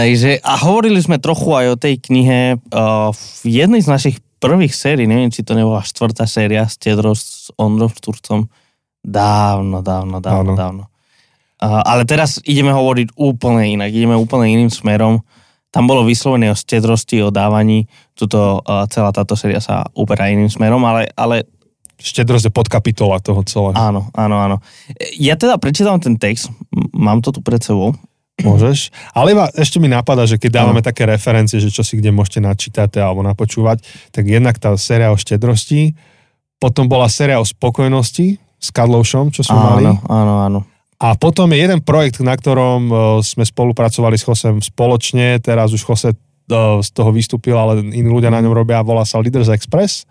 Takže 0.00 0.40
a 0.40 0.56
hovorili 0.64 0.96
sme 0.96 1.20
trochu 1.20 1.52
aj 1.52 1.66
o 1.76 1.76
tej 1.76 2.00
knihe 2.00 2.56
uh, 2.56 3.12
v 3.12 3.44
jednej 3.44 3.84
z 3.84 3.92
našich 3.92 4.16
prvých 4.40 4.72
sérií, 4.72 5.04
neviem, 5.04 5.28
či 5.28 5.44
to 5.44 5.52
nebola 5.52 5.84
štvrtá 5.84 6.24
séria 6.24 6.64
s 6.64 6.80
Tedros, 6.80 7.52
Ondrom 7.60 7.92
Šturcom, 7.92 8.48
dávno, 9.04 9.84
dávno, 9.84 10.24
dávno, 10.24 10.56
Áno. 10.56 10.56
dávno. 10.56 10.84
Uh, 11.60 11.84
ale 11.84 12.08
teraz 12.08 12.40
ideme 12.48 12.72
hovoriť 12.72 13.12
úplne 13.20 13.76
inak, 13.76 13.92
ideme 13.92 14.16
úplne 14.16 14.48
iným 14.48 14.72
smerom. 14.72 15.20
Tam 15.68 15.84
bolo 15.84 16.08
vyslovené 16.08 16.48
o 16.48 16.56
stedrosti, 16.56 17.20
o 17.20 17.28
dávaní. 17.28 17.84
Tuto, 18.16 18.64
uh, 18.64 18.88
celá 18.88 19.12
táto 19.12 19.36
séria 19.36 19.60
sa 19.60 19.84
uberá 19.92 20.32
iným 20.32 20.48
smerom, 20.48 20.80
ale, 20.88 21.12
ale 21.12 21.44
Štedrosť 22.00 22.48
je 22.48 22.56
podkapitola 22.56 23.20
toho 23.20 23.44
celého. 23.44 23.76
Áno, 23.76 24.08
áno, 24.16 24.40
áno. 24.40 24.56
Ja 25.20 25.36
teda 25.36 25.60
prečítam 25.60 26.00
ten 26.00 26.16
text, 26.16 26.48
mám 26.96 27.20
to 27.20 27.36
tu 27.36 27.44
pred 27.44 27.60
sebou 27.60 27.92
Môžeš. 28.44 28.92
Ale 29.12 29.32
iba 29.32 29.48
ešte 29.54 29.78
mi 29.80 29.88
napadá, 29.88 30.24
že 30.24 30.40
keď 30.40 30.62
dávame 30.62 30.82
no. 30.82 30.86
také 30.86 31.04
referencie, 31.08 31.60
že 31.60 31.72
čo 31.72 31.84
si 31.84 31.96
kde 31.96 32.12
môžete 32.14 32.40
načítať 32.40 33.00
alebo 33.00 33.20
napočúvať, 33.24 33.84
tak 34.10 34.28
jednak 34.28 34.56
tá 34.56 34.72
séria 34.76 35.12
o 35.12 35.18
štedrosti, 35.18 35.94
potom 36.60 36.86
bola 36.86 37.08
séria 37.08 37.40
o 37.40 37.46
spokojnosti 37.46 38.36
s 38.60 38.68
Kadloušom, 38.68 39.32
čo 39.32 39.40
sme 39.40 39.56
áno, 39.56 39.68
mali. 39.72 39.84
Áno, 40.08 40.34
áno. 40.44 40.60
A 41.00 41.16
potom 41.16 41.48
je 41.48 41.64
jeden 41.64 41.80
projekt, 41.80 42.20
na 42.20 42.36
ktorom 42.36 42.80
uh, 42.92 42.98
sme 43.24 43.48
spolupracovali 43.48 44.20
s 44.20 44.26
Chosem 44.28 44.60
spoločne, 44.60 45.40
teraz 45.40 45.72
už 45.72 45.80
Chose 45.80 46.12
uh, 46.12 46.84
z 46.84 46.90
toho 46.92 47.08
vystúpil, 47.08 47.56
ale 47.56 47.80
iní 47.80 48.04
ľudia 48.04 48.28
na 48.28 48.44
ňom 48.44 48.52
robia, 48.52 48.84
volá 48.84 49.08
sa 49.08 49.16
Leaders 49.16 49.48
Express. 49.48 50.04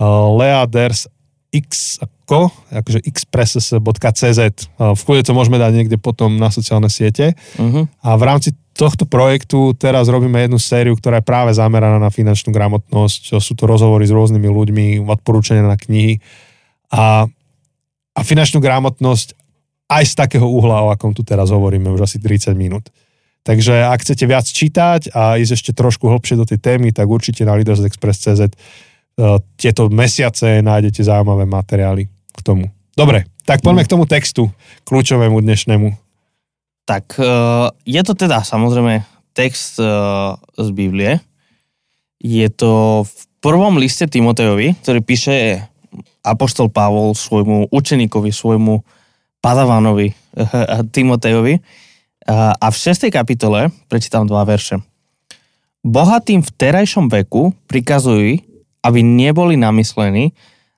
Uh, 0.00 0.32
Lea 0.40 0.64
Ders 0.64 1.04
X 1.52 2.00
ako, 2.00 2.48
akože 2.72 3.04
expresses.cz. 3.04 4.40
V 4.80 5.02
kľude 5.04 5.22
to 5.28 5.36
môžeme 5.36 5.60
dať 5.60 5.72
niekde 5.76 6.00
potom 6.00 6.40
na 6.40 6.48
sociálne 6.48 6.88
siete. 6.88 7.36
Uh-huh. 7.60 7.84
A 8.00 8.16
v 8.16 8.22
rámci 8.24 8.56
tohto 8.72 9.04
projektu 9.04 9.76
teraz 9.76 10.08
robíme 10.08 10.40
jednu 10.40 10.56
sériu, 10.56 10.96
ktorá 10.96 11.20
je 11.20 11.28
práve 11.28 11.52
zameraná 11.52 12.00
na 12.00 12.08
finančnú 12.08 12.56
gramotnosť. 12.56 13.36
Sú 13.36 13.52
to 13.52 13.68
rozhovory 13.68 14.08
s 14.08 14.16
rôznymi 14.16 14.48
ľuďmi, 14.48 14.86
odporúčania 15.04 15.68
na 15.68 15.76
knihy. 15.76 16.24
A, 16.88 17.28
a 18.16 18.20
finančnú 18.24 18.64
gramotnosť 18.64 19.36
aj 19.92 20.04
z 20.08 20.14
takého 20.16 20.48
uhla, 20.48 20.88
o 20.88 20.88
akom 20.88 21.12
tu 21.12 21.20
teraz 21.20 21.52
hovoríme, 21.52 21.92
už 21.92 22.08
asi 22.08 22.16
30 22.16 22.56
minút. 22.56 22.88
Takže 23.44 23.92
ak 23.92 24.06
chcete 24.06 24.24
viac 24.24 24.46
čítať 24.48 25.12
a 25.12 25.36
ísť 25.36 25.52
ešte 25.52 25.70
trošku 25.76 26.08
hlbšie 26.08 26.38
do 26.38 26.48
tej 26.48 26.62
témy, 26.62 26.94
tak 26.96 27.10
určite 27.10 27.44
na 27.44 27.58
leadersexpress.cz 27.60 28.56
tieto 29.60 29.92
mesiace 29.92 30.64
nájdete 30.64 31.04
zaujímavé 31.04 31.44
materiály 31.44 32.08
k 32.08 32.40
tomu. 32.40 32.72
Dobre, 32.96 33.28
tak 33.44 33.64
poďme 33.64 33.84
k 33.84 33.92
tomu 33.92 34.04
textu, 34.04 34.48
kľúčovému 34.84 35.40
dnešnému. 35.40 35.88
Tak 36.84 37.16
e, 37.16 37.24
je 37.88 38.02
to 38.02 38.12
teda 38.12 38.42
samozrejme 38.42 39.04
text 39.32 39.80
e, 39.80 39.86
z 40.36 40.68
Biblie. 40.72 41.20
Je 42.22 42.46
to 42.52 43.02
v 43.02 43.20
prvom 43.42 43.80
liste 43.80 44.06
Timotejovi, 44.06 44.78
ktorý 44.84 45.00
píše 45.02 45.64
Apoštol 46.22 46.70
Pavol 46.70 47.18
svojmu 47.18 47.74
učeníkovi, 47.74 48.30
svojmu 48.30 48.86
padavanovi 49.42 50.14
Timotejovi. 50.94 51.58
A 52.30 52.66
v 52.70 52.76
6. 52.78 53.10
kapitole 53.10 53.74
prečítam 53.90 54.30
dva 54.30 54.46
verše. 54.46 54.78
Bohatým 55.82 56.46
v 56.46 56.50
terajšom 56.54 57.10
veku 57.10 57.50
prikazujú, 57.66 58.38
aby 58.82 59.00
neboli 59.02 59.54
namyslení 59.58 60.34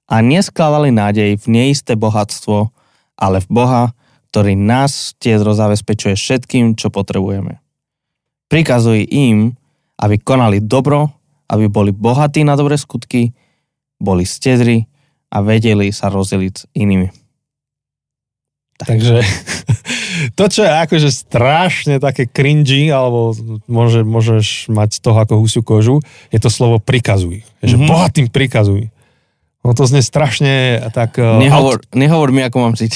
a 0.09 0.21
neskladali 0.21 0.93
nádej 0.93 1.41
v 1.41 1.47
neisté 1.49 1.97
bohatstvo, 1.97 2.69
ale 3.17 3.41
v 3.41 3.49
Boha, 3.49 3.85
ktorý 4.31 4.55
nás 4.59 5.17
tiedro 5.17 5.57
zabezpečuje 5.57 6.15
všetkým, 6.15 6.77
čo 6.77 6.93
potrebujeme. 6.93 7.65
Prikazuj 8.53 9.09
im, 9.09 9.57
aby 9.97 10.21
konali 10.21 10.61
dobro, 10.61 11.09
aby 11.49 11.71
boli 11.71 11.91
bohatí 11.95 12.45
na 12.45 12.59
dobré 12.59 12.77
skutky, 12.77 13.33
boli 13.97 14.29
stedri 14.29 14.85
a 15.33 15.41
vedeli 15.41 15.89
sa 15.95 16.13
rozdeliť 16.13 16.55
s 16.55 16.65
inými. 16.77 17.09
Takže 18.75 19.23
to, 20.33 20.45
čo 20.49 20.65
je 20.65 20.73
akože 20.73 21.11
strašne 21.13 22.01
také 22.01 22.25
cringy, 22.25 22.89
alebo 22.89 23.37
môže, 23.69 24.01
môžeš 24.01 24.73
mať 24.73 24.97
z 24.97 25.01
toho 25.05 25.19
ako 25.21 25.35
husiu 25.45 25.61
kožu, 25.61 26.01
je 26.33 26.41
to 26.41 26.49
slovo 26.49 26.81
prikazuj. 26.81 27.45
Že 27.61 27.77
mm-hmm. 27.77 27.91
bohatým 27.91 28.27
prikazuj. 28.33 28.89
No 29.61 29.77
to 29.77 29.85
znie 29.85 30.01
strašne 30.01 30.81
tak... 30.93 31.17
Uh, 31.21 31.41
nehovor, 31.41 31.81
aut... 31.81 31.93
nehovor 31.97 32.33
mi, 32.33 32.45
ako 32.45 32.57
mám 32.65 32.75
žiť. 32.77 32.93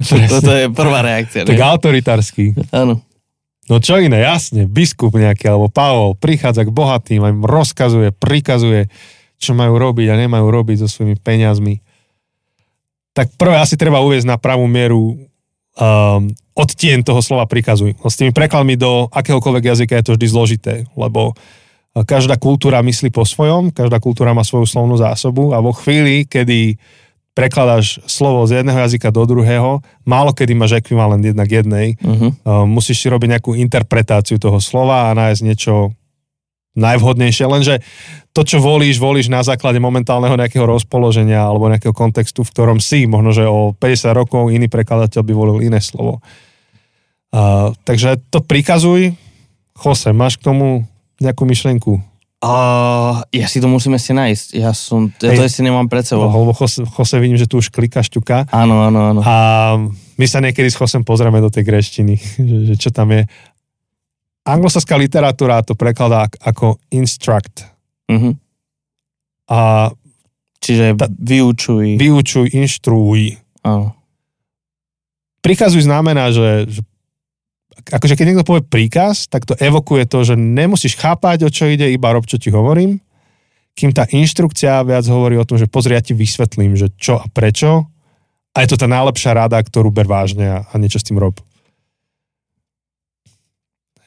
to 0.46 0.52
je 0.52 0.64
prvá 0.72 1.04
reakcia. 1.04 1.44
Tak 1.44 1.60
autoritársky. 1.60 2.56
Áno. 2.72 3.04
No 3.68 3.78
čo 3.78 4.00
iné, 4.02 4.24
jasne, 4.24 4.66
biskup 4.66 5.14
nejaký, 5.14 5.46
alebo 5.46 5.70
Pavol 5.70 6.18
prichádza 6.18 6.66
k 6.66 6.74
bohatým 6.74 7.22
a 7.22 7.30
im 7.30 7.46
rozkazuje, 7.46 8.10
prikazuje, 8.10 8.90
čo 9.38 9.54
majú 9.54 9.78
robiť 9.78 10.10
a 10.10 10.18
nemajú 10.18 10.46
robiť 10.50 10.84
so 10.84 10.88
svojimi 10.90 11.16
peniazmi 11.20 11.78
tak 13.10 13.34
prvé 13.34 13.58
asi 13.58 13.74
treba 13.74 13.98
uvieť 14.00 14.22
na 14.24 14.38
pravú 14.38 14.70
mieru 14.70 15.18
um, 15.78 16.30
odtien 16.56 17.04
toho 17.06 17.20
slova 17.22 17.46
prikazuj. 17.46 17.94
S 18.00 18.18
tými 18.18 18.34
prekladmi 18.34 18.74
do 18.74 19.06
akéhokoľvek 19.12 19.64
jazyka 19.74 19.94
je 20.00 20.04
to 20.06 20.14
vždy 20.16 20.26
zložité, 20.26 20.74
lebo 20.98 21.34
uh, 21.34 22.02
každá 22.02 22.40
kultúra 22.40 22.82
myslí 22.82 23.14
po 23.14 23.22
svojom, 23.22 23.70
každá 23.70 24.02
kultúra 24.02 24.34
má 24.34 24.42
svoju 24.42 24.66
slovnú 24.66 24.98
zásobu 24.98 25.54
a 25.54 25.62
vo 25.62 25.70
chvíli, 25.76 26.26
kedy 26.26 26.80
prekladáš 27.30 28.02
slovo 28.10 28.42
z 28.44 28.60
jedného 28.60 28.78
jazyka 28.84 29.14
do 29.14 29.22
druhého, 29.22 29.80
málo 30.02 30.34
kedy 30.34 30.52
máš 30.52 30.82
ekvivalent 30.82 31.22
jedna 31.22 31.46
k 31.46 31.62
jednej. 31.62 31.94
Uh-huh. 32.02 32.34
Uh, 32.42 32.66
musíš 32.66 33.00
si 33.00 33.06
robiť 33.06 33.38
nejakú 33.38 33.54
interpretáciu 33.54 34.36
toho 34.42 34.58
slova 34.58 35.08
a 35.08 35.16
nájsť 35.16 35.40
niečo 35.46 35.94
najvhodnejšie, 36.78 37.44
lenže 37.50 37.74
to, 38.30 38.46
čo 38.46 38.62
volíš, 38.62 39.02
volíš 39.02 39.26
na 39.26 39.42
základe 39.42 39.82
momentálneho 39.82 40.38
nejakého 40.38 40.62
rozpoloženia 40.62 41.42
alebo 41.42 41.66
nejakého 41.66 41.90
kontextu, 41.90 42.46
v 42.46 42.52
ktorom 42.54 42.78
si, 42.78 43.10
možno, 43.10 43.34
že 43.34 43.44
o 43.46 43.74
50 43.74 44.14
rokov 44.14 44.54
iný 44.54 44.70
prekladateľ 44.70 45.20
by 45.26 45.32
volil 45.34 45.58
iné 45.66 45.82
slovo. 45.82 46.22
Uh, 47.30 47.74
takže 47.86 48.22
to 48.30 48.42
prikazuj. 48.42 49.14
Jose, 49.80 50.10
máš 50.14 50.38
k 50.38 50.50
tomu 50.50 50.86
nejakú 51.18 51.46
myšlenku? 51.46 51.98
Uh, 52.40 53.20
ja 53.36 53.44
si 53.44 53.60
to 53.60 53.68
musím 53.68 54.00
ešte 54.00 54.16
nájsť. 54.16 54.46
Ja, 54.56 54.72
som, 54.72 55.12
ja 55.20 55.36
to 55.36 55.44
ešte 55.44 55.60
nemám 55.60 55.92
pred 55.92 56.08
sebou. 56.08 56.24
Lebo 56.24 56.56
Jose, 56.56 56.88
Jose 56.88 57.20
vidím, 57.20 57.36
že 57.36 57.44
tu 57.44 57.60
už 57.60 57.68
klika 57.68 58.00
šťuka. 58.00 58.48
Áno, 58.48 58.80
áno, 58.88 59.12
áno. 59.12 59.20
A 59.20 59.36
my 60.16 60.26
sa 60.26 60.40
niekedy 60.40 60.72
s 60.72 60.80
Josem 60.80 61.04
pozrieme 61.04 61.36
do 61.44 61.52
tej 61.52 61.68
greštiny, 61.68 62.16
že, 62.48 62.56
že 62.72 62.74
čo 62.80 62.90
tam 62.94 63.12
je 63.12 63.28
anglosaská 64.46 64.96
literatúra 64.96 65.60
to 65.64 65.76
prekladá 65.76 66.28
ako 66.40 66.80
instruct. 66.90 67.66
Uh-huh. 68.08 68.34
A 69.50 69.90
Čiže 70.60 70.92
ta, 70.94 71.08
vyučuj. 71.08 71.96
Vyučuj, 71.96 72.52
inštruuj. 72.52 73.40
Prikazuj 75.40 75.88
znamená, 75.88 76.28
že, 76.28 76.68
že 76.68 76.80
akože 77.96 78.14
keď 78.14 78.24
niekto 78.28 78.44
povie 78.44 78.60
príkaz, 78.60 79.24
tak 79.24 79.48
to 79.48 79.56
evokuje 79.56 80.04
to, 80.04 80.20
že 80.20 80.36
nemusíš 80.36 81.00
chápať, 81.00 81.48
o 81.48 81.50
čo 81.50 81.64
ide, 81.64 81.88
iba 81.88 82.12
rob, 82.12 82.28
čo 82.28 82.36
ti 82.36 82.52
hovorím. 82.52 83.00
Kým 83.72 83.96
tá 83.96 84.04
inštrukcia 84.12 84.84
viac 84.84 85.08
hovorí 85.08 85.40
o 85.40 85.48
tom, 85.48 85.56
že 85.56 85.64
pozri, 85.64 85.96
ja 85.96 86.04
ti 86.04 86.12
vysvetlím, 86.12 86.76
že 86.76 86.92
čo 87.00 87.16
a 87.16 87.24
prečo. 87.32 87.88
A 88.52 88.60
je 88.60 88.68
to 88.68 88.76
tá 88.76 88.84
najlepšia 88.84 89.32
rada, 89.32 89.56
ktorú 89.56 89.88
ber 89.88 90.04
vážne 90.04 90.60
a, 90.60 90.68
a 90.68 90.74
niečo 90.76 91.00
s 91.00 91.08
tým 91.08 91.16
rob. 91.16 91.40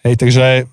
Hej, 0.03 0.19
takže 0.19 0.67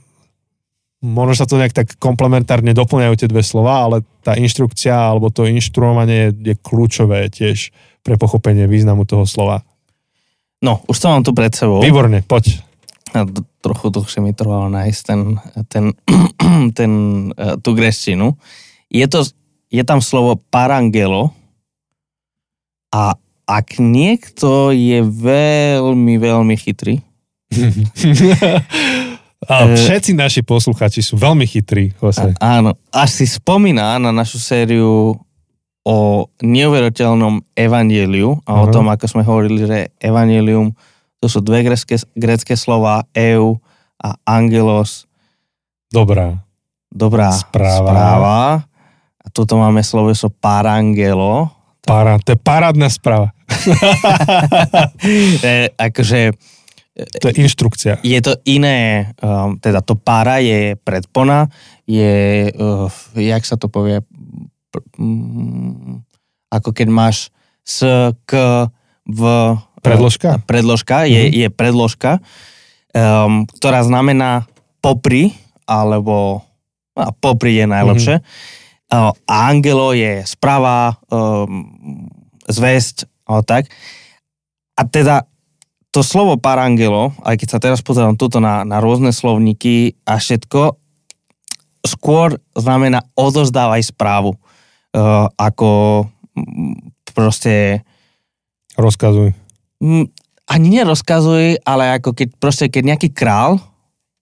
možno 1.01 1.33
sa 1.33 1.49
to 1.49 1.57
nejak 1.57 1.73
tak 1.73 1.89
komplementárne 1.97 2.77
doplňajú 2.77 3.15
tie 3.17 3.29
dve 3.31 3.41
slova, 3.41 3.89
ale 3.89 4.05
tá 4.21 4.37
inštrukcia 4.37 4.93
alebo 4.93 5.33
to 5.33 5.49
inštruovanie 5.49 6.29
je, 6.29 6.53
je 6.53 6.55
kľúčové 6.61 7.33
tiež 7.33 7.73
pre 8.05 8.21
pochopenie 8.21 8.69
významu 8.69 9.09
toho 9.09 9.25
slova. 9.25 9.65
No, 10.61 10.85
už 10.91 10.97
to 11.01 11.07
mám 11.09 11.25
tu 11.25 11.33
pred 11.33 11.53
sebou. 11.57 11.81
Výborne, 11.81 12.21
poď. 12.21 12.61
A 13.17 13.25
trochu 13.65 13.89
dlhšie 13.91 14.21
mi 14.21 14.37
trvalo 14.37 14.69
nájsť 14.69 15.01
ten, 15.03 15.21
ten, 15.73 15.85
ten, 16.79 16.93
e, 17.33 17.57
tú 17.65 17.73
greštinu. 17.73 18.37
Je, 18.93 19.07
to, 19.09 19.25
je 19.73 19.83
tam 19.83 20.05
slovo 20.05 20.37
parangelo 20.53 21.33
a 22.93 23.17
ak 23.49 23.83
niekto 23.83 24.71
je 24.71 25.03
veľmi, 25.03 26.15
veľmi 26.23 26.55
chytrý, 26.55 27.03
A 29.49 29.65
e, 29.65 29.73
všetci 29.73 30.13
naši 30.13 30.45
posluchači 30.45 31.01
sú 31.01 31.17
veľmi 31.17 31.49
chytrí, 31.49 31.97
Jose. 31.97 32.37
Áno, 32.37 32.77
až 32.93 33.25
si 33.25 33.27
spomína 33.27 33.97
na 33.97 34.13
našu 34.13 34.37
sériu 34.37 35.17
o 35.81 36.29
neuveriteľnom 36.45 37.41
evanieliu 37.57 38.37
a 38.45 38.53
uh-huh. 38.53 38.65
o 38.65 38.67
tom, 38.69 38.93
ako 38.93 39.05
sme 39.09 39.23
hovorili, 39.25 39.65
že 39.65 39.79
evanielium 39.97 40.77
to 41.21 41.27
sú 41.29 41.41
dve 41.41 41.65
grecké, 41.65 41.97
grecké 42.17 42.53
slova 42.57 43.05
eu 43.17 43.61
a 44.01 44.17
angelos. 44.29 45.09
Dobrá. 45.93 46.41
Dobrá 46.89 47.33
správa. 47.33 47.81
správa. 47.81 48.39
A 49.21 49.27
tuto 49.29 49.61
máme 49.61 49.85
slovo 49.85 50.13
so 50.17 50.33
parangelo. 50.33 51.53
Para, 51.85 52.17
to 52.21 52.37
je 52.37 52.39
parádna 52.41 52.89
správa. 52.89 53.33
e, 55.45 55.73
akože 55.77 56.33
to 57.21 57.31
je 57.31 57.35
inštrukcia. 57.45 58.01
Je 58.05 58.19
to 58.21 58.37
iné, 58.45 59.11
um, 59.21 59.57
teda 59.61 59.81
to 59.81 59.97
pára 59.97 60.43
je 60.43 60.77
predpona, 60.81 61.49
je, 61.85 62.49
uh, 62.55 62.91
jak 63.17 63.43
sa 63.45 63.57
to 63.57 63.71
povie, 63.71 64.03
um, 64.99 66.03
ako 66.51 66.71
keď 66.75 66.89
máš 66.91 67.17
s, 67.63 67.85
k, 68.27 68.33
v... 69.07 69.21
Predložka? 69.81 70.37
Uh, 70.37 70.43
predložka, 70.45 71.09
je, 71.09 71.23
mhm. 71.29 71.33
je 71.35 71.49
predložka, 71.49 72.13
um, 72.93 73.47
ktorá 73.49 73.81
znamená 73.87 74.49
popri, 74.81 75.37
alebo 75.65 76.45
a 77.01 77.15
popri 77.15 77.57
je 77.57 77.67
najlepšie. 77.71 78.17
Mm-hmm. 78.21 78.89
Uh, 78.91 79.15
a 79.31 79.35
angelo 79.49 79.95
je 79.95 80.27
správa, 80.27 80.99
um, 81.09 82.11
zväzť, 82.51 83.07
a 83.31 83.47
tak. 83.47 83.71
A 84.75 84.83
teda 84.83 85.31
to 85.91 86.07
slovo 86.07 86.39
parangelo, 86.39 87.11
aj 87.27 87.35
keď 87.35 87.49
sa 87.51 87.59
teraz 87.59 87.81
pozerám 87.83 88.15
tuto 88.15 88.39
na, 88.39 88.63
na 88.63 88.79
rôzne 88.79 89.11
slovníky 89.11 89.99
a 90.07 90.23
všetko, 90.23 90.79
skôr 91.83 92.39
znamená 92.55 93.03
odozdávaj 93.19 93.83
správu. 93.91 94.39
Uh, 94.95 95.27
ako 95.35 96.07
proste... 97.11 97.83
Rozkazuj. 98.79 99.35
Ani 100.51 100.67
nerozkazuj, 100.71 101.63
ale 101.67 101.99
ako 101.99 102.15
keď 102.15 102.29
proste, 102.39 102.67
keď 102.71 102.95
nejaký 102.95 103.09
král 103.11 103.59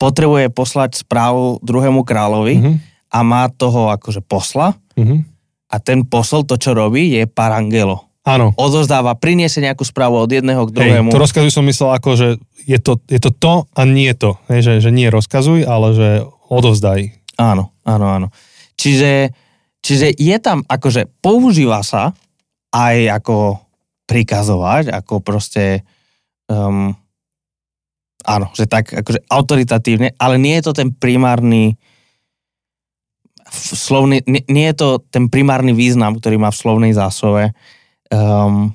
potrebuje 0.01 0.49
poslať 0.49 1.05
správu 1.05 1.61
druhému 1.61 2.07
kráľovi 2.07 2.55
uh-huh. 2.59 2.75
a 3.13 3.19
má 3.27 3.51
toho 3.53 3.93
akože 3.93 4.25
posla 4.25 4.79
uh-huh. 4.97 5.21
a 5.69 5.77
ten 5.83 6.07
posol 6.07 6.47
to, 6.47 6.57
čo 6.57 6.73
robí, 6.73 7.13
je 7.13 7.27
parangelo. 7.27 8.08
Áno. 8.29 8.53
Odozdáva, 8.61 9.17
priniesie 9.17 9.65
nejakú 9.65 9.89
správu 9.89 10.21
od 10.21 10.29
jedného 10.29 10.69
k 10.69 10.75
druhému. 10.77 11.09
Hej, 11.09 11.17
to 11.17 11.25
rozkazuj 11.25 11.53
som 11.53 11.65
myslel 11.65 11.97
ako, 11.97 12.11
že 12.13 12.29
je 12.69 12.77
to 12.77 13.01
je 13.09 13.17
to, 13.17 13.33
to 13.33 13.55
a 13.73 13.83
nie 13.89 14.13
to. 14.13 14.37
Hej, 14.53 14.61
že, 14.61 14.73
že 14.85 14.91
nie 14.93 15.09
rozkazuj, 15.09 15.65
ale 15.65 15.97
že 15.97 16.09
odovzdaj. 16.53 17.17
Áno, 17.41 17.73
áno, 17.89 18.07
áno. 18.13 18.29
Čiže, 18.77 19.33
čiže 19.81 20.13
je 20.13 20.37
tam, 20.37 20.61
akože 20.69 21.09
používa 21.25 21.81
sa 21.81 22.13
aj 22.77 23.25
ako 23.25 23.65
prikazovať, 24.05 24.93
ako 24.93 25.25
proste 25.25 25.89
um, 26.53 26.93
áno, 28.29 28.47
že 28.53 28.69
tak 28.69 28.93
akože 28.93 29.25
autoritatívne, 29.33 30.13
ale 30.21 30.37
nie 30.37 30.61
je 30.61 30.65
to 30.69 30.73
ten 30.77 30.93
primárny 30.93 31.81
slovný, 33.53 34.21
nie, 34.29 34.45
nie 34.49 34.69
je 34.73 34.77
to 34.77 34.89
ten 35.09 35.33
primárny 35.33 35.73
význam, 35.73 36.21
ktorý 36.21 36.37
má 36.37 36.53
v 36.53 36.61
slovnej 36.61 36.93
zásobe 36.93 37.57
um, 38.13 38.73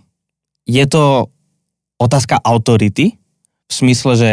je 0.64 0.86
to 0.88 1.30
otázka 2.00 2.40
autority, 2.42 3.16
v 3.68 3.72
smysle, 3.72 4.14
že 4.20 4.32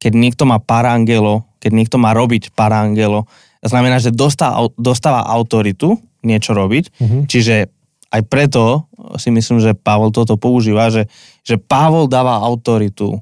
keď 0.00 0.12
niekto 0.14 0.44
má 0.48 0.62
parangelo, 0.62 1.44
keď 1.60 1.72
niekto 1.72 1.96
má 1.98 2.14
robiť 2.14 2.54
parangelo, 2.54 3.26
znamená, 3.64 3.98
že 3.98 4.14
dostáva, 4.14 4.70
dostáva 4.78 5.26
autoritu 5.26 5.98
niečo 6.22 6.54
robiť, 6.54 6.84
uh-huh. 6.96 7.22
čiže 7.26 7.68
aj 8.14 8.22
preto 8.30 8.86
si 9.18 9.34
myslím, 9.34 9.58
že 9.58 9.76
Pavol 9.76 10.14
toto 10.14 10.38
používa, 10.38 10.88
že, 10.88 11.10
že 11.42 11.58
Pavol 11.58 12.06
dáva 12.06 12.38
autoritu 12.38 13.18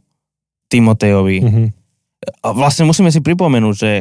Timotejovi. 0.68 1.38
Uh-huh. 1.40 1.66
A 2.44 2.46
vlastne 2.52 2.88
musíme 2.88 3.12
si 3.12 3.20
pripomenúť, 3.20 3.74
že 3.76 3.92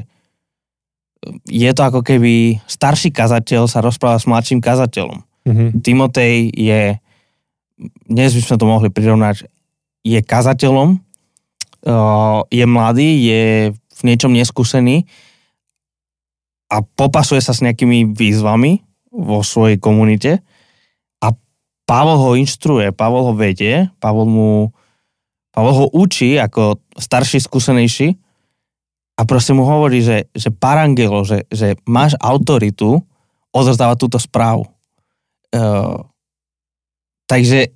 je 1.47 1.71
to 1.71 1.81
ako 1.87 2.03
keby 2.03 2.59
starší 2.67 3.15
kazateľ 3.15 3.67
sa 3.67 3.79
rozpráva 3.79 4.19
s 4.19 4.27
mladším 4.27 4.59
kazateľom. 4.59 5.23
Mm-hmm. 5.43 5.69
Timotej 5.83 6.35
je, 6.55 6.81
dnes 8.07 8.29
by 8.31 8.41
sme 8.41 8.55
to 8.59 8.65
mohli 8.65 8.89
prirovnať, 8.91 9.47
je 10.03 10.19
kazateľom, 10.19 10.99
uh, 11.87 12.43
je 12.47 12.65
mladý, 12.67 13.09
je 13.23 13.43
v 13.71 14.01
niečom 14.03 14.31
neskúsený 14.31 15.07
a 16.71 16.81
popasuje 16.83 17.39
sa 17.43 17.51
s 17.51 17.63
nejakými 17.63 18.15
výzvami 18.15 18.83
vo 19.13 19.45
svojej 19.45 19.77
komunite 19.77 20.41
a 21.21 21.31
Pavol 21.85 22.17
ho 22.17 22.31
inštruuje, 22.39 22.95
Pavol 22.95 23.31
ho 23.31 23.33
vedie, 23.35 23.91
Pavol 24.01 24.27
mu 24.27 24.49
Pavol 25.53 25.85
ho 25.85 25.87
učí 25.93 26.41
ako 26.41 26.81
starší, 26.97 27.37
skúsenejší 27.37 28.17
a 29.13 29.21
proste 29.29 29.53
mu 29.53 29.61
hovorí, 29.69 30.01
že, 30.01 30.25
že 30.33 30.49
parangelo, 30.49 31.21
že, 31.21 31.45
že 31.53 31.77
máš 31.85 32.17
autoritu 32.17 33.05
odozdávať 33.53 33.97
túto 34.01 34.17
správu. 34.17 34.72
Uh, 35.53 36.01
takže 37.29 37.69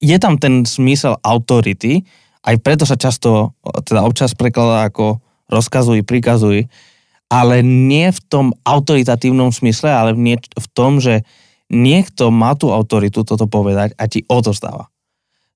je 0.00 0.16
tam 0.20 0.36
ten 0.36 0.68
smysel 0.68 1.16
autority, 1.20 2.04
aj 2.40 2.56
preto 2.64 2.88
sa 2.88 2.96
často, 2.96 3.56
teda 3.84 4.04
občas 4.04 4.32
prekladá 4.32 4.88
ako 4.88 5.20
rozkazuj, 5.52 6.04
prikazuj, 6.08 6.68
ale 7.28 7.60
nie 7.60 8.08
v 8.08 8.20
tom 8.26 8.46
autoritatívnom 8.64 9.52
smysle, 9.52 9.92
ale 9.92 10.10
nie 10.16 10.40
v 10.40 10.66
tom, 10.72 10.98
že 10.98 11.22
niekto 11.70 12.32
má 12.34 12.56
tú 12.56 12.74
autoritu 12.74 13.22
toto 13.22 13.46
povedať 13.46 13.94
a 13.94 14.08
ti 14.10 14.26
odozdáva. 14.26 14.90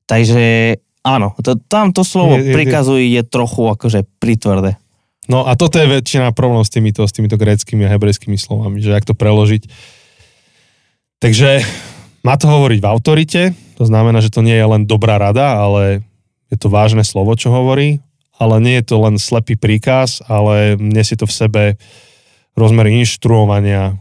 Takže 0.04 0.76
áno, 1.02 1.32
to, 1.40 1.56
tam 1.66 1.90
to 1.90 2.04
slovo 2.06 2.36
je, 2.38 2.52
je, 2.52 2.54
prikazuj 2.54 3.02
je 3.02 3.22
trochu 3.26 3.62
akože 3.64 4.06
pritvrdé. 4.20 4.76
No 5.24 5.48
a 5.48 5.56
toto 5.56 5.80
je 5.80 5.88
väčšina 5.88 6.36
problém 6.36 6.62
s 6.62 6.70
týmito, 6.70 7.00
s 7.08 7.16
týmito 7.16 7.40
gréckými 7.40 7.88
a 7.88 7.92
hebrejskými 7.96 8.36
slovami, 8.36 8.84
že 8.84 8.92
ak 8.92 9.08
to 9.08 9.16
preložiť. 9.16 9.66
Takže 11.24 11.64
má 12.20 12.36
to 12.36 12.44
hovoriť 12.44 12.84
v 12.84 12.90
autorite, 12.92 13.42
to 13.80 13.88
znamená, 13.88 14.20
že 14.20 14.28
to 14.28 14.44
nie 14.44 14.60
je 14.60 14.66
len 14.68 14.84
dobrá 14.84 15.16
rada, 15.16 15.56
ale 15.56 16.04
je 16.52 16.60
to 16.60 16.68
vážne 16.68 17.00
slovo, 17.00 17.32
čo 17.32 17.48
hovorí, 17.48 18.04
ale 18.36 18.60
nie 18.60 18.76
je 18.76 18.92
to 18.92 19.00
len 19.00 19.16
slepý 19.16 19.56
príkaz, 19.56 20.20
ale 20.28 20.76
nesie 20.76 21.16
to 21.16 21.24
v 21.24 21.32
sebe 21.32 21.62
rozmer 22.52 22.92
inštruovania, 22.92 23.96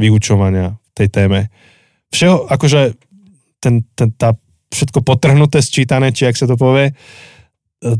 vyučovania 0.00 0.80
tej 0.96 1.12
téme. 1.12 1.52
Všeho, 2.16 2.48
akože 2.48 2.96
ten, 3.60 3.84
ten, 3.92 4.08
tá 4.16 4.32
všetko 4.72 5.04
potrhnuté, 5.04 5.60
sčítané, 5.60 6.16
či 6.16 6.32
ak 6.32 6.40
sa 6.40 6.48
to 6.48 6.56
povie, 6.56 6.96
e, 7.84 7.92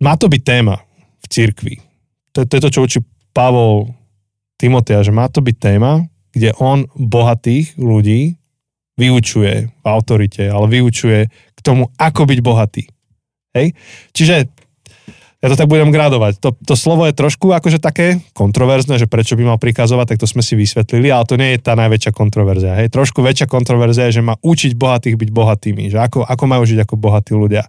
má 0.00 0.16
to 0.16 0.32
byť 0.32 0.40
téma 0.40 0.80
v 1.20 1.26
cirkvi. 1.28 1.84
To, 2.32 2.48
to 2.48 2.52
je 2.56 2.62
to, 2.64 2.70
čo 2.72 2.80
učí 2.80 2.98
Pavol 3.36 3.92
Timotea, 4.56 5.04
že 5.04 5.12
má 5.12 5.28
to 5.28 5.44
byť 5.44 5.56
téma, 5.60 6.00
kde 6.36 6.52
on 6.60 6.84
bohatých 6.92 7.80
ľudí 7.80 8.36
vyučuje 9.00 9.72
v 9.72 9.86
autorite, 9.88 10.44
ale 10.44 10.68
vyučuje 10.68 11.32
k 11.32 11.60
tomu, 11.64 11.88
ako 11.96 12.28
byť 12.28 12.38
bohatý. 12.44 12.84
Hej? 13.56 13.72
Čiže 14.12 14.52
ja 15.36 15.52
to 15.52 15.56
tak 15.56 15.68
budem 15.68 15.92
gradovať. 15.92 16.40
To, 16.40 16.56
to 16.56 16.74
slovo 16.76 17.04
je 17.04 17.12
trošku 17.12 17.52
akože 17.52 17.76
také 17.76 18.24
kontroverzné, 18.32 18.96
že 18.96 19.08
prečo 19.08 19.36
by 19.36 19.54
mal 19.54 19.58
prikazovať, 19.60 20.16
tak 20.16 20.18
to 20.24 20.28
sme 20.28 20.40
si 20.40 20.56
vysvetlili, 20.56 21.12
ale 21.12 21.28
to 21.28 21.36
nie 21.36 21.56
je 21.56 21.60
tá 21.60 21.76
najväčšia 21.76 22.12
kontroverzia. 22.12 22.72
Hej? 22.80 22.92
Trošku 22.92 23.20
väčšia 23.20 23.48
kontroverzia 23.48 24.08
je, 24.08 24.20
že 24.20 24.26
má 24.26 24.40
učiť 24.40 24.72
bohatých 24.76 25.16
byť 25.16 25.30
bohatými, 25.32 25.92
že 25.92 26.00
ako, 26.00 26.24
ako 26.24 26.44
majú 26.48 26.64
žiť 26.64 26.88
ako 26.88 26.94
bohatí 26.96 27.32
ľudia. 27.36 27.68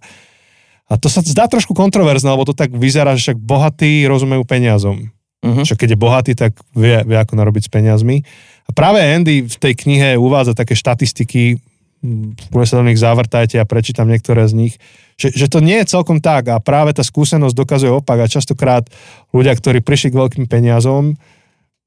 A 0.88 0.96
to 0.96 1.12
sa 1.12 1.20
zdá 1.20 1.44
trošku 1.44 1.76
kontroverzné, 1.76 2.32
lebo 2.32 2.48
to 2.48 2.56
tak 2.56 2.72
vyzerá, 2.72 3.12
že 3.12 3.30
však 3.30 3.38
bohatí 3.44 4.08
rozumejú 4.08 4.48
peniazom. 4.48 5.12
Uh-huh. 5.38 5.62
Čo 5.62 5.78
keď 5.78 5.94
je 5.94 5.98
bohatý, 6.00 6.32
tak 6.34 6.56
vie, 6.74 7.04
vie 7.04 7.18
ako 7.20 7.38
narobiť 7.38 7.68
s 7.68 7.70
peniazmi. 7.70 8.26
A 8.68 8.70
práve 8.76 9.00
Andy 9.00 9.48
v 9.48 9.56
tej 9.56 9.74
knihe 9.74 10.20
uvádza 10.20 10.52
také 10.52 10.76
štatistiky, 10.76 11.58
v 11.98 12.54
sa 12.62 12.78
do 12.78 12.86
nich 12.86 13.00
zavrtajte 13.00 13.58
a 13.58 13.66
prečítam 13.66 14.06
niektoré 14.06 14.46
z 14.46 14.54
nich, 14.54 14.74
že, 15.18 15.34
že 15.34 15.50
to 15.50 15.58
nie 15.58 15.82
je 15.82 15.90
celkom 15.90 16.22
tak 16.22 16.46
a 16.46 16.62
práve 16.62 16.94
tá 16.94 17.02
skúsenosť 17.02 17.54
dokazuje 17.58 17.90
opak 17.90 18.22
a 18.22 18.30
častokrát 18.30 18.86
ľudia, 19.34 19.58
ktorí 19.58 19.82
prišli 19.82 20.14
k 20.14 20.18
veľkým 20.22 20.46
peniazom, 20.46 21.18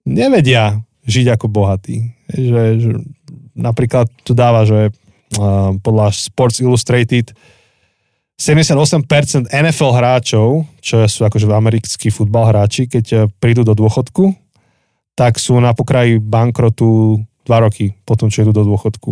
nevedia 0.03 0.83
žiť 1.07 1.39
ako 1.39 1.47
bohatí. 1.47 2.11
Že, 2.27 2.63
že 2.83 2.91
napríklad 3.55 4.11
tu 4.27 4.35
dáva, 4.35 4.67
že 4.67 4.91
uh, 4.91 5.71
podľa 5.79 6.11
Sports 6.11 6.59
Illustrated 6.59 7.31
78% 8.35 9.53
NFL 9.53 9.91
hráčov, 9.93 10.65
čo 10.81 11.05
sú 11.05 11.23
akože 11.23 11.45
americkí 11.45 12.09
futbal 12.09 12.49
hráči, 12.49 12.89
keď 12.89 13.05
eh, 13.13 13.19
prídu 13.37 13.61
do 13.61 13.77
dôchodku, 13.77 14.33
tak 15.15 15.37
sú 15.37 15.59
na 15.59 15.75
pokraji 15.75 16.17
bankrotu 16.17 17.19
2 17.45 17.63
roky 17.63 17.93
potom, 18.05 18.31
čo 18.31 18.45
idú 18.45 18.55
do 18.55 18.63
dôchodku. 18.63 19.11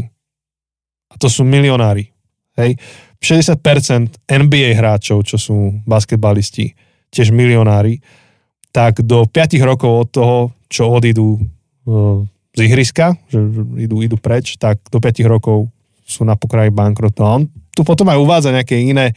A 1.09 1.15
to 1.17 1.27
sú 1.27 1.41
milionári. 1.41 2.13
Hej. 2.59 2.77
60% 3.19 3.59
NBA 4.29 4.79
hráčov, 4.79 5.27
čo 5.27 5.35
sú 5.35 5.83
basketbalisti, 5.83 6.71
tiež 7.11 7.35
milionári, 7.35 7.99
tak 8.71 9.03
do 9.03 9.27
5 9.27 9.59
rokov 9.65 9.91
od 9.91 10.09
toho, 10.13 10.37
čo 10.71 10.87
odídu 10.87 11.35
eh, 11.35 12.19
z 12.55 12.59
ihriska, 12.69 13.17
že 13.27 13.39
idú, 13.81 13.99
idú 14.05 14.15
preč, 14.15 14.55
tak 14.55 14.79
do 14.87 15.01
5 15.01 15.25
rokov 15.27 15.67
sú 16.05 16.23
na 16.25 16.39
pokraji 16.39 16.71
bankrotu. 16.73 17.21
A 17.25 17.41
on 17.41 17.43
tu 17.73 17.85
potom 17.85 18.07
aj 18.09 18.17
uvádza 18.17 18.49
nejaké 18.55 18.81
iné 18.81 19.13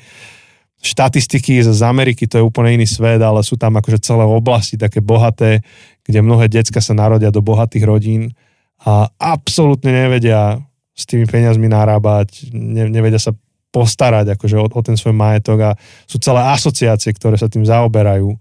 štatistiky 0.82 1.62
z 1.62 1.80
Ameriky, 1.86 2.26
to 2.26 2.42
je 2.42 2.44
úplne 2.44 2.74
iný 2.74 2.90
svet, 2.90 3.22
ale 3.22 3.46
sú 3.46 3.54
tam 3.54 3.78
akože 3.78 4.02
celé 4.02 4.26
oblasti 4.26 4.74
také 4.74 4.98
bohaté, 4.98 5.62
kde 6.02 6.18
mnohé 6.26 6.50
decka 6.50 6.82
sa 6.82 6.90
narodia 6.92 7.30
do 7.30 7.38
bohatých 7.38 7.86
rodín 7.86 8.34
a 8.82 9.06
absolútne 9.22 9.94
nevedia 9.94 10.58
s 10.92 11.06
tými 11.06 11.30
peniazmi 11.30 11.70
narábať, 11.70 12.50
ne, 12.50 12.90
nevedia 12.90 13.22
sa 13.22 13.30
postarať 13.72 14.36
akože 14.36 14.56
o, 14.58 14.66
o 14.68 14.80
ten 14.84 14.98
svoj 14.98 15.16
majetok 15.16 15.58
a 15.62 15.70
sú 16.04 16.18
celé 16.18 16.42
asociácie, 16.50 17.14
ktoré 17.14 17.38
sa 17.40 17.48
tým 17.48 17.64
zaoberajú. 17.64 18.36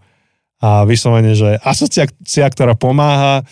A 0.61 0.83
vyslovene, 0.83 1.33
že 1.33 1.57
asociácia, 1.61 2.45
ktorá 2.51 2.73
pomáha 2.75 3.45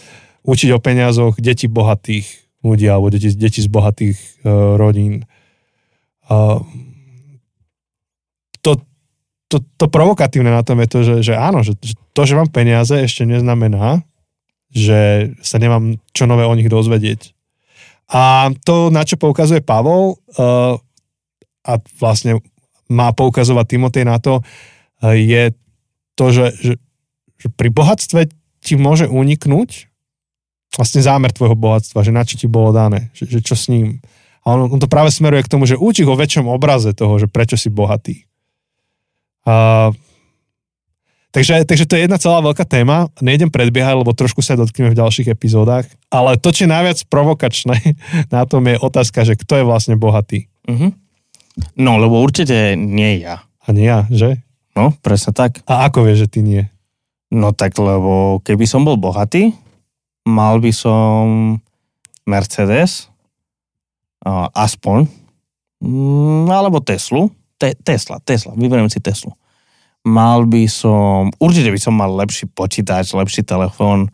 učiť 0.44 0.70
o 0.76 0.84
peniazoch 0.84 1.38
deti 1.40 1.70
bohatých 1.70 2.26
ľudí 2.66 2.86
alebo 2.90 3.08
deti, 3.10 3.32
deti 3.34 3.64
z 3.64 3.70
bohatých 3.72 4.18
uh, 4.44 4.76
rodín. 4.76 5.24
Uh, 6.28 6.62
to, 9.50 9.66
to 9.82 9.86
provokatívne 9.89 10.54
na 10.54 10.62
tom 10.62 10.78
je 10.80 10.88
to, 10.88 11.00
že, 11.02 11.16
že 11.26 11.34
áno, 11.34 11.66
že, 11.66 11.74
že 11.82 11.97
to, 12.14 12.22
že 12.24 12.38
mám 12.38 12.54
peniaze, 12.54 12.93
ešte 12.93 13.26
neznamená, 13.26 14.06
že 14.70 15.34
sa 15.41 15.58
nemám 15.58 15.97
čo 16.14 16.30
nové 16.30 16.45
o 16.45 16.54
nich 16.54 16.70
dozvedieť. 16.70 17.34
A 18.14 18.54
to, 18.62 18.93
na 18.93 19.02
čo 19.02 19.18
poukazuje 19.18 19.66
Pavol, 19.66 20.22
uh, 20.38 20.78
a 21.66 21.74
vlastne 21.97 22.41
má 22.89 23.10
poukazovať 23.14 23.66
Timotej 23.66 24.06
na 24.06 24.22
to, 24.22 24.45
uh, 24.45 25.14
je 25.18 25.54
to, 26.14 26.26
že, 26.30 26.45
že, 26.62 26.74
že 27.41 27.47
pri 27.50 27.74
bohatstve 27.74 28.30
ti 28.62 28.74
môže 28.78 29.10
uniknúť 29.10 29.89
vlastne 30.78 31.02
zámer 31.02 31.34
tvojho 31.34 31.58
bohatstva, 31.58 32.06
že 32.06 32.14
na 32.14 32.22
čo 32.22 32.38
ti 32.38 32.45
bolo 32.45 32.70
dané, 32.70 33.10
že, 33.18 33.26
že 33.26 33.41
čo 33.41 33.58
s 33.58 33.74
ním. 33.74 33.97
A 34.45 34.54
on, 34.54 34.70
on 34.70 34.78
to 34.78 34.86
práve 34.86 35.10
smeruje 35.10 35.41
k 35.41 35.52
tomu, 35.52 35.66
že 35.66 35.74
učí 35.74 36.06
ho 36.06 36.14
väčšom 36.14 36.45
obraze 36.45 36.93
toho, 36.93 37.18
že 37.18 37.26
prečo 37.26 37.58
si 37.58 37.74
bohatý. 37.74 38.28
A, 39.46 39.90
takže, 41.32 41.64
takže 41.64 41.86
to 41.86 41.96
je 41.96 42.04
jedna 42.08 42.18
celá 42.20 42.40
veľká 42.44 42.66
téma. 42.68 43.08
Nejdem 43.24 43.52
predbiehať, 43.52 44.02
lebo 44.02 44.12
trošku 44.16 44.44
sa 44.44 44.60
dotkneme 44.60 44.92
v 44.92 45.00
ďalších 45.00 45.32
epizódach. 45.32 45.88
Ale 46.12 46.40
to, 46.42 46.52
čo 46.52 46.66
je 46.66 46.74
najviac 46.74 47.00
provokačné 47.08 47.78
na 48.36 48.44
tom 48.48 48.66
je 48.68 48.76
otázka, 48.80 49.24
že 49.24 49.40
kto 49.40 49.64
je 49.64 49.68
vlastne 49.68 49.96
bohatý. 50.00 50.50
Uh-huh. 50.68 50.92
No, 51.76 52.00
lebo 52.00 52.24
určite 52.24 52.80
nie 52.80 53.20
ja. 53.24 53.44
A 53.64 53.76
nie 53.76 53.86
ja, 53.86 54.08
že? 54.10 54.40
No, 54.74 54.96
presne 55.04 55.36
tak. 55.36 55.60
A 55.68 55.86
ako 55.92 56.08
vieš, 56.08 56.26
že 56.26 56.32
ty 56.32 56.40
nie? 56.40 56.64
No 57.30 57.54
tak, 57.54 57.78
lebo 57.78 58.42
keby 58.42 58.66
som 58.66 58.82
bol 58.82 58.98
bohatý, 58.98 59.54
mal 60.26 60.58
by 60.58 60.72
som 60.74 61.58
Mercedes, 62.26 63.10
aspoň, 64.54 65.10
mm, 65.82 66.50
alebo 66.50 66.82
Teslu, 66.82 67.30
Te, 67.60 67.76
Tesla, 67.76 68.24
Tesla, 68.24 68.55
vyberiem 68.55 68.88
si 68.88 69.03
Teslu. 69.03 69.36
Mal 70.07 70.47
by 70.47 70.64
som, 70.72 71.28
určite 71.43 71.68
by 71.76 71.80
som 71.80 71.91
mal 71.91 72.07
lepší 72.16 72.47
počítač, 72.47 73.12
lepší 73.12 73.43
telefón, 73.43 74.07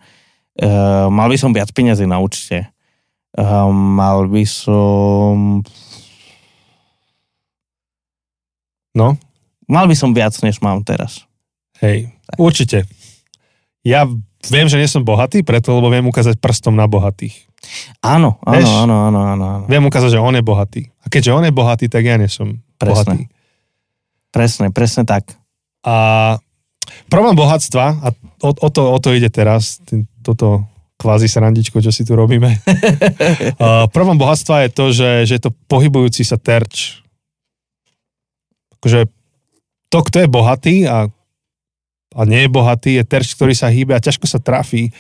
uh, 0.58 1.06
mal 1.14 1.30
by 1.30 1.38
som 1.38 1.54
viac 1.54 1.70
peniazy 1.70 2.10
na 2.10 2.18
účte, 2.18 2.66
uh, 3.38 3.70
mal 3.70 4.26
by 4.26 4.43
som... 4.50 5.62
No? 8.98 9.14
Mal 9.70 9.86
by 9.86 9.93
som 9.93 10.10
viac, 10.10 10.34
než 10.41 10.58
mám 10.66 10.82
teraz. 10.82 11.30
Hej, 11.86 12.10
tak. 12.26 12.38
určite. 12.41 12.78
Ja 13.86 14.10
viem, 14.50 14.66
že 14.66 14.82
nie 14.82 14.89
som 14.89 15.06
bohatý, 15.06 15.46
preto, 15.46 15.78
lebo 15.78 15.93
viem 15.93 16.06
ukázať 16.10 16.41
prstom 16.41 16.74
na 16.74 16.89
bohatých. 16.89 17.46
Áno, 18.02 18.41
áno, 18.41 18.58
Veš, 18.58 18.70
áno, 18.70 18.96
áno, 19.10 19.20
áno, 19.22 19.46
áno. 19.46 19.66
Viem 19.70 19.86
ukázať, 19.86 20.18
že 20.18 20.20
on 20.22 20.34
je 20.34 20.41
bohatý. 20.41 20.82
A 21.02 21.14
keďže 21.14 21.34
on 21.34 21.46
je 21.46 21.54
bohatý, 21.54 21.86
tak 21.89 22.06
ja 22.06 22.18
nie 22.18 22.30
som 22.30 22.58
presne. 22.82 23.06
bohatý. 23.06 23.35
Presne, 24.36 24.68
presne 24.76 25.08
tak. 25.08 25.32
A 25.88 26.36
problém 27.08 27.40
bohatstva, 27.40 27.86
a 28.04 28.08
o, 28.44 28.52
o, 28.52 28.68
to, 28.68 28.82
o 28.84 29.00
to 29.00 29.16
ide 29.16 29.32
teraz, 29.32 29.80
tým, 29.88 30.04
toto 30.20 30.68
kvázi 31.00 31.32
srandičko, 31.32 31.80
čo 31.80 31.96
si 31.96 32.04
tu 32.04 32.20
robíme. 32.20 32.52
uh, 32.60 33.88
problém 33.96 34.20
bohatstva 34.20 34.68
je 34.68 34.70
to, 34.76 34.86
že, 34.92 35.12
že 35.24 35.34
je 35.40 35.42
to 35.48 35.56
pohybujúci 35.72 36.28
sa 36.28 36.36
terč. 36.36 37.00
Takže 38.84 39.08
to, 39.88 40.00
kto 40.04 40.18
je 40.20 40.28
bohatý 40.28 40.76
a 40.84 41.08
a 42.16 42.22
nie 42.24 42.48
je 42.48 42.50
bohatý, 42.50 42.92
je 42.96 43.04
terč, 43.04 43.36
ktorý 43.36 43.52
sa 43.52 43.68
hýbe 43.68 43.92
a 43.92 44.00
ťažko 44.00 44.24
sa 44.24 44.40
trafí. 44.40 44.96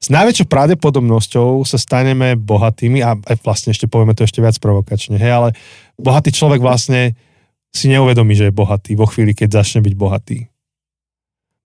S 0.00 0.12
najväčšou 0.12 0.48
pravdepodobnosťou 0.48 1.64
sa 1.64 1.80
staneme 1.80 2.36
bohatými 2.36 3.00
a 3.00 3.16
aj 3.16 3.36
vlastne 3.40 3.72
ešte 3.72 3.88
povieme 3.88 4.12
to 4.12 4.28
ešte 4.28 4.44
viac 4.44 4.56
provokačne, 4.60 5.16
hej, 5.16 5.32
ale 5.32 5.48
bohatý 5.96 6.32
človek 6.32 6.60
vlastne 6.60 7.16
si 7.70 7.86
neuvedomí, 7.86 8.34
že 8.34 8.50
je 8.50 8.54
bohatý 8.54 8.98
vo 8.98 9.06
chvíli, 9.06 9.34
keď 9.34 9.62
začne 9.62 9.80
byť 9.82 9.94
bohatý. 9.94 10.50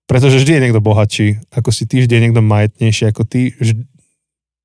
Pretože 0.06 0.38
vždy 0.38 0.52
je 0.54 0.64
niekto 0.70 0.82
bohatší 0.86 1.28
ako 1.50 1.70
si 1.74 1.90
ty, 1.90 2.06
vždy 2.06 2.14
je 2.14 2.24
niekto 2.30 2.42
majetnejší 2.46 3.10
ako 3.10 3.26
ty. 3.26 3.58
Vždy, 3.58 3.82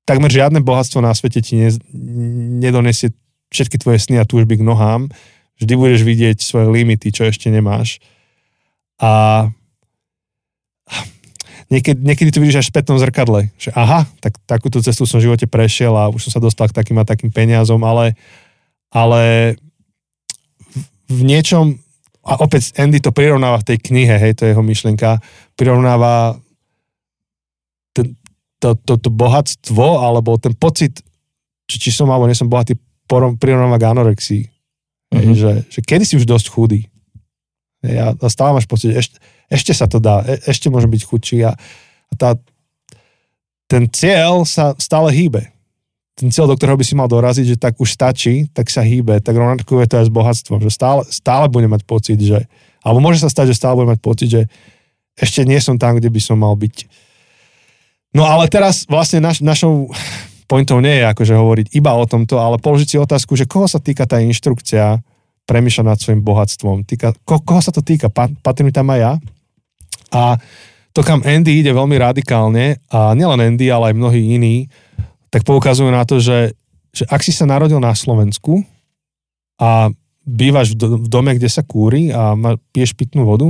takmer 0.05 0.29
žiadne 0.29 0.61
bohatstvo 0.61 1.01
na 1.01 1.13
svete 1.17 1.41
ti 1.41 1.57
ne, 1.57 1.73
nedonesie 2.61 3.09
všetky 3.49 3.81
tvoje 3.81 3.97
sny 3.99 4.21
a 4.21 4.29
túžby 4.29 4.61
k 4.61 4.65
nohám. 4.65 5.09
Vždy 5.57 5.73
budeš 5.77 6.01
vidieť 6.05 6.37
svoje 6.41 6.69
limity, 6.69 7.09
čo 7.09 7.25
ešte 7.25 7.49
nemáš. 7.49 7.97
A 9.01 9.49
niekedy, 11.73 11.97
niekedy 11.97 12.29
to 12.29 12.41
vidíš 12.41 12.61
až 12.61 12.67
v 12.69 12.73
spätnom 12.77 13.01
zrkadle, 13.01 13.49
že 13.57 13.73
aha, 13.73 14.05
tak 14.21 14.37
takúto 14.45 14.77
cestu 14.83 15.09
som 15.09 15.17
v 15.17 15.25
živote 15.25 15.49
prešiel 15.49 15.97
a 15.97 16.11
už 16.13 16.29
som 16.29 16.37
sa 16.37 16.41
dostal 16.41 16.69
k 16.69 16.77
takým 16.77 17.01
a 17.01 17.07
takým 17.07 17.33
peniazom, 17.33 17.81
ale, 17.81 18.13
ale 18.93 19.55
v 21.11 21.21
niečom 21.27 21.75
a 22.21 22.37
opäť 22.39 22.77
Andy 22.77 23.01
to 23.01 23.09
prirovnáva 23.09 23.59
v 23.65 23.67
tej 23.73 23.77
knihe, 23.81 24.13
hej, 24.13 24.37
to 24.37 24.45
je 24.45 24.53
jeho 24.53 24.61
myšlienka, 24.61 25.17
prirovnáva 25.57 26.37
ten, 27.97 28.13
to, 28.61 28.77
to, 28.77 28.93
to 29.01 29.09
bohatstvo, 29.09 30.05
alebo 30.05 30.37
ten 30.37 30.53
pocit, 30.53 31.01
či, 31.65 31.75
či 31.81 31.89
som 31.89 32.07
alebo 32.13 32.29
nie 32.29 32.37
som 32.37 32.47
bohatý, 32.47 32.77
prirovnáva 33.09 33.81
k 33.81 33.87
anorexii. 33.89 34.43
Mm-hmm. 34.45 35.17
Hej, 35.17 35.25
mhm. 35.27 35.35
že, 35.35 35.51
že 35.67 35.79
kedy 35.83 36.03
si 36.07 36.15
už 36.15 36.29
dosť 36.29 36.47
chudý. 36.47 36.81
Hej, 37.83 37.95
a, 37.99 38.07
a 38.15 38.27
stále 38.29 38.55
máš 38.55 38.69
pocit, 38.69 38.93
ešte, 38.93 39.17
ešte 39.51 39.73
sa 39.75 39.89
to 39.89 39.99
dá, 39.99 40.23
e, 40.23 40.39
ešte 40.47 40.71
môžem 40.71 40.93
byť 40.93 41.03
chudší 41.03 41.43
a, 41.43 41.57
a 41.57 42.13
tá, 42.15 42.39
ten 43.67 43.89
cieľ 43.91 44.47
sa 44.47 44.77
stále 44.79 45.11
hýbe 45.11 45.50
ten 46.21 46.29
cieľ, 46.29 46.53
do 46.53 46.55
ktorého 46.55 46.77
by 46.77 46.85
si 46.85 46.93
mal 46.93 47.09
doraziť, 47.09 47.45
že 47.49 47.57
tak 47.57 47.81
už 47.81 47.97
stačí, 47.97 48.45
tak 48.53 48.69
sa 48.69 48.85
hýbe, 48.85 49.17
tak 49.25 49.33
rovnako 49.33 49.81
je 49.81 49.89
to 49.89 49.95
aj 49.97 50.05
s 50.05 50.13
bohatstvom, 50.13 50.61
že 50.61 50.69
stále, 50.69 51.01
stále 51.09 51.49
bude 51.49 51.65
mať 51.65 51.81
pocit, 51.81 52.21
že, 52.21 52.45
alebo 52.85 53.01
môže 53.01 53.17
sa 53.17 53.33
stať, 53.33 53.49
že 53.49 53.57
stále 53.57 53.73
bude 53.73 53.89
mať 53.89 54.01
pocit, 54.05 54.29
že 54.29 54.41
ešte 55.17 55.41
nie 55.49 55.57
som 55.57 55.81
tam, 55.81 55.97
kde 55.97 56.13
by 56.13 56.21
som 56.21 56.37
mal 56.37 56.53
byť. 56.53 56.85
No 58.13 58.29
ale 58.29 58.45
teraz 58.53 58.85
vlastne 58.85 59.17
naš, 59.17 59.41
našou 59.41 59.89
pointou 60.45 60.77
nie 60.77 61.01
je 61.01 61.09
akože 61.09 61.33
hovoriť 61.33 61.67
iba 61.73 61.95
o 61.97 62.05
tomto, 62.05 62.37
ale 62.37 62.61
položiť 62.61 62.87
si 62.93 62.97
otázku, 63.01 63.33
že 63.33 63.49
koho 63.49 63.65
sa 63.65 63.81
týka 63.81 64.05
tá 64.05 64.21
inštrukcia 64.21 65.01
premýšľať 65.49 65.85
nad 65.87 65.97
svojim 65.97 66.21
bohatstvom. 66.21 66.85
Týka, 66.85 67.17
ko, 67.25 67.41
koho 67.41 67.65
sa 67.65 67.73
to 67.73 67.81
týka? 67.81 68.13
Patrím 68.13 68.69
tam 68.69 68.93
aj 68.93 68.99
ja. 68.99 69.13
A 70.13 70.21
to, 70.91 71.07
kam 71.07 71.23
Andy 71.23 71.63
ide 71.63 71.71
veľmi 71.71 71.95
radikálne, 71.95 72.83
a 72.91 73.15
nielen 73.15 73.39
Andy, 73.39 73.71
ale 73.71 73.91
aj 73.91 73.95
mnohí 73.95 74.21
iní, 74.35 74.67
tak 75.31 75.47
poukazujú 75.47 75.87
na 75.89 76.03
to, 76.03 76.19
že, 76.19 76.53
že 76.91 77.07
ak 77.07 77.23
si 77.23 77.31
sa 77.31 77.47
narodil 77.47 77.79
na 77.79 77.95
Slovensku 77.95 78.67
a 79.55 79.89
bývaš 80.27 80.75
v 80.75 81.07
dome, 81.07 81.31
kde 81.33 81.49
sa 81.49 81.63
kúri 81.63 82.11
a 82.11 82.35
piješ 82.75 82.93
pitnú 82.93 83.25
vodu, 83.25 83.49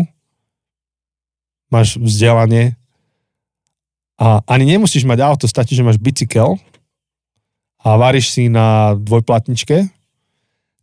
máš 1.73 1.97
vzdelanie 1.97 2.77
a 4.21 4.45
ani 4.45 4.77
nemusíš 4.77 5.03
mať 5.03 5.19
auto, 5.25 5.45
stačí, 5.49 5.73
že 5.73 5.81
máš 5.81 5.97
bicykel 5.97 6.61
a 7.81 7.97
varíš 7.97 8.37
si 8.37 8.45
na 8.47 8.93
dvojplatničke, 8.93 9.89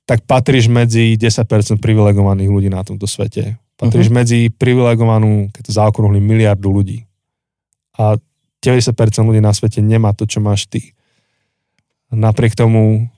tak 0.09 0.25
patríš 0.27 0.67
medzi 0.67 1.15
10% 1.15 1.79
privilegovaných 1.79 2.51
ľudí 2.51 2.69
na 2.73 2.83
tomto 2.83 3.07
svete. 3.07 3.61
Patríš 3.79 4.11
uh-huh. 4.11 4.19
medzi 4.25 4.51
privilegovanú, 4.51 5.55
keď 5.55 5.63
to 5.69 5.73
zaokrúhli, 5.77 6.19
miliardu 6.19 6.67
ľudí. 6.67 7.07
A 7.95 8.19
90% 8.65 8.95
ľudí 9.23 9.39
na 9.39 9.55
svete 9.55 9.79
nemá 9.79 10.11
to, 10.15 10.27
čo 10.27 10.43
máš 10.43 10.67
ty. 10.67 10.95
Napriek 12.11 12.57
tomu 12.59 13.13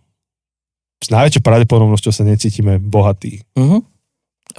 s 1.01 1.09
najväčšou 1.09 1.41
pravdepodobnosťou 1.41 2.13
sa 2.13 2.25
necítime 2.29 2.77
bohatí. 2.77 3.41
Uh-huh. 3.57 3.81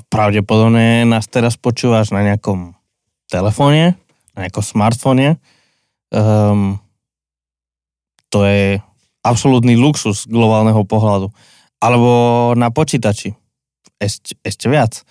Pravdepodobne 0.10 1.06
nás 1.06 1.30
teraz 1.30 1.54
počúvaš 1.54 2.10
na 2.10 2.26
nejakom 2.26 2.74
telefóne, 3.30 3.94
na 4.34 4.48
nejakom 4.48 4.66
smartfóne. 4.66 5.38
Um, 6.10 6.82
to 8.34 8.42
je 8.48 8.82
absolútny 9.22 9.78
luxus 9.78 10.26
globálneho 10.26 10.82
pohľadu. 10.82 11.30
Alebo 11.78 12.12
na 12.58 12.74
počítači. 12.74 13.38
Ešte, 14.02 14.34
ešte 14.42 14.66
viac. 14.66 15.06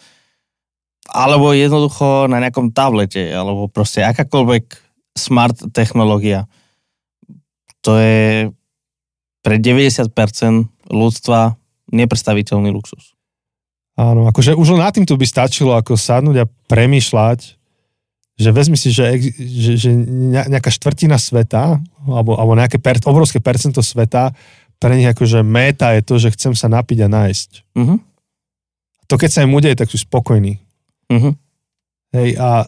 Alebo 1.11 1.55
jednoducho 1.55 2.27
na 2.27 2.43
nejakom 2.43 2.75
tablete, 2.75 3.31
alebo 3.31 3.71
proste 3.71 4.03
akákoľvek 4.03 4.90
smart 5.17 5.57
technológia. 5.73 6.47
To 7.87 7.97
je 7.97 8.53
pre 9.41 9.57
90% 9.57 10.13
ľudstva 10.93 11.57
nepredstaviteľný 11.91 12.71
luxus. 12.71 13.17
Áno, 13.99 14.25
akože 14.31 14.57
už 14.57 14.77
len 14.77 14.81
na 14.81 14.91
týmto 14.93 15.17
by 15.17 15.27
stačilo 15.27 15.77
ako 15.77 15.99
sadnúť 15.99 16.37
a 16.45 16.51
premýšľať, 16.71 17.61
že 18.41 18.51
vezmi 18.57 18.77
si, 18.81 18.89
že, 18.89 19.21
že, 19.37 19.73
že 19.77 19.91
nejaká 20.49 20.73
štvrtina 20.73 21.21
sveta, 21.21 21.77
alebo, 22.09 22.41
alebo 22.41 22.57
nejaké 22.57 22.81
per, 22.81 22.97
obrovské 23.05 23.37
percento 23.37 23.85
sveta, 23.85 24.33
pre 24.81 24.97
nich 24.97 25.05
akože 25.13 25.45
méta 25.45 25.93
je 25.93 26.01
to, 26.01 26.17
že 26.17 26.33
chcem 26.33 26.57
sa 26.57 26.73
napiť 26.73 27.05
a 27.05 27.09
nájsť. 27.13 27.51
Uh-huh. 27.77 28.01
To 29.13 29.15
keď 29.21 29.29
sa 29.29 29.45
im 29.45 29.53
udeje, 29.53 29.77
tak 29.77 29.93
sú 29.93 30.01
spokojní. 30.01 30.57
Uh-huh. 31.13 31.37
Hej, 32.17 32.41
a 32.41 32.65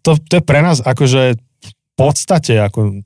to, 0.00 0.16
to 0.16 0.40
je 0.40 0.42
pre 0.42 0.64
nás 0.64 0.80
akože 0.80 1.36
podstate, 1.96 2.58
ako, 2.58 3.02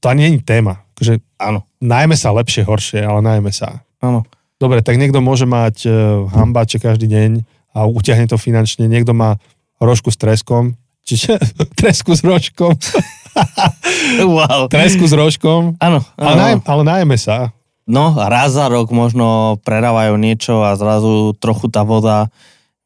to 0.00 0.06
ani 0.08 0.36
je 0.36 0.44
téma. 0.44 0.84
Akože, 0.96 1.20
áno. 1.40 1.64
Najmä 1.80 2.14
sa 2.16 2.34
lepšie, 2.36 2.68
horšie, 2.68 3.00
ale 3.00 3.24
najmä 3.24 3.48
sa. 3.52 3.80
Áno. 4.00 4.28
Dobre, 4.60 4.84
tak 4.84 5.00
niekto 5.00 5.24
môže 5.24 5.48
mať 5.48 5.88
uh, 5.88 6.28
hambáče 6.28 6.76
každý 6.76 7.08
deň 7.08 7.30
a 7.72 7.88
utiahne 7.88 8.28
to 8.28 8.36
finančne, 8.36 8.84
niekto 8.84 9.16
má 9.16 9.40
rožku 9.80 10.12
s 10.12 10.20
treskom, 10.20 10.76
čiže 11.00 11.40
tresku 11.80 12.12
s 12.12 12.20
rožkom. 12.20 12.76
wow. 14.36 14.68
Tresku 14.68 15.08
s 15.08 15.16
rožkom. 15.16 15.80
Áno. 15.80 16.04
Ale, 16.20 16.34
naj, 16.36 16.52
ale 16.68 16.82
najmä 16.84 17.16
sa. 17.16 17.56
No, 17.90 18.14
raz 18.14 18.54
za 18.54 18.70
rok 18.70 18.92
možno 18.94 19.58
predávajú 19.66 20.14
niečo 20.14 20.62
a 20.62 20.78
zrazu 20.78 21.34
trochu 21.40 21.66
tá 21.72 21.82
voda 21.82 22.30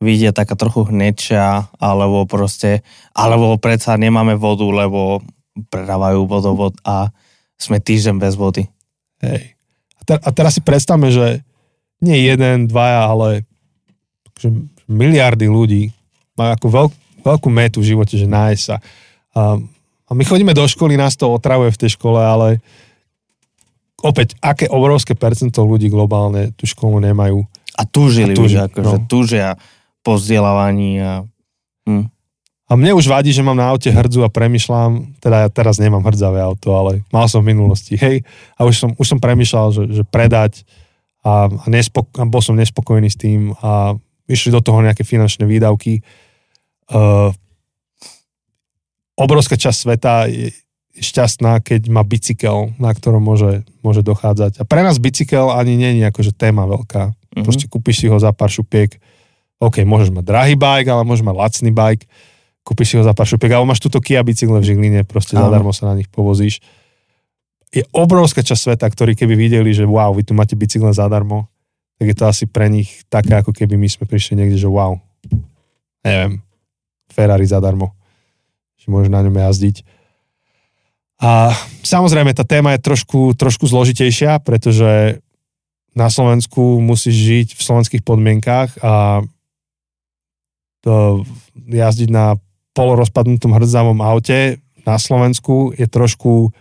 vyjde 0.04 0.36
taká 0.36 0.52
trochu 0.52 0.84
hnečia, 0.84 1.72
alebo 1.80 2.28
proste, 2.28 2.84
alebo 3.16 3.56
predsa 3.56 3.96
nemáme 3.96 4.36
vodu, 4.36 4.68
lebo 4.68 5.24
predávajú 5.72 6.28
vodovod 6.28 6.76
a 6.84 7.08
sme 7.56 7.80
týždeň 7.80 8.20
bez 8.20 8.36
vody. 8.36 8.68
Hej. 9.24 9.56
A, 9.96 10.00
te, 10.04 10.14
a 10.20 10.28
teraz 10.34 10.58
si 10.58 10.62
predstavme, 10.62 11.08
že 11.08 11.40
nie 12.04 12.28
jeden, 12.28 12.68
dvaja, 12.68 13.08
ale 13.08 13.48
že 14.36 14.52
miliardy 14.84 15.48
ľudí 15.48 15.88
majú 16.36 16.50
ako 16.52 16.66
veľk, 16.68 16.92
veľkú 17.24 17.48
metu 17.48 17.80
v 17.80 17.94
živote, 17.94 18.20
že 18.20 18.28
nájsť 18.28 18.62
sa. 18.62 18.76
A, 19.32 19.56
a 20.04 20.10
my 20.12 20.22
chodíme 20.26 20.52
do 20.52 20.66
školy, 20.66 20.98
nás 20.98 21.16
to 21.16 21.30
otravuje 21.30 21.72
v 21.72 21.80
tej 21.80 21.90
škole, 21.96 22.20
ale 22.20 22.60
opäť, 24.04 24.36
aké 24.44 24.68
obrovské 24.68 25.16
percento 25.16 25.64
ľudí 25.64 25.88
globálne 25.88 26.52
tú 26.58 26.68
školu 26.68 27.00
nemajú. 27.00 27.46
A 27.74 27.82
túžili 27.88 28.34
a 28.34 28.38
túži, 28.38 28.58
už, 28.60 28.70
akože 28.70 28.96
no. 29.00 29.06
túžia 29.08 29.48
po 30.04 30.20
vzdelávaní. 30.20 31.00
A, 31.00 31.24
hm. 31.88 32.06
a 32.68 32.72
mne 32.76 32.92
už 32.94 33.08
vadí, 33.08 33.32
že 33.32 33.40
mám 33.40 33.56
na 33.56 33.72
aute 33.72 33.88
hrdzu 33.88 34.22
a 34.22 34.30
premyšľam, 34.30 35.16
teda 35.18 35.46
ja 35.46 35.48
teraz 35.48 35.80
nemám 35.80 36.04
hrdzavé 36.04 36.44
auto, 36.44 36.76
ale 36.76 37.00
mal 37.08 37.24
som 37.26 37.40
v 37.40 37.56
minulosti, 37.56 37.96
hej, 37.96 38.22
a 38.54 38.68
už 38.68 38.74
som, 38.76 38.90
už 38.94 39.06
som 39.16 39.18
premyšľal, 39.18 39.66
že, 39.72 39.82
že 39.90 40.02
predať 40.04 40.62
a, 41.24 41.48
a, 41.48 41.66
nespok- 41.72 42.12
a 42.20 42.28
bol 42.28 42.44
som 42.44 42.54
nespokojný 42.54 43.08
s 43.08 43.16
tým 43.16 43.56
a 43.64 43.96
išli 44.28 44.52
do 44.52 44.60
toho 44.60 44.84
nejaké 44.84 45.08
finančné 45.08 45.48
výdavky. 45.48 46.04
Uh, 46.92 47.32
obrovská 49.16 49.56
časť 49.56 49.78
sveta 49.80 50.28
je 50.28 50.52
šťastná, 50.94 51.58
keď 51.58 51.90
má 51.90 52.06
bicykel, 52.06 52.70
na 52.78 52.94
ktorom 52.94 53.18
môže, 53.18 53.66
môže 53.82 54.06
dochádzať. 54.06 54.62
A 54.62 54.64
pre 54.68 54.86
nás 54.86 55.02
bicykel 55.02 55.50
ani 55.50 55.74
nie 55.74 55.98
je 55.98 56.06
akože 56.06 56.32
téma 56.38 56.70
veľká. 56.70 57.10
Mm-hmm. 57.10 57.42
Proste 57.42 57.66
kúpiš 57.66 58.04
si 58.04 58.06
ho 58.06 58.14
za 58.22 58.30
pár 58.30 58.52
šupiek, 58.52 58.94
OK, 59.62 59.86
môžeš 59.86 60.10
mať 60.10 60.24
drahý 60.26 60.54
bike, 60.58 60.90
ale 60.90 61.06
môžeš 61.06 61.24
mať 61.24 61.36
lacný 61.36 61.70
bike, 61.70 62.04
kúpiš 62.64 62.86
si 62.90 62.94
ho 62.96 63.04
za 63.04 63.12
pár 63.12 63.28
šupiek, 63.28 63.52
alebo 63.54 63.68
máš 63.68 63.84
túto 63.84 64.00
Kia 64.00 64.24
bicykle 64.24 64.58
v 64.58 64.66
Žiline, 64.66 65.00
proste 65.04 65.36
Áno. 65.36 65.46
zadarmo 65.46 65.70
sa 65.70 65.92
na 65.92 66.00
nich 66.00 66.08
povozíš. 66.08 66.64
Je 67.70 67.84
obrovská 67.92 68.40
časť 68.40 68.72
sveta, 68.72 68.86
ktorí 68.88 69.18
keby 69.18 69.34
videli, 69.36 69.70
že 69.74 69.84
wow, 69.84 70.14
vy 70.14 70.22
tu 70.24 70.32
máte 70.32 70.54
bicykle 70.54 70.94
zadarmo, 70.94 71.50
tak 72.00 72.10
je 72.10 72.16
to 72.16 72.24
asi 72.26 72.44
pre 72.48 72.66
nich 72.72 73.04
také, 73.12 73.38
ako 73.38 73.54
keby 73.54 73.78
my 73.78 73.86
sme 73.86 74.08
prišli 74.08 74.40
niekde, 74.40 74.58
že 74.58 74.66
wow, 74.66 74.98
neviem, 76.02 76.42
Ferrari 77.10 77.46
zadarmo, 77.46 77.94
že 78.78 78.90
môžeš 78.90 79.10
na 79.10 79.22
ňom 79.22 79.36
jazdiť. 79.38 79.76
A 81.22 81.54
samozrejme, 81.86 82.34
tá 82.34 82.42
téma 82.42 82.74
je 82.74 82.84
trošku, 82.84 83.38
trošku 83.38 83.70
zložitejšia, 83.70 84.42
pretože 84.42 85.22
na 85.94 86.10
Slovensku 86.10 86.82
musíš 86.82 87.14
žiť 87.14 87.48
v 87.54 87.60
slovenských 87.62 88.02
podmienkách 88.02 88.82
a 88.82 89.22
jazdiť 91.54 92.10
na 92.12 92.36
polorozpadnutom 92.74 93.54
hrdzavom 93.54 94.02
aute 94.02 94.60
na 94.84 95.00
Slovensku 95.00 95.72
je 95.72 95.88
trošku 95.88 96.52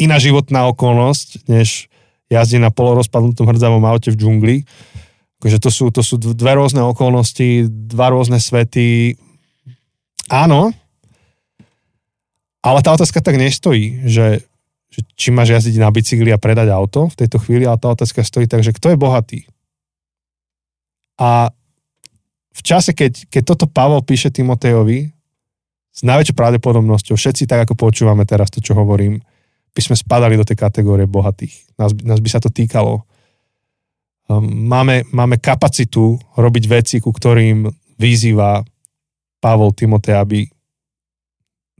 iná 0.00 0.16
životná 0.16 0.64
okolnosť, 0.72 1.50
než 1.50 1.92
jazdí 2.32 2.56
na 2.56 2.72
polorozpadnutom 2.72 3.44
hrdzavom 3.44 3.84
aute 3.84 4.12
v 4.12 4.18
džungli. 4.18 4.56
Takže 5.38 5.58
to 5.62 5.70
sú, 5.70 5.84
to 5.94 6.02
sú 6.02 6.18
dve 6.18 6.58
rôzne 6.58 6.82
okolnosti, 6.82 7.68
dva 7.68 8.10
rôzne 8.10 8.42
svety. 8.42 9.14
Áno, 10.28 10.74
ale 12.58 12.78
tá 12.82 12.90
otázka 12.90 13.22
tak 13.22 13.38
nestojí, 13.38 14.02
že, 14.08 14.42
že 14.90 15.00
či 15.14 15.30
máš 15.30 15.54
jazdiť 15.56 15.78
na 15.78 15.88
bicykli 15.94 16.34
a 16.34 16.42
predať 16.42 16.74
auto 16.74 17.06
v 17.06 17.18
tejto 17.24 17.38
chvíli, 17.38 17.64
ale 17.64 17.78
tá 17.78 17.94
otázka 17.94 18.26
stojí 18.26 18.50
tak, 18.50 18.66
že 18.66 18.74
kto 18.74 18.92
je 18.92 18.98
bohatý. 18.98 19.40
A 21.18 21.50
v 22.58 22.62
čase, 22.66 22.90
keď, 22.90 23.30
keď 23.30 23.42
toto 23.54 23.70
Pavol 23.70 24.02
píše 24.02 24.34
Timotejovi, 24.34 25.14
s 25.98 26.06
najväčšou 26.06 26.36
pravdepodobnosťou, 26.38 27.18
všetci 27.18 27.50
tak, 27.50 27.66
ako 27.66 27.74
počúvame 27.74 28.22
teraz 28.22 28.54
to, 28.54 28.62
čo 28.62 28.78
hovorím, 28.78 29.18
by 29.74 29.80
sme 29.82 29.98
spadali 29.98 30.38
do 30.38 30.46
tej 30.46 30.58
kategórie 30.58 31.10
bohatých. 31.10 31.74
Nás, 31.74 31.90
nás 32.06 32.22
by 32.22 32.28
sa 32.30 32.38
to 32.38 32.50
týkalo. 32.50 33.02
Um, 34.30 34.46
máme, 34.70 35.06
máme 35.10 35.42
kapacitu 35.42 36.18
robiť 36.38 36.64
veci, 36.70 36.96
ku 37.02 37.10
ktorým 37.10 37.66
vyzýva 37.98 38.62
Pavol 39.42 39.74
Timotej, 39.74 40.14
aby 40.18 40.46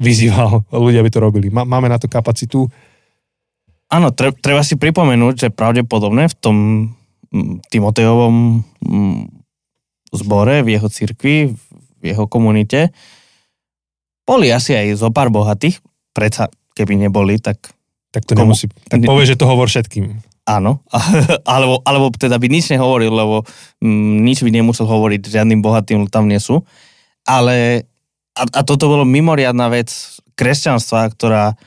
vyzýval 0.02 0.66
ľudia, 0.70 1.02
aby 1.02 1.10
to 1.10 1.22
robili. 1.22 1.46
Máme 1.50 1.86
na 1.86 1.98
to 1.98 2.10
kapacitu. 2.10 2.66
Áno, 3.90 4.10
treba 4.14 4.62
si 4.66 4.74
pripomenúť, 4.74 5.34
že 5.46 5.54
pravdepodobne 5.54 6.26
v 6.26 6.34
tom 6.38 6.56
mm, 7.30 7.70
Timotejovom 7.70 8.34
mm, 8.82 9.38
zbore, 10.12 10.64
v 10.64 10.78
jeho 10.78 10.88
cirkvi, 10.88 11.52
v 11.98 12.04
jeho 12.04 12.24
komunite, 12.30 12.94
boli 14.28 14.52
asi 14.52 14.76
aj 14.76 15.00
zo 15.00 15.09
pár 15.09 15.32
bohatých, 15.32 15.80
predsa 16.12 16.52
keby 16.76 17.09
neboli, 17.09 17.40
tak... 17.40 17.72
Tak 18.09 18.24
to 18.24 18.36
komu... 18.36 18.52
nemusí... 18.52 18.68
Tak 18.88 19.04
povie, 19.04 19.28
že 19.28 19.36
to 19.36 19.48
hovor 19.48 19.68
všetkým. 19.68 20.20
Áno, 20.48 20.80
alebo, 21.44 21.84
alebo 21.84 22.09
teda 22.16 22.40
by 22.40 22.48
nič 22.48 22.72
nehovoril, 22.72 23.12
lebo 23.12 23.44
m, 23.84 24.24
nič 24.24 24.40
by 24.40 24.48
nemusel 24.48 24.88
hovoriť, 24.88 25.28
žiadnym 25.28 25.61
bohatým 25.61 26.09
tam 26.09 26.24
nie 26.24 26.40
sú. 26.40 26.64
Ale 27.28 27.84
a, 28.32 28.42
a 28.48 28.61
toto 28.64 28.88
bolo 28.88 29.04
mimoriadná 29.04 29.68
vec 29.68 29.92
kresťanstva, 30.38 31.12
ktorá, 31.12 31.59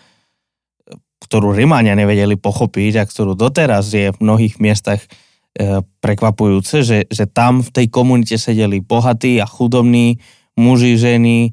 ktorú 1.27 1.53
Rimania 1.53 1.93
nevedeli 1.93 2.39
pochopiť 2.39 2.93
a 2.97 3.03
ktorú 3.05 3.37
doteraz 3.37 3.91
je 3.93 4.09
v 4.09 4.17
mnohých 4.17 4.57
miestach 4.57 5.03
prekvapujúce, 5.99 6.81
že, 6.81 6.99
že 7.11 7.25
tam 7.27 7.59
v 7.59 7.69
tej 7.69 7.87
komunite 7.91 8.39
sedeli 8.39 8.79
bohatí 8.79 9.43
a 9.43 9.47
chudobní 9.47 10.23
muži, 10.55 10.95
ženy, 10.95 11.51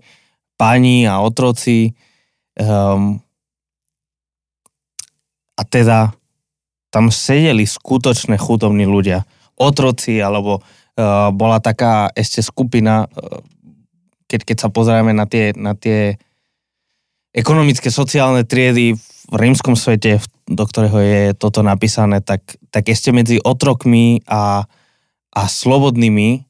pani 0.59 1.07
a 1.07 1.19
otroci. 1.23 1.95
Um, 2.59 3.23
a 5.59 5.63
teda 5.67 6.15
tam 6.91 7.11
sedeli 7.11 7.67
skutočné 7.67 8.39
chudobní 8.39 8.87
ľudia. 8.87 9.27
Otroci, 9.59 10.23
alebo 10.23 10.63
uh, 10.63 11.35
bola 11.35 11.59
taká 11.59 12.11
ešte 12.15 12.43
skupina, 12.43 13.07
uh, 13.07 13.43
keď, 14.31 14.41
keď 14.47 14.57
sa 14.63 14.69
pozrieme 14.71 15.11
na 15.11 15.27
tie, 15.27 15.51
na 15.59 15.75
tie 15.75 16.19
ekonomické, 17.35 17.91
sociálne 17.91 18.47
triedy 18.47 18.95
v 18.95 19.18
rímskom 19.33 19.77
svete, 19.77 20.21
do 20.49 20.65
ktorého 20.65 20.99
je 21.01 21.23
toto 21.37 21.61
napísané, 21.61 22.25
tak, 22.25 22.57
tak 22.73 22.89
ešte 22.89 23.13
medzi 23.13 23.37
otrokmi 23.41 24.25
a, 24.25 24.65
a 25.33 25.43
slobodnými 25.45 26.49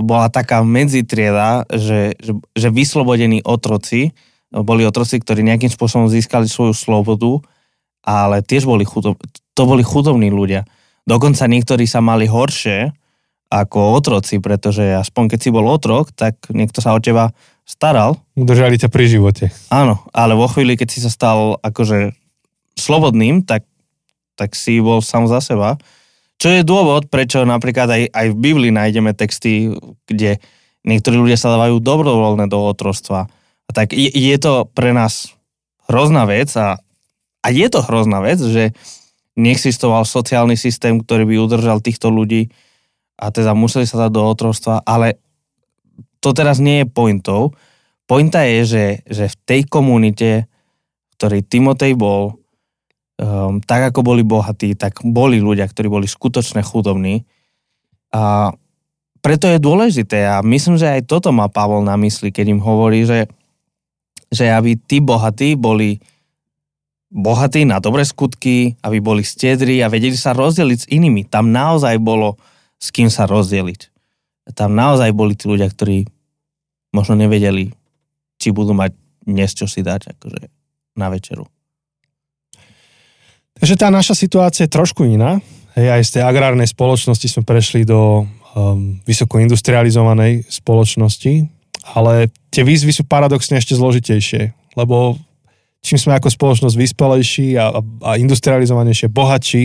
bola 0.00 0.32
taká 0.32 0.64
medzitrieda, 0.64 1.68
že, 1.68 2.16
že, 2.16 2.32
že 2.56 2.68
vyslobodení 2.72 3.44
otroci, 3.44 4.16
boli 4.54 4.86
otroci, 4.86 5.18
ktorí 5.18 5.42
nejakým 5.42 5.68
spôsobom 5.68 6.06
získali 6.06 6.46
svoju 6.46 6.72
slobodu, 6.72 7.42
ale 8.06 8.40
tiež 8.40 8.70
boli 8.70 8.86
chudob, 8.86 9.18
to 9.52 9.62
boli 9.66 9.82
chudobní 9.82 10.30
ľudia. 10.30 10.62
Dokonca 11.04 11.50
niektorí 11.50 11.84
sa 11.84 11.98
mali 12.00 12.30
horšie 12.30 12.94
ako 13.50 13.98
otroci, 13.98 14.40
pretože 14.40 14.82
aspoň 14.94 15.34
keď 15.34 15.38
si 15.42 15.50
bol 15.52 15.66
otrok, 15.68 16.14
tak 16.14 16.38
niekto 16.48 16.80
sa 16.80 16.96
o 16.96 17.02
teba 17.02 17.34
staral. 17.64 18.20
Udržali 18.36 18.76
ťa 18.76 18.92
pri 18.92 19.04
živote. 19.08 19.44
Áno, 19.72 20.04
ale 20.12 20.36
vo 20.36 20.48
chvíli, 20.48 20.76
keď 20.76 20.88
si 20.92 21.00
sa 21.00 21.10
stal 21.12 21.56
akože 21.64 22.12
slobodným, 22.76 23.44
tak, 23.44 23.64
tak 24.36 24.52
si 24.56 24.80
bol 24.80 25.00
sám 25.00 25.26
za 25.26 25.40
seba 25.40 25.80
čo 26.44 26.48
je 26.50 26.66
dôvod, 26.66 27.08
prečo 27.08 27.46
napríklad 27.46 27.88
aj, 27.88 28.02
aj 28.10 28.26
v 28.34 28.36
Biblii 28.36 28.72
nájdeme 28.74 29.14
texty, 29.14 29.72
kde 30.04 30.42
niektorí 30.84 31.16
ľudia 31.16 31.38
sa 31.38 31.54
dávajú 31.54 31.80
dobrovoľné 31.80 32.50
do 32.50 32.58
otrostva. 32.58 33.30
A 33.64 33.70
tak 33.72 33.94
je, 33.94 34.10
je 34.10 34.36
to 34.36 34.68
pre 34.74 34.92
nás 34.92 35.32
hrozná 35.88 36.26
vec 36.28 36.52
a, 36.58 36.76
a 37.40 37.46
je 37.48 37.66
to 37.70 37.80
hrozná 37.80 38.20
vec, 38.20 38.42
že 38.42 38.74
neexistoval 39.40 40.04
sociálny 40.06 40.54
systém, 40.58 41.00
ktorý 41.00 41.26
by 41.26 41.34
udržal 41.42 41.78
týchto 41.80 42.10
ľudí 42.10 42.52
a 43.16 43.30
teda 43.30 43.54
museli 43.54 43.86
sa 43.86 44.06
dať 44.06 44.10
do 44.12 44.22
otrostva, 44.26 44.82
ale 44.82 45.22
to 46.24 46.32
teraz 46.32 46.56
nie 46.56 46.80
je 46.80 46.86
pointou. 46.88 47.52
Pointa 48.08 48.48
je, 48.48 48.64
že, 48.64 48.86
že 49.04 49.28
v 49.28 49.36
tej 49.44 49.60
komunite, 49.68 50.48
v 50.48 51.12
ktorej 51.20 51.44
Timotej 51.44 51.92
bol, 52.00 52.40
um, 53.20 53.60
tak 53.60 53.92
ako 53.92 54.00
boli 54.00 54.24
bohatí, 54.24 54.72
tak 54.72 55.04
boli 55.04 55.44
ľudia, 55.44 55.68
ktorí 55.68 55.92
boli 55.92 56.08
skutočne 56.08 56.64
chudobní. 56.64 57.28
A 58.16 58.56
preto 59.20 59.52
je 59.52 59.60
dôležité 59.60 60.24
a 60.24 60.40
myslím, 60.40 60.80
že 60.80 60.88
aj 60.88 61.08
toto 61.08 61.28
má 61.28 61.52
Pavol 61.52 61.84
na 61.84 61.96
mysli, 62.00 62.32
keď 62.32 62.56
im 62.56 62.60
hovorí, 62.64 63.04
že, 63.04 63.28
že 64.32 64.48
aby 64.48 64.80
tí 64.80 65.04
bohatí 65.04 65.60
boli 65.60 66.00
bohatí 67.14 67.62
na 67.62 67.78
dobré 67.78 68.02
skutky, 68.02 68.74
aby 68.82 68.98
boli 68.98 69.22
stiedri 69.22 69.78
a 69.84 69.92
vedeli 69.92 70.18
sa 70.18 70.34
rozdeliť 70.34 70.78
s 70.82 70.90
inými. 70.90 71.30
Tam 71.30 71.54
naozaj 71.54 72.00
bolo 72.02 72.36
s 72.82 72.90
kým 72.90 73.06
sa 73.06 73.30
rozdeliť. 73.30 73.94
Tam 74.52 74.74
naozaj 74.74 75.14
boli 75.14 75.38
tí 75.38 75.46
ľudia, 75.46 75.70
ktorí 75.70 76.10
možno 76.94 77.18
nevedeli, 77.18 77.74
či 78.38 78.54
budú 78.54 78.70
mať 78.70 78.94
dnes 79.26 79.50
čo 79.56 79.66
si 79.66 79.82
dať 79.82 80.14
akože 80.14 80.42
na 80.94 81.10
večeru. 81.10 81.48
Takže 83.58 83.74
tá 83.74 83.88
naša 83.90 84.14
situácia 84.14 84.68
je 84.68 84.74
trošku 84.74 85.02
iná. 85.08 85.42
Hej, 85.74 85.88
aj 85.90 86.02
z 86.06 86.10
tej 86.18 86.22
agrárnej 86.22 86.70
spoločnosti 86.70 87.26
sme 87.26 87.42
prešli 87.42 87.82
do 87.82 88.22
um, 88.54 88.98
vysoko 89.02 89.42
industrializovanej 89.42 90.46
spoločnosti, 90.46 91.50
ale 91.98 92.30
tie 92.54 92.62
výzvy 92.62 92.94
sú 92.94 93.02
paradoxne 93.06 93.58
ešte 93.58 93.74
zložitejšie, 93.74 94.54
lebo 94.78 95.18
čím 95.82 95.98
sme 95.98 96.14
ako 96.14 96.30
spoločnosť 96.30 96.76
vyspelejší 96.78 97.48
a, 97.58 97.74
a 98.06 98.10
industrializovanejšie, 98.22 99.10
bohatší, 99.10 99.62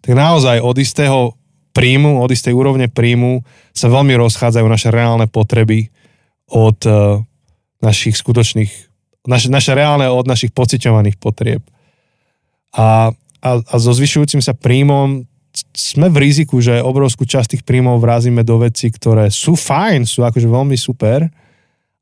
tak 0.00 0.12
naozaj 0.16 0.64
od 0.64 0.76
istého 0.80 1.36
príjmu, 1.76 2.24
od 2.24 2.32
istej 2.32 2.56
úrovne 2.56 2.88
príjmu 2.88 3.44
sa 3.76 3.92
veľmi 3.92 4.16
rozchádzajú 4.16 4.66
naše 4.66 4.88
reálne 4.88 5.28
potreby 5.28 5.92
od 6.50 6.78
uh, 6.84 7.22
našich 7.80 8.18
skutočných, 8.18 8.72
naše, 9.24 9.48
naše 9.48 9.72
reálne 9.72 10.10
od 10.10 10.26
našich 10.26 10.50
pociťovaných 10.52 11.16
potrieb. 11.16 11.62
A 12.74 13.14
a, 13.40 13.50
a 13.56 13.74
so 13.80 13.92
zvyšujúcim 13.96 14.44
sa 14.44 14.52
príjmom 14.52 15.24
sme 15.74 16.06
v 16.06 16.30
riziku, 16.30 16.62
že 16.62 16.78
obrovskú 16.78 17.26
časť 17.26 17.58
tých 17.58 17.66
príjmov 17.66 17.98
vrázime 17.98 18.46
do 18.46 18.62
veci, 18.62 18.86
ktoré 18.86 19.34
sú 19.34 19.58
fajn, 19.58 20.06
sú 20.06 20.22
akože 20.22 20.46
veľmi 20.46 20.78
super, 20.78 21.26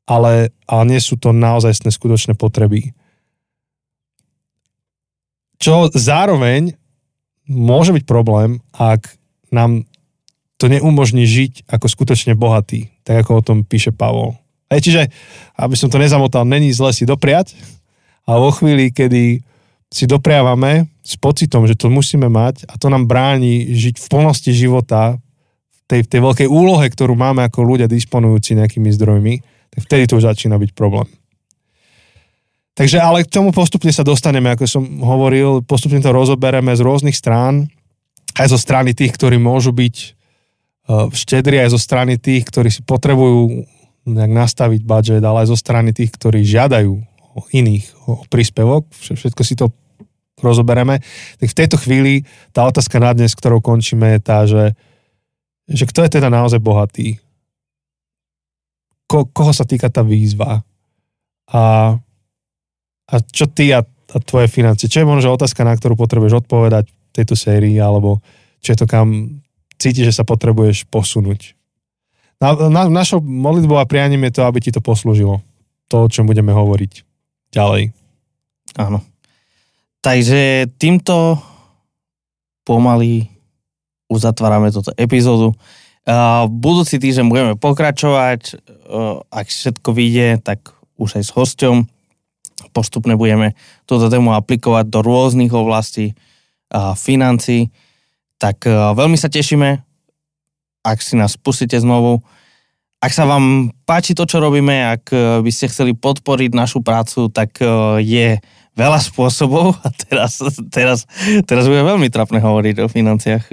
ale, 0.05 0.53
ale 0.69 0.83
nie 0.85 1.01
sú 1.01 1.17
to 1.17 1.33
naozaj 1.33 1.73
skutočné 1.89 2.37
potreby. 2.37 2.93
Čo 5.57 5.89
zároveň 5.89 6.77
môže 7.49 7.89
byť 7.89 8.05
problém, 8.05 8.61
ak 8.69 9.17
nám 9.49 9.88
to 10.59 10.67
neumožní 10.67 11.23
žiť 11.23 11.71
ako 11.71 11.87
skutočne 11.87 12.35
bohatý, 12.35 12.91
tak 13.07 13.23
ako 13.23 13.31
o 13.39 13.45
tom 13.45 13.57
píše 13.63 13.95
Pavol. 13.95 14.35
Hej, 14.69 14.91
čiže, 14.91 15.01
aby 15.57 15.73
som 15.73 15.89
to 15.89 15.97
nezamotal, 15.97 16.45
není 16.45 16.69
zle 16.75 16.93
si 16.93 17.07
dopriať, 17.07 17.55
a 18.29 18.37
vo 18.37 18.53
chvíli, 18.53 18.93
kedy 18.93 19.41
si 19.89 20.05
dopriavame 20.05 20.85
s 21.01 21.17
pocitom, 21.17 21.65
že 21.65 21.73
to 21.73 21.89
musíme 21.89 22.29
mať 22.29 22.69
a 22.69 22.77
to 22.77 22.93
nám 22.93 23.09
bráni 23.09 23.73
žiť 23.73 23.97
v 23.97 24.05
plnosti 24.05 24.53
života, 24.53 25.17
v 25.17 25.79
tej, 25.89 26.01
tej 26.05 26.21
veľkej 26.21 26.45
úlohe, 26.45 26.85
ktorú 26.85 27.17
máme 27.17 27.41
ako 27.49 27.65
ľudia 27.65 27.89
disponujúci 27.89 28.53
nejakými 28.53 28.93
zdrojmi, 28.93 29.41
tak 29.73 29.81
vtedy 29.89 30.05
to 30.05 30.21
už 30.21 30.29
začína 30.29 30.61
byť 30.61 30.77
problém. 30.77 31.09
Takže 32.77 33.01
ale 33.01 33.25
k 33.25 33.33
tomu 33.33 33.49
postupne 33.49 33.89
sa 33.89 34.05
dostaneme, 34.05 34.53
ako 34.53 34.69
som 34.69 34.85
hovoril, 35.01 35.65
postupne 35.65 35.97
to 35.97 36.13
rozobereme 36.13 36.69
z 36.77 36.85
rôznych 36.85 37.17
strán, 37.17 37.65
aj 38.37 38.53
zo 38.53 38.61
strany 38.61 38.93
tých, 38.93 39.17
ktorí 39.17 39.41
môžu 39.41 39.73
byť 39.73 40.18
štedri, 41.13 41.61
aj 41.61 41.77
zo 41.77 41.79
strany 41.79 42.17
tých, 42.17 42.49
ktorí 42.49 42.73
si 42.73 42.81
potrebujú 42.81 43.65
nejak 44.09 44.33
nastaviť 44.33 44.81
budget, 44.81 45.21
ale 45.21 45.45
aj 45.45 45.53
zo 45.53 45.57
strany 45.59 45.93
tých, 45.93 46.09
ktorí 46.09 46.41
žiadajú 46.41 46.97
iných 47.53 47.85
o 48.09 48.25
príspevok, 48.27 48.89
všetko 48.91 49.41
si 49.45 49.53
to 49.53 49.69
rozobereme, 50.41 51.03
tak 51.37 51.47
v 51.51 51.57
tejto 51.57 51.77
chvíli 51.77 52.23
tá 52.55 52.65
otázka 52.65 52.97
na 52.97 53.11
dnes, 53.13 53.35
ktorou 53.35 53.59
končíme, 53.59 54.17
je 54.17 54.19
tá, 54.19 54.47
že, 54.47 54.73
že 55.67 55.83
kto 55.85 56.07
je 56.07 56.19
teda 56.19 56.31
naozaj 56.31 56.63
bohatý? 56.63 57.19
Ko, 59.09 59.27
koho 59.29 59.51
sa 59.51 59.67
týka 59.67 59.91
tá 59.91 60.01
výzva? 60.01 60.63
A, 61.49 61.95
a 63.09 63.15
čo 63.29 63.49
ty 63.49 63.73
a, 63.73 63.81
a 63.83 64.17
tvoje 64.21 64.47
financie? 64.47 64.89
Čo 64.89 65.03
je 65.03 65.11
možno 65.11 65.33
otázka, 65.35 65.65
na 65.65 65.75
ktorú 65.75 65.97
potrebuješ 65.97 66.45
odpovedať 66.45 66.89
v 66.89 66.95
tejto 67.13 67.35
sérii, 67.35 67.75
alebo 67.81 68.21
čo 68.61 68.75
je 68.75 68.77
to, 68.79 68.87
kam 68.87 69.41
cítiš, 69.79 70.13
že 70.13 70.17
sa 70.21 70.27
potrebuješ 70.27 70.85
posunúť? 70.91 71.55
Na, 72.39 72.55
na, 72.55 72.87
našou 72.87 73.19
modlitbou 73.23 73.79
a 73.79 73.89
prianím 73.89 74.27
je 74.27 74.39
to, 74.39 74.41
aby 74.47 74.59
ti 74.63 74.71
to 74.71 74.79
poslúžilo. 74.79 75.43
To, 75.91 76.05
o 76.05 76.11
čom 76.11 76.27
budeme 76.27 76.53
hovoriť 76.53 77.03
ďalej. 77.51 77.91
Áno. 78.77 79.01
Takže 79.99 80.71
týmto 80.79 81.41
pomaly 82.63 83.27
uzatvárame 84.07 84.71
túto 84.71 84.95
epizódu. 84.95 85.51
Uh, 86.07 86.47
budúci 86.47 86.97
týždeň 86.97 87.25
budeme 87.27 87.53
pokračovať. 87.59 88.55
Uh, 88.87 89.21
ak 89.29 89.51
všetko 89.51 89.89
vyjde, 89.91 90.39
tak 90.39 90.71
už 90.95 91.19
aj 91.19 91.23
s 91.27 91.31
hosťom. 91.35 91.75
Postupne 92.71 93.19
budeme 93.19 93.57
túto 93.83 94.07
tému 94.07 94.31
aplikovať 94.33 94.87
do 94.87 95.03
rôznych 95.03 95.51
oblastí 95.51 96.15
uh, 96.71 96.95
financí. 96.95 97.69
Tak 98.39 98.63
uh, 98.65 98.95
veľmi 98.95 99.19
sa 99.19 99.27
tešíme, 99.27 99.83
ak 100.87 100.97
si 101.03 101.19
nás 101.19 101.35
pustíte 101.35 101.75
znovu. 101.75 102.23
Ak 103.03 103.11
sa 103.11 103.27
vám 103.27 103.75
páči 103.83 104.15
to, 104.15 104.23
čo 104.23 104.39
robíme, 104.39 104.95
ak 104.95 105.03
uh, 105.11 105.19
by 105.43 105.51
ste 105.51 105.67
chceli 105.67 105.91
podporiť 105.91 106.55
našu 106.55 106.79
prácu, 106.79 107.27
tak 107.27 107.59
uh, 107.59 107.99
je 107.99 108.39
veľa 108.79 108.99
spôsobov 109.03 109.75
a 109.85 109.91
teraz, 109.91 110.39
teraz, 110.71 111.03
teraz 111.43 111.67
bude 111.67 111.83
veľmi 111.83 112.07
trapné 112.07 112.39
hovoriť 112.39 112.75
o 112.79 112.87
financiách. 112.87 113.43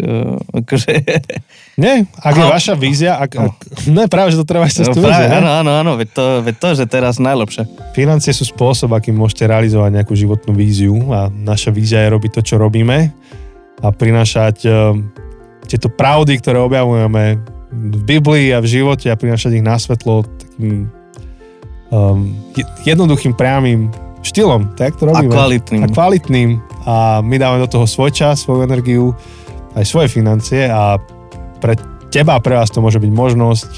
Akože... 0.62 0.90
Nie, 1.82 2.06
ak 2.22 2.34
je 2.38 2.46
vaša 2.46 2.74
vízia, 2.78 3.18
ak, 3.18 3.30
ak, 3.34 3.54
ne, 3.96 4.06
práve, 4.06 4.38
že 4.38 4.38
to 4.38 4.46
treba 4.46 4.70
ešte 4.70 4.86
no, 4.86 4.94
práve, 4.94 5.26
áno, 5.34 5.50
áno, 5.50 5.70
áno, 5.82 5.92
veď 5.98 6.08
to, 6.14 6.24
veď 6.46 6.54
to, 6.62 6.68
že 6.78 6.84
teraz 6.86 7.18
najlepšie. 7.18 7.66
Financie 7.90 8.30
sú 8.30 8.46
spôsob, 8.46 8.94
akým 8.94 9.18
môžete 9.18 9.50
realizovať 9.50 9.98
nejakú 9.98 10.14
životnú 10.14 10.54
víziu 10.54 10.94
a 11.10 11.26
naša 11.26 11.74
vízia 11.74 12.06
je 12.06 12.14
robiť 12.14 12.38
to, 12.38 12.40
čo 12.46 12.62
robíme 12.62 13.10
a 13.82 13.92
prinášať 13.92 14.56
uh, 14.64 14.96
tieto 15.66 15.90
pravdy, 15.90 16.38
ktoré 16.40 16.62
objavujeme 16.62 17.42
v 17.72 18.00
Biblii 18.06 18.54
a 18.54 18.62
v 18.62 18.70
živote 18.70 19.10
a 19.10 19.18
prinášať 19.18 19.58
ich 19.58 19.64
na 19.66 19.76
svetlo 19.76 20.24
takým 20.24 20.88
um, 21.90 22.32
jednoduchým, 22.86 23.34
priamým 23.34 23.90
štýlom, 24.22 24.74
tak 24.78 24.96
to 24.98 25.10
robíme. 25.10 25.30
A 25.30 25.36
kvalitným. 25.36 25.80
A 25.82 25.86
kvalitným. 25.90 26.50
A 26.86 26.94
my 27.22 27.36
dáme 27.36 27.58
do 27.62 27.68
toho 27.70 27.86
svoj 27.86 28.14
čas, 28.14 28.42
svoju 28.42 28.66
energiu, 28.66 29.14
aj 29.74 29.84
svoje 29.84 30.08
financie 30.08 30.66
a 30.70 30.96
pre 31.60 31.76
teba 32.08 32.38
pre 32.40 32.56
vás 32.56 32.70
to 32.70 32.80
môže 32.80 33.02
byť 33.02 33.12
možnosť 33.12 33.70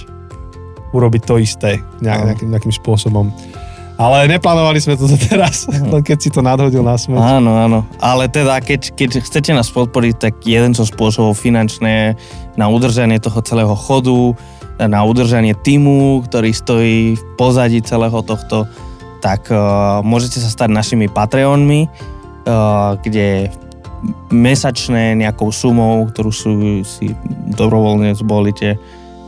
urobiť 0.92 1.22
to 1.24 1.34
isté 1.40 1.80
nejak, 2.00 2.32
nejakým, 2.32 2.48
nejakým 2.54 2.74
spôsobom. 2.74 3.28
Ale 3.98 4.30
neplánovali 4.30 4.78
sme 4.78 4.94
to 4.94 5.10
teraz, 5.18 5.66
len 5.66 6.02
keď 6.08 6.18
si 6.22 6.30
to 6.30 6.38
nadhodil 6.38 6.86
na 6.86 6.94
smet. 6.94 7.18
Áno, 7.18 7.58
áno. 7.58 7.82
Ale 7.98 8.30
teda, 8.30 8.62
keď, 8.62 8.94
keď 8.94 9.18
chcete 9.26 9.50
nás 9.50 9.66
podporiť, 9.74 10.14
tak 10.22 10.34
jeden 10.46 10.70
zo 10.70 10.86
spôsobov 10.86 11.34
finančné 11.34 12.14
na 12.54 12.66
udržanie 12.70 13.18
toho 13.18 13.42
celého 13.42 13.74
chodu, 13.74 14.38
na 14.78 15.02
udržanie 15.02 15.58
týmu, 15.58 16.22
ktorý 16.30 16.54
stojí 16.54 17.18
v 17.18 17.22
pozadí 17.34 17.82
celého 17.82 18.22
tohto 18.22 18.70
tak 19.18 19.50
uh, 19.50 20.00
môžete 20.06 20.38
sa 20.38 20.50
stať 20.50 20.70
našimi 20.70 21.10
Patreonmi, 21.10 21.90
uh, 21.90 22.94
kde 23.02 23.50
mesačné 24.30 25.18
nejakou 25.18 25.50
sumou, 25.50 26.06
ktorú 26.06 26.30
sú, 26.30 26.52
si 26.86 27.10
dobrovoľne 27.58 28.14
zvolíte, 28.14 28.78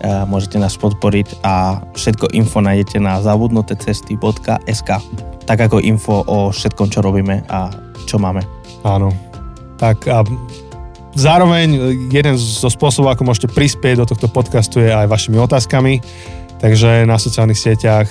môžete 0.01 0.57
nás 0.57 0.81
podporiť 0.81 1.45
a 1.45 1.85
všetko 1.93 2.33
info 2.33 2.65
nájdete 2.65 2.97
na 3.01 3.21
zabudnutecesty.sk 3.21 4.91
tak 5.45 5.59
ako 5.67 5.83
info 5.83 6.23
o 6.31 6.55
všetkom, 6.55 6.95
čo 6.95 7.03
robíme 7.03 7.43
a 7.51 7.75
čo 8.07 8.23
máme. 8.23 8.47
Áno. 8.87 9.11
Tak 9.83 10.07
a 10.07 10.23
zároveň 11.19 11.75
jeden 12.07 12.39
zo 12.39 12.71
spôsobov, 12.71 13.19
ako 13.19 13.27
môžete 13.27 13.51
prispieť 13.51 13.99
do 13.99 14.07
tohto 14.07 14.31
podcastu 14.31 14.79
je 14.79 14.95
aj 14.95 15.11
vašimi 15.11 15.43
otázkami, 15.43 15.99
takže 16.63 17.03
na 17.03 17.19
sociálnych 17.19 17.59
sieťach 17.59 18.07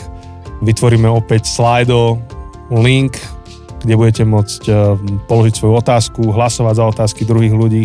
Vytvoríme 0.60 1.08
opäť 1.08 1.48
slajdo, 1.48 2.20
link, 2.68 3.16
kde 3.80 3.96
budete 3.96 4.24
môcť 4.28 4.62
eh, 4.68 4.76
položiť 5.24 5.54
svoju 5.56 5.74
otázku, 5.80 6.22
hlasovať 6.36 6.76
za 6.76 6.86
otázky 6.86 7.24
druhých 7.24 7.56
ľudí. 7.56 7.84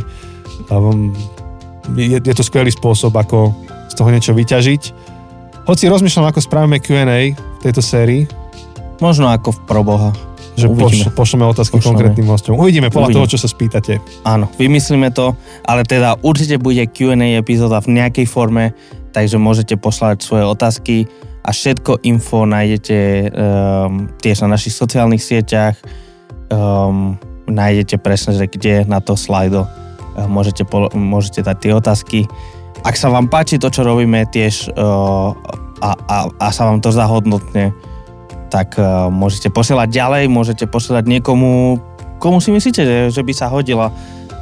Je, 1.94 2.16
je 2.18 2.34
to 2.34 2.42
skvelý 2.42 2.72
spôsob, 2.72 3.12
ako 3.14 3.52
z 3.94 4.02
toho 4.02 4.10
niečo 4.10 4.34
vyťažiť. 4.34 4.82
Hoci 5.70 5.86
rozmýšľam, 5.86 6.34
ako 6.34 6.42
spravíme 6.42 6.82
Q&A 6.82 7.30
v 7.30 7.60
tejto 7.62 7.78
sérii. 7.78 8.26
Možno 8.98 9.30
ako 9.30 9.54
v 9.54 9.60
proboha. 9.70 10.10
Že 10.54 10.70
poš, 10.70 10.94
pošleme 11.14 11.46
otázky 11.50 11.78
pošleme. 11.78 11.90
konkrétnym 11.90 12.26
hostom. 12.30 12.58
Uvidíme 12.58 12.90
podľa 12.90 13.10
Uvidíme. 13.10 13.18
toho, 13.22 13.32
čo 13.34 13.38
sa 13.38 13.48
spýtate. 13.50 13.98
Áno, 14.26 14.50
vymyslíme 14.54 15.10
to, 15.10 15.34
ale 15.66 15.82
teda 15.86 16.18
určite 16.22 16.58
bude 16.58 16.82
Q&A 16.90 17.38
epizóda 17.38 17.82
v 17.82 18.02
nejakej 18.02 18.26
forme, 18.26 18.74
takže 19.14 19.38
môžete 19.38 19.74
poslať 19.78 20.22
svoje 20.22 20.46
otázky 20.46 20.96
a 21.42 21.50
všetko 21.50 22.06
info 22.06 22.46
nájdete 22.46 22.98
um, 22.98 24.06
tiež 24.22 24.46
na 24.46 24.54
našich 24.54 24.78
sociálnych 24.78 25.22
sieťach. 25.22 25.74
Um, 26.54 27.18
nájdete 27.50 27.98
presne, 27.98 28.38
že 28.38 28.46
kde 28.46 28.86
na 28.86 29.02
to 29.02 29.18
slajdo 29.18 29.66
uh, 29.66 30.28
môžete, 30.30 30.62
polo- 30.62 30.92
môžete 30.94 31.42
dať 31.42 31.56
tie 31.58 31.72
otázky. 31.74 32.20
Ak 32.84 33.00
sa 33.00 33.08
vám 33.08 33.32
páči 33.32 33.56
to, 33.56 33.72
čo 33.72 33.80
robíme 33.80 34.28
tiež 34.28 34.76
uh, 34.76 35.32
a, 35.80 35.90
a, 35.96 36.16
a 36.28 36.48
sa 36.52 36.68
vám 36.68 36.84
to 36.84 36.92
zahodnotne, 36.92 37.72
tak 38.52 38.76
uh, 38.76 39.08
môžete 39.08 39.48
posielať 39.48 39.88
ďalej, 39.88 40.24
môžete 40.28 40.68
posielať 40.68 41.08
niekomu, 41.08 41.80
komu 42.20 42.44
si 42.44 42.52
myslíte, 42.52 42.84
že, 42.84 42.98
že 43.08 43.22
by 43.24 43.32
sa 43.32 43.48
hodila 43.48 43.88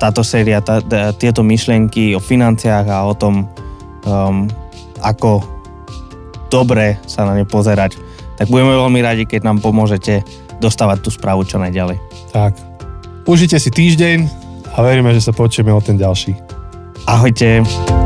táto 0.02 0.26
séria, 0.26 0.58
tá, 0.58 0.82
tá, 0.82 1.14
tieto 1.14 1.46
myšlienky 1.46 2.18
o 2.18 2.20
financiách 2.20 2.86
a 2.90 3.06
o 3.06 3.14
tom, 3.14 3.46
um, 4.02 4.50
ako 4.98 5.46
dobre 6.50 6.98
sa 7.06 7.22
na 7.22 7.38
ne 7.38 7.46
pozerať, 7.46 7.94
tak 8.34 8.50
budeme 8.50 8.74
veľmi 8.74 9.00
radi, 9.06 9.22
keď 9.22 9.46
nám 9.46 9.62
pomôžete 9.62 10.26
dostávať 10.58 11.06
tú 11.06 11.14
správu 11.14 11.46
čo 11.46 11.62
najďalej. 11.62 12.02
Tak. 12.34 12.58
Užite 13.22 13.62
si 13.62 13.70
týždeň 13.70 14.26
a 14.74 14.82
veríme, 14.82 15.14
že 15.14 15.22
sa 15.22 15.30
počujeme 15.30 15.70
o 15.70 15.78
ten 15.78 15.94
ďalší. 15.94 16.34
Ahojte. 17.06 18.01